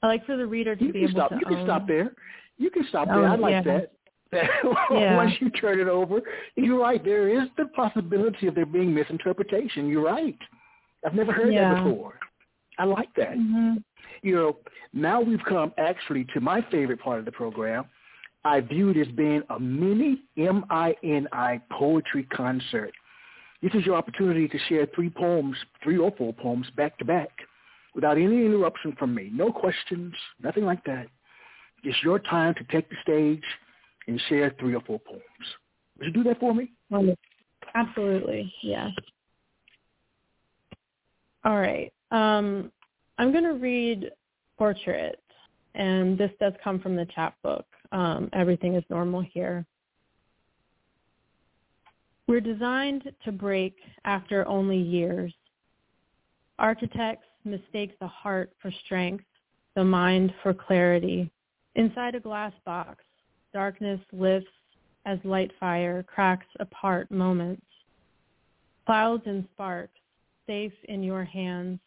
I 0.03 0.07
like 0.07 0.27
for 0.27 0.37
the 0.37 0.47
reader 0.47 0.77
to 0.77 0.85
you 0.85 0.93
be 0.93 1.03
able 1.05 1.13
stop. 1.13 1.31
to. 1.31 1.37
You 1.37 1.47
own. 1.47 1.55
can 1.55 1.67
stop 1.67 1.87
there. 1.87 2.15
You 2.59 2.71
can 2.71 2.87
stop 2.89 3.09
there. 3.09 3.25
Oh, 3.27 3.33
I 3.33 3.37
like 3.37 3.53
yeah. 3.53 3.63
that. 3.63 3.93
yeah. 4.91 5.17
Once 5.17 5.33
you 5.41 5.51
turn 5.51 5.81
it 5.81 5.89
over, 5.89 6.21
you're 6.57 6.81
right. 6.81 7.03
There 7.03 7.29
is 7.29 7.49
the 7.57 7.67
possibility 7.67 8.49
of 8.49 8.55
there 8.55 8.67
being 8.67 8.93
misinterpretation. 8.93 9.89
You're 9.89 10.05
right. 10.05 10.37
I've 11.07 11.15
never 11.15 11.33
heard 11.33 11.53
yeah. 11.53 11.75
that 11.75 11.85
before. 11.85 12.19
I 12.79 12.85
like 12.85 13.15
that. 13.17 13.37
Mm-hmm. 13.37 13.77
You 14.23 14.35
know, 14.35 14.57
now 14.93 15.21
we've 15.21 15.43
come 15.49 15.73
actually 15.79 16.27
to 16.35 16.41
my 16.41 16.65
favorite 16.71 17.01
part 17.01 17.21
of 17.21 17.25
the 17.25 17.33
program. 17.33 17.85
I 18.45 18.61
view 18.61 18.91
it 18.91 18.97
as 18.97 19.09
being 19.09 19.43
a 19.51 19.59
mini 19.59 20.23
M-I-N-I 20.37 21.61
poetry 21.71 22.25
concert. 22.25 22.93
This 23.63 23.73
is 23.75 23.87
your 23.87 23.97
opportunity 23.97 24.47
to 24.49 24.59
share 24.69 24.87
three 24.95 25.09
poems, 25.09 25.57
three 25.83 25.97
or 25.97 26.13
four 26.19 26.35
poems 26.35 26.67
back 26.77 26.99
to 26.99 27.05
back 27.05 27.31
without 27.95 28.19
any 28.19 28.45
interruption 28.45 28.95
from 28.99 29.15
me. 29.15 29.31
No 29.33 29.51
questions, 29.51 30.13
nothing 30.43 30.65
like 30.65 30.85
that. 30.85 31.07
It's 31.83 31.97
your 32.03 32.19
time 32.19 32.55
to 32.55 32.65
take 32.65 32.89
the 32.91 32.97
stage 33.03 33.45
and 34.07 34.21
share 34.29 34.55
three 34.61 34.75
or 34.75 34.83
four 34.83 35.01
poems. 35.01 35.23
Would 35.99 36.07
you 36.07 36.13
do 36.13 36.23
that 36.25 36.41
for 36.41 36.55
me? 36.55 36.73
Absolutely, 37.75 38.53
yes. 38.63 38.91
All 41.45 41.57
right. 41.57 41.93
Um, 42.11 42.71
I'm 43.19 43.33
going 43.33 43.45
to 43.45 43.55
read 43.55 44.11
Portrait, 44.59 45.21
and 45.75 46.19
this 46.19 46.31
does 46.41 46.53
come 46.63 46.81
from 46.81 46.97
the 46.97 47.07
chapbook. 47.15 47.67
Um, 47.95 48.29
Everything 48.33 48.75
is 48.75 48.83
normal 48.91 49.21
here. 49.21 49.65
We're 52.27 52.41
designed 52.41 53.11
to 53.25 53.33
break 53.33 53.77
after 54.05 54.47
only 54.49 54.79
years. 54.79 55.33
Architects 56.59 57.29
mistake 57.45 57.97
the 58.01 58.09
heart 58.09 58.51
for 58.61 58.73
strength, 58.85 59.25
the 59.77 59.85
mind 59.85 60.35
for 60.43 60.53
clarity. 60.53 61.31
Inside 61.77 62.17
a 62.17 62.21
glass 62.21 62.53
box, 62.67 63.05
darkness 63.53 64.01
lifts 64.13 64.51
as 65.07 65.19
light 65.23 65.53
fire 65.61 66.03
cracks 66.03 66.47
apart 66.59 67.11
moments. 67.13 67.67
Clouds 68.87 69.23
and 69.27 69.47
sparks, 69.53 70.01
safe 70.49 70.73
in 70.89 71.03
your 71.03 71.25
hands, 71.25 71.79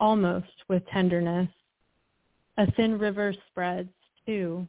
almost 0.00 0.64
with 0.68 0.86
tenderness. 0.88 1.48
A 2.58 2.70
thin 2.72 2.98
river 2.98 3.34
spreads, 3.50 3.90
too. 4.26 4.68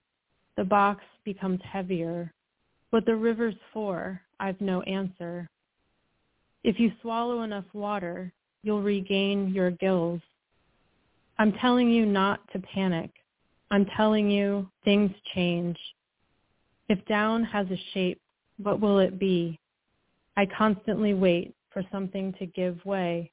The 0.57 0.63
box 0.63 1.03
becomes 1.23 1.61
heavier. 1.63 2.33
What 2.89 3.05
the 3.05 3.15
river's 3.15 3.55
for, 3.71 4.19
I've 4.39 4.59
no 4.59 4.81
answer. 4.81 5.49
If 6.63 6.79
you 6.79 6.91
swallow 7.01 7.43
enough 7.43 7.65
water, 7.73 8.33
you'll 8.63 8.81
regain 8.81 9.53
your 9.53 9.71
gills. 9.71 10.19
I'm 11.37 11.53
telling 11.53 11.91
you 11.91 12.05
not 12.05 12.39
to 12.51 12.59
panic. 12.59 13.11
I'm 13.69 13.85
telling 13.95 14.31
you 14.31 14.67
things 14.83 15.11
change. 15.35 15.77
If 16.89 17.05
down 17.05 17.43
has 17.43 17.67
a 17.69 17.79
shape, 17.93 18.19
what 18.57 18.79
will 18.79 18.99
it 18.99 19.19
be? 19.19 19.59
I 20.35 20.47
constantly 20.47 21.13
wait 21.13 21.53
for 21.71 21.83
something 21.91 22.33
to 22.39 22.45
give 22.47 22.83
way. 22.85 23.31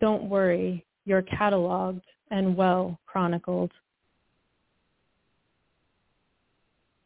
Don't 0.00 0.30
worry, 0.30 0.86
you're 1.04 1.22
cataloged 1.22 2.02
and 2.30 2.56
well 2.56 2.98
chronicled. 3.06 3.72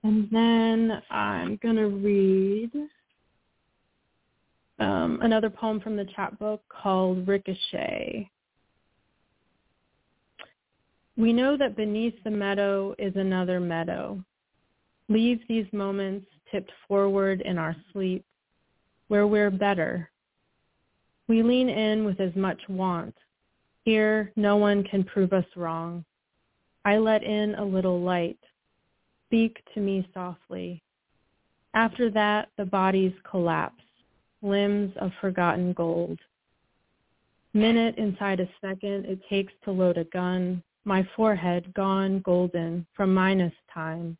And 0.03 0.28
then 0.30 1.03
I'm 1.11 1.59
going 1.62 1.76
to 1.76 1.88
read 1.88 2.70
um, 4.78 5.18
another 5.22 5.51
poem 5.51 5.80
from 5.80 5.96
the 5.96 6.07
chapbook 6.16 6.62
called 6.68 7.28
Ricochet. 7.28 8.30
We 11.16 11.34
know 11.34 11.59
that 11.59 11.76
beneath 11.76 12.14
the 12.24 12.30
meadow 12.30 12.94
is 12.98 13.14
another 13.14 13.61
meadow. 13.61 14.24
Leave 15.11 15.40
these 15.48 15.66
moments 15.72 16.26
tipped 16.51 16.72
forward 16.88 17.42
in 17.42 17.59
our 17.59 17.76
sleep, 17.92 18.24
where 19.09 19.26
we're 19.26 19.51
better. 19.51 20.11
We 21.28 21.42
lean 21.42 21.68
in 21.68 22.05
with 22.05 22.20
as 22.20 22.34
much 22.34 22.61
want. 22.68 23.14
Here, 23.84 24.32
no 24.36 24.57
one 24.57 24.82
can 24.84 25.05
prove 25.05 25.34
us 25.34 25.44
wrong. 25.57 26.05
I 26.86 26.96
let 26.96 27.22
in 27.22 27.55
a 27.57 27.64
little 27.64 28.01
light. 28.01 28.38
Speak 29.31 29.62
to 29.74 29.81
me 29.81 30.09
softly. 30.12 30.83
After 31.72 32.11
that, 32.11 32.49
the 32.59 32.64
bodies 32.64 33.12
collapse, 33.22 33.85
limbs 34.43 34.93
of 35.01 35.12
forgotten 35.20 35.72
gold. 35.72 36.18
Minute 37.55 37.97
inside 37.97 38.41
a 38.41 38.49
second 38.61 39.05
it 39.07 39.20
takes 39.28 39.53
to 39.62 39.70
load 39.70 39.99
a 39.99 40.05
gun, 40.05 40.64
my 40.85 41.09
forehead 41.14 41.72
gone 41.74 42.18
golden 42.22 42.85
from 42.93 43.14
minus 43.14 43.53
time. 43.72 44.16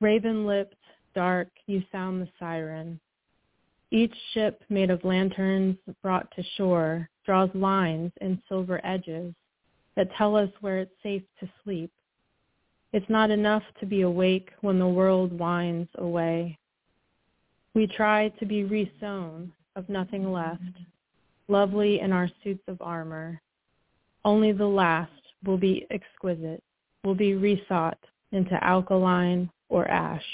Raven-lipped, 0.00 0.74
dark, 1.14 1.48
you 1.66 1.84
sound 1.92 2.20
the 2.20 2.28
siren. 2.40 2.98
Each 3.92 4.14
ship 4.34 4.64
made 4.68 4.90
of 4.90 5.04
lanterns 5.04 5.76
brought 6.02 6.28
to 6.32 6.42
shore 6.56 7.08
draws 7.24 7.50
lines 7.54 8.10
and 8.20 8.42
silver 8.48 8.80
edges 8.82 9.32
that 9.94 10.12
tell 10.16 10.34
us 10.34 10.50
where 10.60 10.78
it's 10.78 11.02
safe 11.04 11.22
to 11.38 11.48
sleep. 11.62 11.92
It's 12.92 13.08
not 13.08 13.30
enough 13.30 13.62
to 13.80 13.86
be 13.86 14.02
awake 14.02 14.50
when 14.62 14.78
the 14.78 14.86
world 14.86 15.32
winds 15.32 15.90
away. 15.96 16.58
We 17.74 17.86
try 17.86 18.30
to 18.40 18.46
be 18.46 18.64
resown 18.64 19.52
of 19.76 19.88
nothing 19.88 20.32
left, 20.32 20.62
lovely 21.48 22.00
in 22.00 22.12
our 22.12 22.30
suits 22.42 22.62
of 22.66 22.80
armor. 22.80 23.40
Only 24.24 24.52
the 24.52 24.66
last 24.66 25.12
will 25.44 25.58
be 25.58 25.86
exquisite, 25.90 26.62
will 27.04 27.14
be 27.14 27.34
resought 27.34 27.98
into 28.32 28.62
alkaline 28.64 29.50
or 29.68 29.86
ash. 29.88 30.24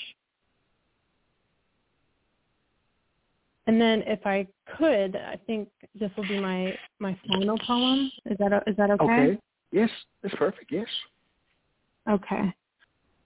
And 3.66 3.80
then 3.80 4.02
if 4.07 4.24
I 4.26 4.46
could, 4.76 5.16
I 5.16 5.38
think 5.46 5.68
this 5.98 6.11
will 6.16 6.28
be 6.28 6.38
my, 6.38 6.76
my 6.98 7.18
final 7.26 7.59
poem. 7.66 8.11
Is 8.26 8.36
that, 8.38 8.62
is 8.66 8.76
that 8.76 8.90
okay? 8.90 9.05
Okay. 9.05 9.38
Yes, 9.72 9.90
that's 10.22 10.34
perfect. 10.36 10.70
Yes. 10.70 10.86
Okay. 12.09 12.55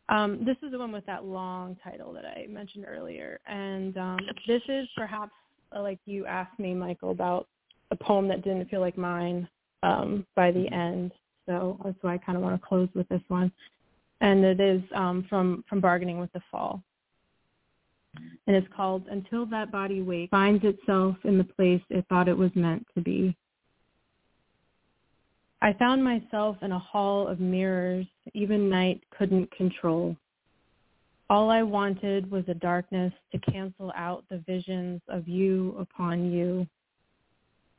Um, 0.09 0.45
this 0.45 0.57
is 0.63 0.73
the 0.73 0.79
one 0.79 0.93
with 0.93 1.05
that 1.07 1.25
long 1.25 1.77
title 1.85 2.13
that 2.15 2.25
I 2.25 2.47
mentioned 2.49 2.87
earlier. 2.89 3.41
And 3.47 3.97
um, 3.99 4.19
this 4.47 4.63
is 4.69 4.89
perhaps 4.97 5.33
uh, 5.75 5.83
like 5.83 5.99
you 6.07 6.27
asked 6.27 6.59
me, 6.59 6.75
Michael, 6.75 7.11
about 7.11 7.47
a 7.91 7.97
poem 7.97 8.29
that 8.29 8.43
didn't 8.43 8.71
feel 8.71 8.81
like 8.81 8.97
mine 8.97 9.49
um, 9.83 10.27
by 10.35 10.51
the 10.51 10.69
end. 10.73 11.13
So 11.47 11.79
that's 11.85 11.97
why 12.03 12.15
I 12.15 12.19
kind 12.19 12.37
of 12.37 12.43
want 12.43 12.61
to 12.61 12.67
close 12.67 12.89
with 12.95 13.09
this 13.09 13.23
one. 13.29 13.53
And 14.21 14.45
it 14.45 14.61
is 14.61 14.83
um, 14.95 15.27
from, 15.29 15.65
from 15.69 15.81
Bargaining 15.81 16.19
with 16.19 16.33
the 16.33 16.41
Fall. 16.51 16.83
And 18.47 18.57
it's 18.57 18.67
called 18.75 19.05
Until 19.11 19.47
That 19.47 19.71
Body 19.71 20.03
Wakes 20.03 20.31
Finds 20.31 20.65
Itself 20.65 21.17
in 21.25 21.39
the 21.39 21.45
Place 21.45 21.83
It 21.91 22.05
Thought 22.09 22.29
It 22.29 22.37
Was 22.37 22.51
Meant 22.55 22.87
to 22.95 23.03
Be. 23.03 23.37
I 25.61 25.73
found 25.73 26.05
myself 26.05 26.57
in 26.63 26.71
a 26.71 26.79
hall 26.79 27.27
of 27.27 27.41
mirrors 27.41 28.07
even 28.33 28.71
night 28.71 29.03
couldn't 29.11 29.51
control. 29.51 30.17
All 31.29 31.51
I 31.51 31.63
wanted 31.63 32.31
was 32.31 32.45
a 32.49 32.55
darkness 32.55 33.13
to 33.33 33.39
cancel 33.41 33.93
out 33.97 34.25
the 34.31 34.39
visions 34.47 35.01
of 35.09 35.27
you 35.27 35.77
upon 35.79 36.31
you. 36.31 36.67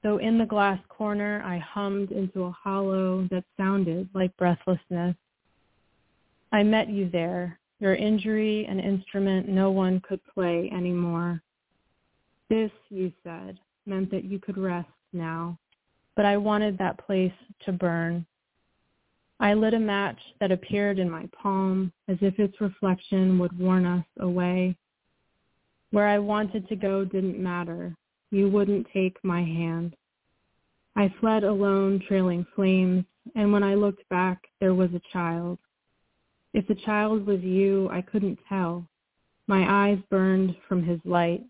Though 0.04 0.18
in 0.18 0.38
the 0.38 0.46
glass 0.46 0.80
corner 0.90 1.42
I 1.46 1.58
hummed 1.58 2.12
into 2.12 2.44
a 2.44 2.52
hollow 2.52 3.28
that 3.32 3.46
sounded 3.58 4.10
like 4.14 4.36
breathlessness. 4.36 5.16
I 6.52 6.64
met 6.64 6.90
you 6.90 7.10
there, 7.10 7.60
your 7.80 7.96
injury 7.96 8.66
an 8.66 8.80
instrument 8.80 9.48
no 9.48 9.72
one 9.72 10.02
could 10.02 10.20
play 10.34 10.70
anymore. 10.74 11.42
This, 12.50 12.72
you 12.90 13.14
said, 13.24 13.58
meant 13.86 14.12
that 14.12 14.26
you 14.26 14.38
could 14.40 14.58
rest 14.58 14.90
now 15.14 15.58
but 16.20 16.26
I 16.26 16.36
wanted 16.36 16.78
that 16.78 16.98
place 17.08 17.32
to 17.66 17.72
burn. 17.72 18.26
I 19.40 19.54
lit 19.54 19.74
a 19.74 19.80
match 19.80 20.20
that 20.42 20.52
appeared 20.52 21.00
in 21.00 21.10
my 21.10 21.30
palm 21.32 21.94
as 22.10 22.18
if 22.20 22.38
its 22.40 22.60
reflection 22.60 23.40
would 23.40 23.58
warn 23.58 23.86
us 23.86 24.04
away. 24.20 24.76
Where 25.92 26.08
I 26.08 26.20
wanted 26.20 26.68
to 26.68 26.76
go 26.76 27.06
didn't 27.06 27.42
matter. 27.42 27.96
You 28.32 28.50
wouldn't 28.50 28.88
take 28.94 29.16
my 29.24 29.40
hand. 29.40 29.96
I 30.98 31.14
fled 31.22 31.46
alone, 31.46 32.04
trailing 32.06 32.46
flames, 32.54 33.06
and 33.36 33.54
when 33.54 33.64
I 33.64 33.76
looked 33.76 34.04
back, 34.10 34.44
there 34.60 34.76
was 34.76 34.90
a 34.94 35.14
child. 35.14 35.58
If 36.54 36.68
the 36.68 36.76
child 36.76 37.26
was 37.26 37.40
you, 37.40 37.88
I 37.94 38.02
couldn't 38.02 38.40
tell. 38.50 38.86
My 39.48 39.88
eyes 39.88 40.00
burned 40.10 40.58
from 40.68 40.84
his 40.84 41.00
light. 41.06 41.46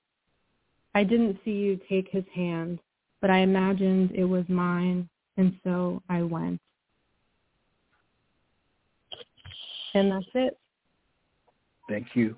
I 0.93 1.03
didn't 1.05 1.39
see 1.43 1.53
you 1.53 1.79
take 1.89 2.09
his 2.11 2.25
hand, 2.35 2.77
but 3.21 3.29
I 3.29 3.39
imagined 3.39 4.11
it 4.13 4.25
was 4.25 4.45
mine, 4.47 5.09
and 5.37 5.55
so 5.63 6.01
I 6.09 6.21
went. 6.21 6.59
And 9.93 10.11
that's 10.11 10.25
it. 10.33 10.57
Thank 11.89 12.07
you. 12.13 12.35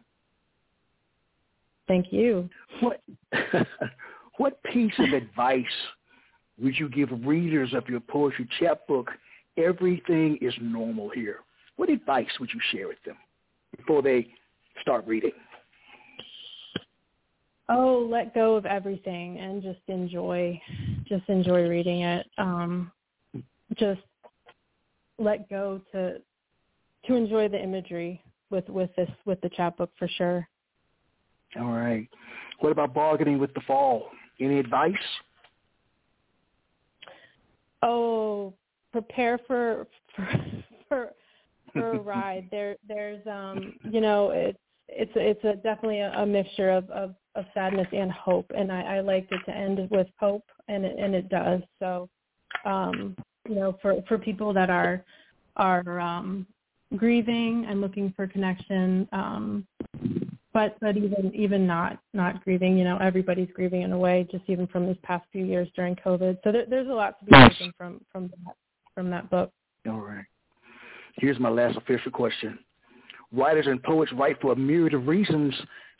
Thank 1.87 2.13
you. 2.13 2.49
What 2.79 3.01
what 4.37 4.63
piece 4.63 4.93
of 4.97 5.13
advice 5.13 5.65
would 6.61 6.77
you 6.79 6.87
give 6.87 7.09
readers 7.25 7.73
of 7.73 7.87
your 7.89 7.99
poetry 7.99 8.47
chapbook? 8.59 9.11
Everything 9.57 10.37
is 10.41 10.53
normal 10.61 11.09
here. 11.09 11.39
What 11.75 11.89
advice 11.89 12.29
would 12.39 12.49
you 12.53 12.61
share 12.71 12.87
with 12.87 13.03
them 13.05 13.17
before 13.75 14.01
they 14.01 14.27
start 14.81 15.05
reading? 15.05 15.31
Oh 17.71 18.07
let 18.09 18.33
go 18.33 18.55
of 18.55 18.65
everything 18.65 19.39
and 19.39 19.63
just 19.63 19.79
enjoy 19.87 20.59
just 21.07 21.27
enjoy 21.29 21.67
reading 21.67 22.01
it. 22.01 22.27
Um 22.37 22.91
just 23.77 24.01
let 25.17 25.49
go 25.49 25.81
to 25.91 26.17
to 27.07 27.15
enjoy 27.15 27.47
the 27.47 27.61
imagery 27.61 28.21
with 28.49 28.67
with 28.69 28.93
this 28.95 29.09
with 29.25 29.39
the 29.41 29.49
chapbook 29.49 29.91
for 29.97 30.07
sure. 30.07 30.47
All 31.59 31.71
right. 31.71 32.07
What 32.59 32.71
about 32.71 32.93
bargaining 32.93 33.39
with 33.39 33.53
the 33.53 33.61
fall? 33.61 34.09
Any 34.39 34.59
advice? 34.59 34.93
Oh 37.81 38.53
prepare 38.91 39.39
for 39.47 39.87
for 40.15 40.27
for, 40.89 41.11
for 41.73 41.91
a 41.93 41.99
ride. 41.99 42.47
There 42.51 42.75
there's 42.87 43.25
um 43.27 43.73
you 43.89 44.01
know 44.01 44.31
it's 44.31 44.59
it's 44.89 45.11
it's 45.15 45.43
a 45.45 45.55
definitely 45.55 45.99
a, 45.99 46.11
a 46.11 46.25
mixture 46.25 46.69
of, 46.69 46.89
of 46.89 47.15
of 47.35 47.45
sadness 47.53 47.87
and 47.93 48.11
hope, 48.11 48.45
and 48.55 48.71
I, 48.71 48.97
I 48.97 48.99
liked 49.01 49.31
it 49.31 49.39
to 49.45 49.55
end 49.55 49.87
with 49.89 50.07
hope, 50.19 50.43
and 50.67 50.85
it, 50.85 50.95
and 50.99 51.15
it 51.15 51.29
does. 51.29 51.61
So, 51.79 52.09
um, 52.65 53.15
you 53.47 53.55
know, 53.55 53.77
for 53.81 53.95
for 54.07 54.17
people 54.17 54.53
that 54.53 54.69
are 54.69 55.03
are 55.55 55.99
um, 55.99 56.45
grieving 56.97 57.65
and 57.69 57.81
looking 57.81 58.13
for 58.15 58.27
connection, 58.27 59.07
um, 59.11 59.65
but 60.53 60.77
but 60.81 60.97
even 60.97 61.31
even 61.33 61.65
not 61.65 61.99
not 62.13 62.43
grieving, 62.43 62.77
you 62.77 62.83
know, 62.83 62.97
everybody's 62.97 63.49
grieving 63.53 63.83
in 63.83 63.91
a 63.93 63.97
way, 63.97 64.27
just 64.31 64.43
even 64.47 64.67
from 64.67 64.87
these 64.87 64.97
past 65.03 65.25
few 65.31 65.45
years 65.45 65.67
during 65.75 65.95
COVID. 65.95 66.37
So 66.43 66.51
there, 66.51 66.65
there's 66.69 66.87
a 66.87 66.93
lot 66.93 67.19
to 67.19 67.25
be 67.25 67.31
taken 67.49 67.73
from 67.77 68.01
from 68.11 68.27
that 68.27 68.55
from 68.93 69.09
that 69.09 69.29
book. 69.29 69.51
All 69.87 70.01
right. 70.01 70.25
Here's 71.17 71.39
my 71.39 71.49
last 71.49 71.77
official 71.77 72.11
question. 72.11 72.59
Writers 73.33 73.67
and 73.67 73.81
poets 73.83 74.11
write 74.13 74.41
for 74.41 74.51
a 74.51 74.55
myriad 74.55 74.93
of 74.93 75.07
reasons. 75.07 75.53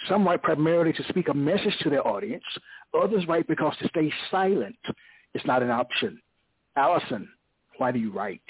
Some 0.10 0.26
write 0.26 0.44
primarily 0.44 0.94
to 0.94 1.04
speak 1.10 1.30
a 1.30 1.34
message 1.34 1.76
to 1.82 1.90
their 1.90 2.06
audience. 2.06 2.44
Others 2.94 3.26
write 3.28 3.48
because 3.48 3.74
to 3.82 3.88
stay 3.90 4.12
silent 4.30 4.76
is 5.34 5.42
not 5.46 5.64
an 5.64 5.70
option. 5.70 6.22
Alison, 6.76 7.30
why 7.78 7.92
do 7.92 8.00
you 8.00 8.12
write? 8.12 8.42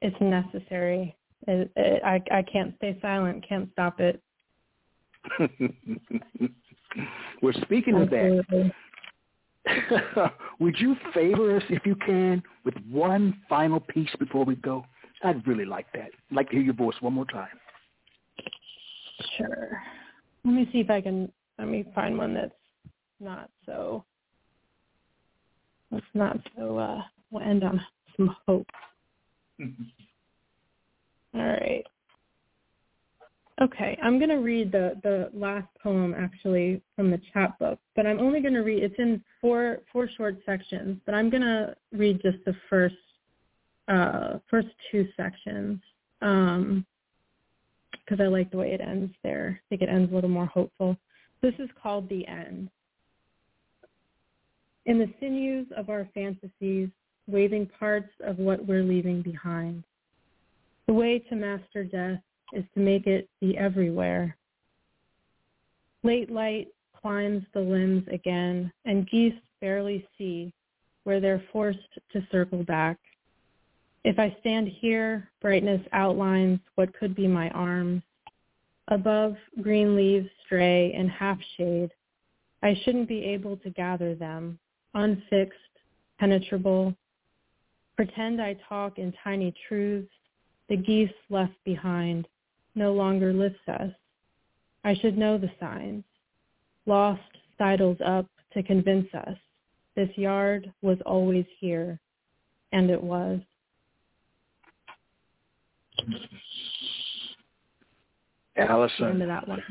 It's 0.00 0.16
necessary. 0.20 1.14
It, 1.46 1.70
it, 1.76 2.02
I, 2.02 2.22
I 2.30 2.42
can't 2.42 2.74
stay 2.76 2.98
silent. 3.02 3.44
Can't 3.46 3.68
stop 3.72 4.00
it. 4.00 4.22
We're 7.42 7.52
speaking 7.62 7.96
Absolutely. 7.96 8.60
of 8.60 8.72
that. 9.66 10.32
Would 10.60 10.76
you 10.78 10.96
favor 11.12 11.56
us, 11.56 11.62
if 11.68 11.84
you 11.84 11.96
can, 11.96 12.42
with 12.64 12.74
one 12.90 13.36
final 13.48 13.80
piece 13.80 14.14
before 14.18 14.44
we 14.44 14.56
go? 14.56 14.84
I'd 15.22 15.46
really 15.46 15.64
like 15.64 15.86
that. 15.94 16.10
I'd 16.30 16.34
like 16.34 16.48
to 16.50 16.56
hear 16.56 16.64
your 16.64 16.74
voice 16.74 16.96
one 17.00 17.14
more 17.14 17.24
time. 17.26 17.48
Sure. 19.36 19.82
Let 20.44 20.54
me 20.54 20.68
see 20.72 20.80
if 20.80 20.90
I 20.90 21.00
can. 21.00 21.30
Let 21.58 21.68
me 21.68 21.84
find 21.94 22.18
one 22.18 22.34
that's 22.34 22.52
not 23.18 23.50
so. 23.64 24.04
That's 25.90 26.04
not 26.14 26.38
so. 26.56 26.78
Uh, 26.78 27.02
we'll 27.30 27.42
end 27.42 27.64
on 27.64 27.80
some 28.16 28.36
hope. 28.46 28.66
All 29.60 29.70
right. 31.34 31.84
Okay, 33.62 33.98
I'm 34.02 34.18
going 34.18 34.28
to 34.28 34.36
read 34.36 34.70
the, 34.70 35.00
the 35.02 35.30
last 35.32 35.66
poem 35.82 36.14
actually 36.16 36.82
from 36.94 37.10
the 37.10 37.18
chapbook, 37.32 37.78
but 37.94 38.06
I'm 38.06 38.20
only 38.20 38.42
going 38.42 38.52
to 38.52 38.60
read, 38.60 38.82
it's 38.82 38.94
in 38.98 39.22
four, 39.40 39.78
four 39.90 40.10
short 40.14 40.36
sections, 40.44 41.00
but 41.06 41.14
I'm 41.14 41.30
going 41.30 41.42
to 41.42 41.74
read 41.92 42.20
just 42.22 42.36
the 42.44 42.54
first 42.68 42.96
uh, 43.88 44.38
first 44.50 44.68
two 44.90 45.06
sections 45.16 45.80
because 46.20 46.58
um, 46.58 46.86
I 48.20 48.26
like 48.26 48.50
the 48.50 48.56
way 48.56 48.72
it 48.72 48.80
ends 48.80 49.12
there. 49.22 49.60
I 49.60 49.64
think 49.68 49.82
it 49.82 49.88
ends 49.88 50.10
a 50.10 50.14
little 50.14 50.30
more 50.30 50.46
hopeful. 50.46 50.96
This 51.42 51.54
is 51.58 51.68
called 51.80 52.08
The 52.08 52.26
End. 52.26 52.70
In 54.86 54.98
the 54.98 55.12
sinews 55.20 55.66
of 55.76 55.90
our 55.90 56.08
fantasies, 56.14 56.88
waving 57.26 57.68
parts 57.78 58.10
of 58.24 58.38
what 58.38 58.64
we're 58.66 58.84
leaving 58.84 59.20
behind. 59.20 59.84
The 60.86 60.92
way 60.92 61.18
to 61.18 61.34
master 61.34 61.84
death 61.84 62.20
is 62.52 62.64
to 62.74 62.80
make 62.80 63.06
it 63.06 63.28
be 63.40 63.58
everywhere. 63.58 64.36
Late 66.04 66.30
light 66.30 66.68
climbs 67.00 67.44
the 67.52 67.60
limbs 67.60 68.04
again, 68.12 68.72
and 68.84 69.08
geese 69.10 69.34
barely 69.60 70.06
see 70.16 70.52
where 71.04 71.20
they're 71.20 71.42
forced 71.52 71.78
to 72.12 72.26
circle 72.30 72.62
back. 72.62 72.98
If 74.06 74.20
I 74.20 74.36
stand 74.38 74.68
here, 74.68 75.28
brightness 75.42 75.80
outlines 75.92 76.60
what 76.76 76.96
could 76.96 77.16
be 77.16 77.26
my 77.26 77.50
arms. 77.50 78.02
Above, 78.86 79.34
green 79.60 79.96
leaves 79.96 80.28
stray 80.44 80.94
in 80.94 81.08
half 81.08 81.38
shade. 81.56 81.90
I 82.62 82.80
shouldn't 82.84 83.08
be 83.08 83.24
able 83.24 83.56
to 83.56 83.70
gather 83.70 84.14
them, 84.14 84.60
unfixed, 84.94 85.58
penetrable. 86.20 86.94
Pretend 87.96 88.40
I 88.40 88.54
talk 88.68 88.98
in 88.98 89.12
tiny 89.24 89.52
truths. 89.66 90.14
The 90.68 90.76
geese 90.76 91.10
left 91.28 91.56
behind 91.64 92.28
no 92.76 92.92
longer 92.92 93.32
lifts 93.32 93.66
us. 93.66 93.90
I 94.84 94.94
should 94.94 95.18
know 95.18 95.36
the 95.36 95.50
signs. 95.58 96.04
Lost 96.86 97.22
sidles 97.58 97.98
up 98.06 98.26
to 98.54 98.62
convince 98.62 99.12
us. 99.14 99.36
This 99.96 100.16
yard 100.16 100.72
was 100.80 100.98
always 101.04 101.46
here, 101.58 101.98
and 102.70 102.88
it 102.88 103.02
was. 103.02 103.40
Alison. 108.56 109.18
that 109.26 109.46
one. 109.46 109.62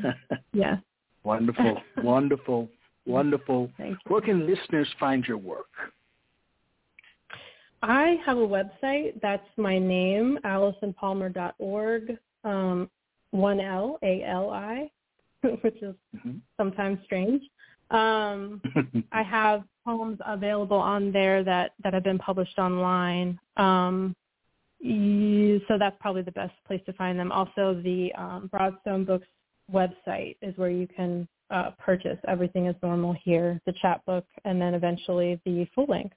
yes. 0.52 0.78
wonderful, 1.24 1.80
wonderful, 2.02 2.68
wonderful. 3.06 3.70
Thank 3.76 3.98
Where 4.06 4.20
can 4.20 4.46
listeners 4.46 4.88
find 4.98 5.24
your 5.24 5.38
work? 5.38 5.66
I 7.82 8.16
have 8.24 8.38
a 8.38 8.40
website. 8.40 9.20
That's 9.20 9.46
my 9.56 9.78
name, 9.78 10.38
AlisonPalmer.org. 10.44 12.18
Um, 12.44 12.90
one 13.30 13.60
L 13.60 13.98
A 14.02 14.22
L 14.22 14.50
I, 14.50 14.90
which 15.62 15.82
is 15.82 15.94
mm-hmm. 16.16 16.38
sometimes 16.56 16.98
strange. 17.04 17.42
Um, 17.90 18.60
I 19.12 19.22
have 19.22 19.62
poems 19.84 20.18
available 20.26 20.78
on 20.78 21.12
there 21.12 21.44
that 21.44 21.72
that 21.82 21.94
have 21.94 22.02
been 22.02 22.18
published 22.18 22.58
online. 22.58 23.38
Um, 23.56 24.16
so 24.82 25.78
that's 25.78 25.96
probably 26.00 26.22
the 26.22 26.32
best 26.32 26.52
place 26.66 26.80
to 26.86 26.92
find 26.92 27.18
them. 27.18 27.32
Also, 27.32 27.80
the 27.82 28.12
um, 28.16 28.48
Broadstone 28.50 29.04
Books 29.04 29.26
website 29.72 30.36
is 30.42 30.56
where 30.56 30.70
you 30.70 30.86
can 30.86 31.26
uh, 31.50 31.70
purchase 31.78 32.18
Everything 32.28 32.66
is 32.66 32.74
Normal 32.82 33.14
here, 33.22 33.60
the 33.66 33.72
chapbook, 33.80 34.24
and 34.44 34.60
then 34.60 34.74
eventually 34.74 35.40
the 35.44 35.66
full 35.74 35.86
length. 35.86 36.14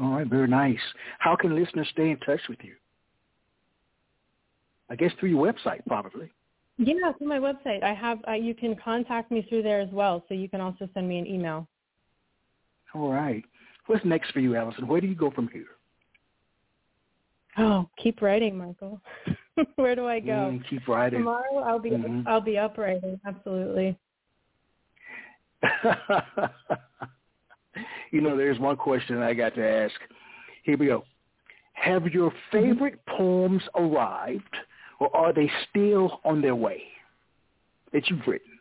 All 0.00 0.10
right, 0.10 0.26
very 0.26 0.48
nice. 0.48 0.80
How 1.18 1.36
can 1.36 1.54
listeners 1.54 1.88
stay 1.92 2.10
in 2.10 2.18
touch 2.18 2.40
with 2.48 2.58
you? 2.62 2.74
I 4.90 4.96
guess 4.96 5.10
through 5.18 5.30
your 5.30 5.44
website, 5.44 5.84
probably. 5.86 6.30
Yeah, 6.78 7.12
through 7.16 7.28
my 7.28 7.38
website. 7.38 7.82
I 7.82 7.94
have. 7.94 8.18
Uh, 8.28 8.32
you 8.32 8.54
can 8.54 8.76
contact 8.76 9.30
me 9.30 9.44
through 9.48 9.62
there 9.62 9.80
as 9.80 9.88
well. 9.90 10.24
So 10.28 10.34
you 10.34 10.48
can 10.48 10.60
also 10.60 10.88
send 10.92 11.08
me 11.08 11.18
an 11.18 11.26
email. 11.26 11.66
All 12.94 13.10
right. 13.10 13.44
What's 13.86 14.04
next 14.04 14.32
for 14.32 14.40
you, 14.40 14.56
Alison? 14.56 14.86
Where 14.86 15.00
do 15.00 15.06
you 15.06 15.14
go 15.14 15.30
from 15.30 15.48
here? 15.48 15.66
Oh, 17.58 17.88
keep 17.96 18.20
writing, 18.22 18.56
Michael. 18.56 19.00
Where 19.76 19.94
do 19.94 20.06
I 20.06 20.20
go? 20.20 20.32
Mm, 20.32 20.68
keep 20.68 20.86
writing. 20.86 21.20
Tomorrow 21.20 21.58
I'll 21.58 21.78
be 21.78 21.90
mm-hmm. 21.90 22.28
I'll 22.28 22.40
be 22.40 22.58
up 22.58 22.76
writing. 22.76 23.18
Absolutely. 23.26 23.98
you 28.10 28.20
know, 28.20 28.36
there's 28.36 28.58
one 28.58 28.76
question 28.76 29.22
I 29.22 29.32
got 29.32 29.54
to 29.54 29.66
ask. 29.66 29.94
Here 30.64 30.76
we 30.76 30.86
go. 30.86 31.04
Have 31.72 32.06
your 32.08 32.32
favorite 32.52 33.00
poems 33.06 33.62
arrived? 33.74 34.56
or 34.98 35.14
are 35.14 35.32
they 35.32 35.50
still 35.68 36.20
on 36.24 36.40
their 36.40 36.54
way 36.54 36.82
that 37.92 38.08
you've 38.08 38.26
written? 38.26 38.52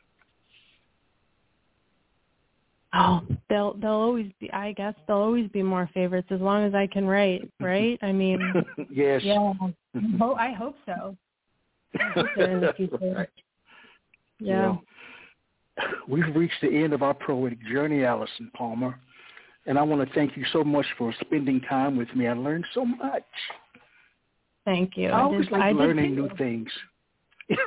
Oh, 2.93 3.21
they'll 3.49 3.73
they'll 3.73 3.91
always 3.91 4.31
be. 4.39 4.51
I 4.51 4.71
guess 4.73 4.93
they'll 5.07 5.17
always 5.17 5.49
be 5.49 5.63
more 5.63 5.89
favorites 5.93 6.27
as 6.31 6.41
long 6.41 6.63
as 6.63 6.73
I 6.73 6.87
can 6.87 7.05
write. 7.05 7.49
Right? 7.59 7.99
I 8.01 8.11
mean, 8.11 8.39
yes. 8.89 9.21
Yeah. 9.23 9.53
Oh, 10.19 10.35
I 10.35 10.51
hope 10.51 10.75
so. 10.85 11.15
I 11.97 12.03
hope 12.13 12.27
so 12.35 12.43
in 12.43 12.61
the 12.61 12.73
future. 12.73 12.97
Right. 13.15 13.29
Yeah. 14.39 14.75
We've 16.07 16.35
reached 16.35 16.59
the 16.61 16.67
end 16.67 16.91
of 16.91 17.01
our 17.01 17.13
poetic 17.13 17.65
journey, 17.65 18.03
Alison 18.03 18.51
Palmer, 18.55 18.99
and 19.65 19.79
I 19.79 19.81
want 19.83 20.05
to 20.05 20.13
thank 20.13 20.35
you 20.35 20.43
so 20.51 20.63
much 20.63 20.85
for 20.97 21.13
spending 21.21 21.61
time 21.61 21.95
with 21.95 22.13
me. 22.13 22.27
I 22.27 22.33
learned 22.33 22.65
so 22.73 22.85
much. 22.85 23.23
Thank 24.65 24.97
you. 24.97 25.09
I 25.09 25.21
always 25.21 25.49
like 25.51 25.61
I 25.61 25.71
learning 25.71 26.15
new 26.15 26.29
things. 26.37 26.69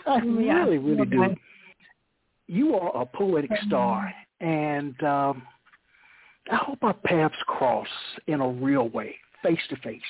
I 0.06 0.18
really, 0.18 0.78
really 0.78 1.06
do. 1.06 1.36
You 2.46 2.74
are 2.76 3.02
a 3.02 3.06
poetic 3.06 3.50
star, 3.66 4.12
and 4.40 5.00
um, 5.02 5.42
I 6.50 6.56
hope 6.56 6.78
our 6.82 6.94
paths 6.94 7.34
cross 7.46 7.88
in 8.26 8.40
a 8.40 8.48
real 8.48 8.88
way, 8.88 9.16
face 9.42 9.60
to 9.70 9.76
face. 9.76 10.00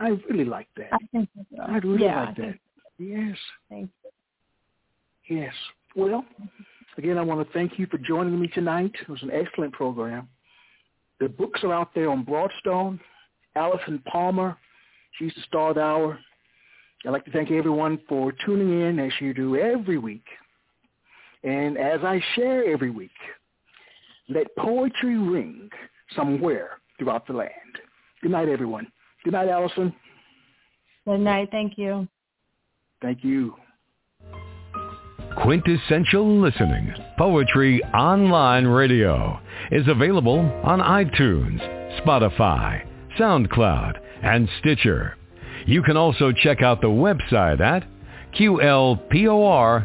I 0.00 0.08
really 0.30 0.44
like 0.44 0.68
that. 0.76 0.90
I 0.92 0.98
think 1.12 1.28
so. 1.34 1.62
I 1.62 1.78
really 1.78 2.04
yeah, 2.04 2.24
like 2.24 2.36
that. 2.36 2.58
Yes. 2.98 3.36
Thank 3.68 3.90
you. 5.28 5.40
Yes. 5.40 5.54
Well, 5.96 6.24
again, 6.98 7.18
I 7.18 7.22
want 7.22 7.46
to 7.46 7.52
thank 7.52 7.78
you 7.78 7.86
for 7.86 7.98
joining 7.98 8.40
me 8.40 8.48
tonight. 8.48 8.92
It 9.00 9.08
was 9.08 9.22
an 9.22 9.30
excellent 9.32 9.72
program. 9.72 10.28
The 11.20 11.28
books 11.28 11.62
are 11.62 11.72
out 11.72 11.94
there 11.94 12.10
on 12.10 12.24
Broadstone. 12.24 13.00
Alison 13.56 14.02
Palmer, 14.10 14.56
She's 15.18 15.32
the 15.34 15.42
star 15.42 15.70
of 15.70 15.76
the 15.76 15.82
hour. 15.82 16.18
I'd 17.06 17.10
like 17.10 17.24
to 17.26 17.30
thank 17.30 17.50
everyone 17.50 18.00
for 18.08 18.32
tuning 18.44 18.80
in 18.80 18.98
as 18.98 19.12
you 19.20 19.34
do 19.34 19.56
every 19.56 19.98
week. 19.98 20.24
And 21.44 21.76
as 21.76 22.00
I 22.02 22.20
share 22.34 22.64
every 22.64 22.90
week, 22.90 23.12
let 24.28 24.54
poetry 24.56 25.18
ring 25.18 25.68
somewhere 26.14 26.78
throughout 26.98 27.26
the 27.26 27.32
land. 27.32 27.50
Good 28.22 28.32
night, 28.32 28.48
everyone. 28.48 28.86
Good 29.24 29.32
night, 29.34 29.48
Alison. 29.48 29.94
Good 31.06 31.20
night. 31.20 31.48
Thank 31.50 31.76
you. 31.76 32.08
Thank 33.02 33.22
you. 33.22 33.54
Quintessential 35.42 36.40
Listening, 36.40 36.94
Poetry 37.18 37.82
Online 37.92 38.66
Radio, 38.66 39.40
is 39.72 39.86
available 39.88 40.38
on 40.62 40.78
iTunes, 40.78 41.60
Spotify, 42.00 42.86
SoundCloud, 43.18 43.98
and 44.22 44.48
Stitcher. 44.60 45.16
You 45.66 45.82
can 45.82 45.96
also 45.96 46.30
check 46.32 46.62
out 46.62 46.80
the 46.80 46.86
website 46.86 47.60
at 47.60 47.84
qlpor.com. 48.34 49.84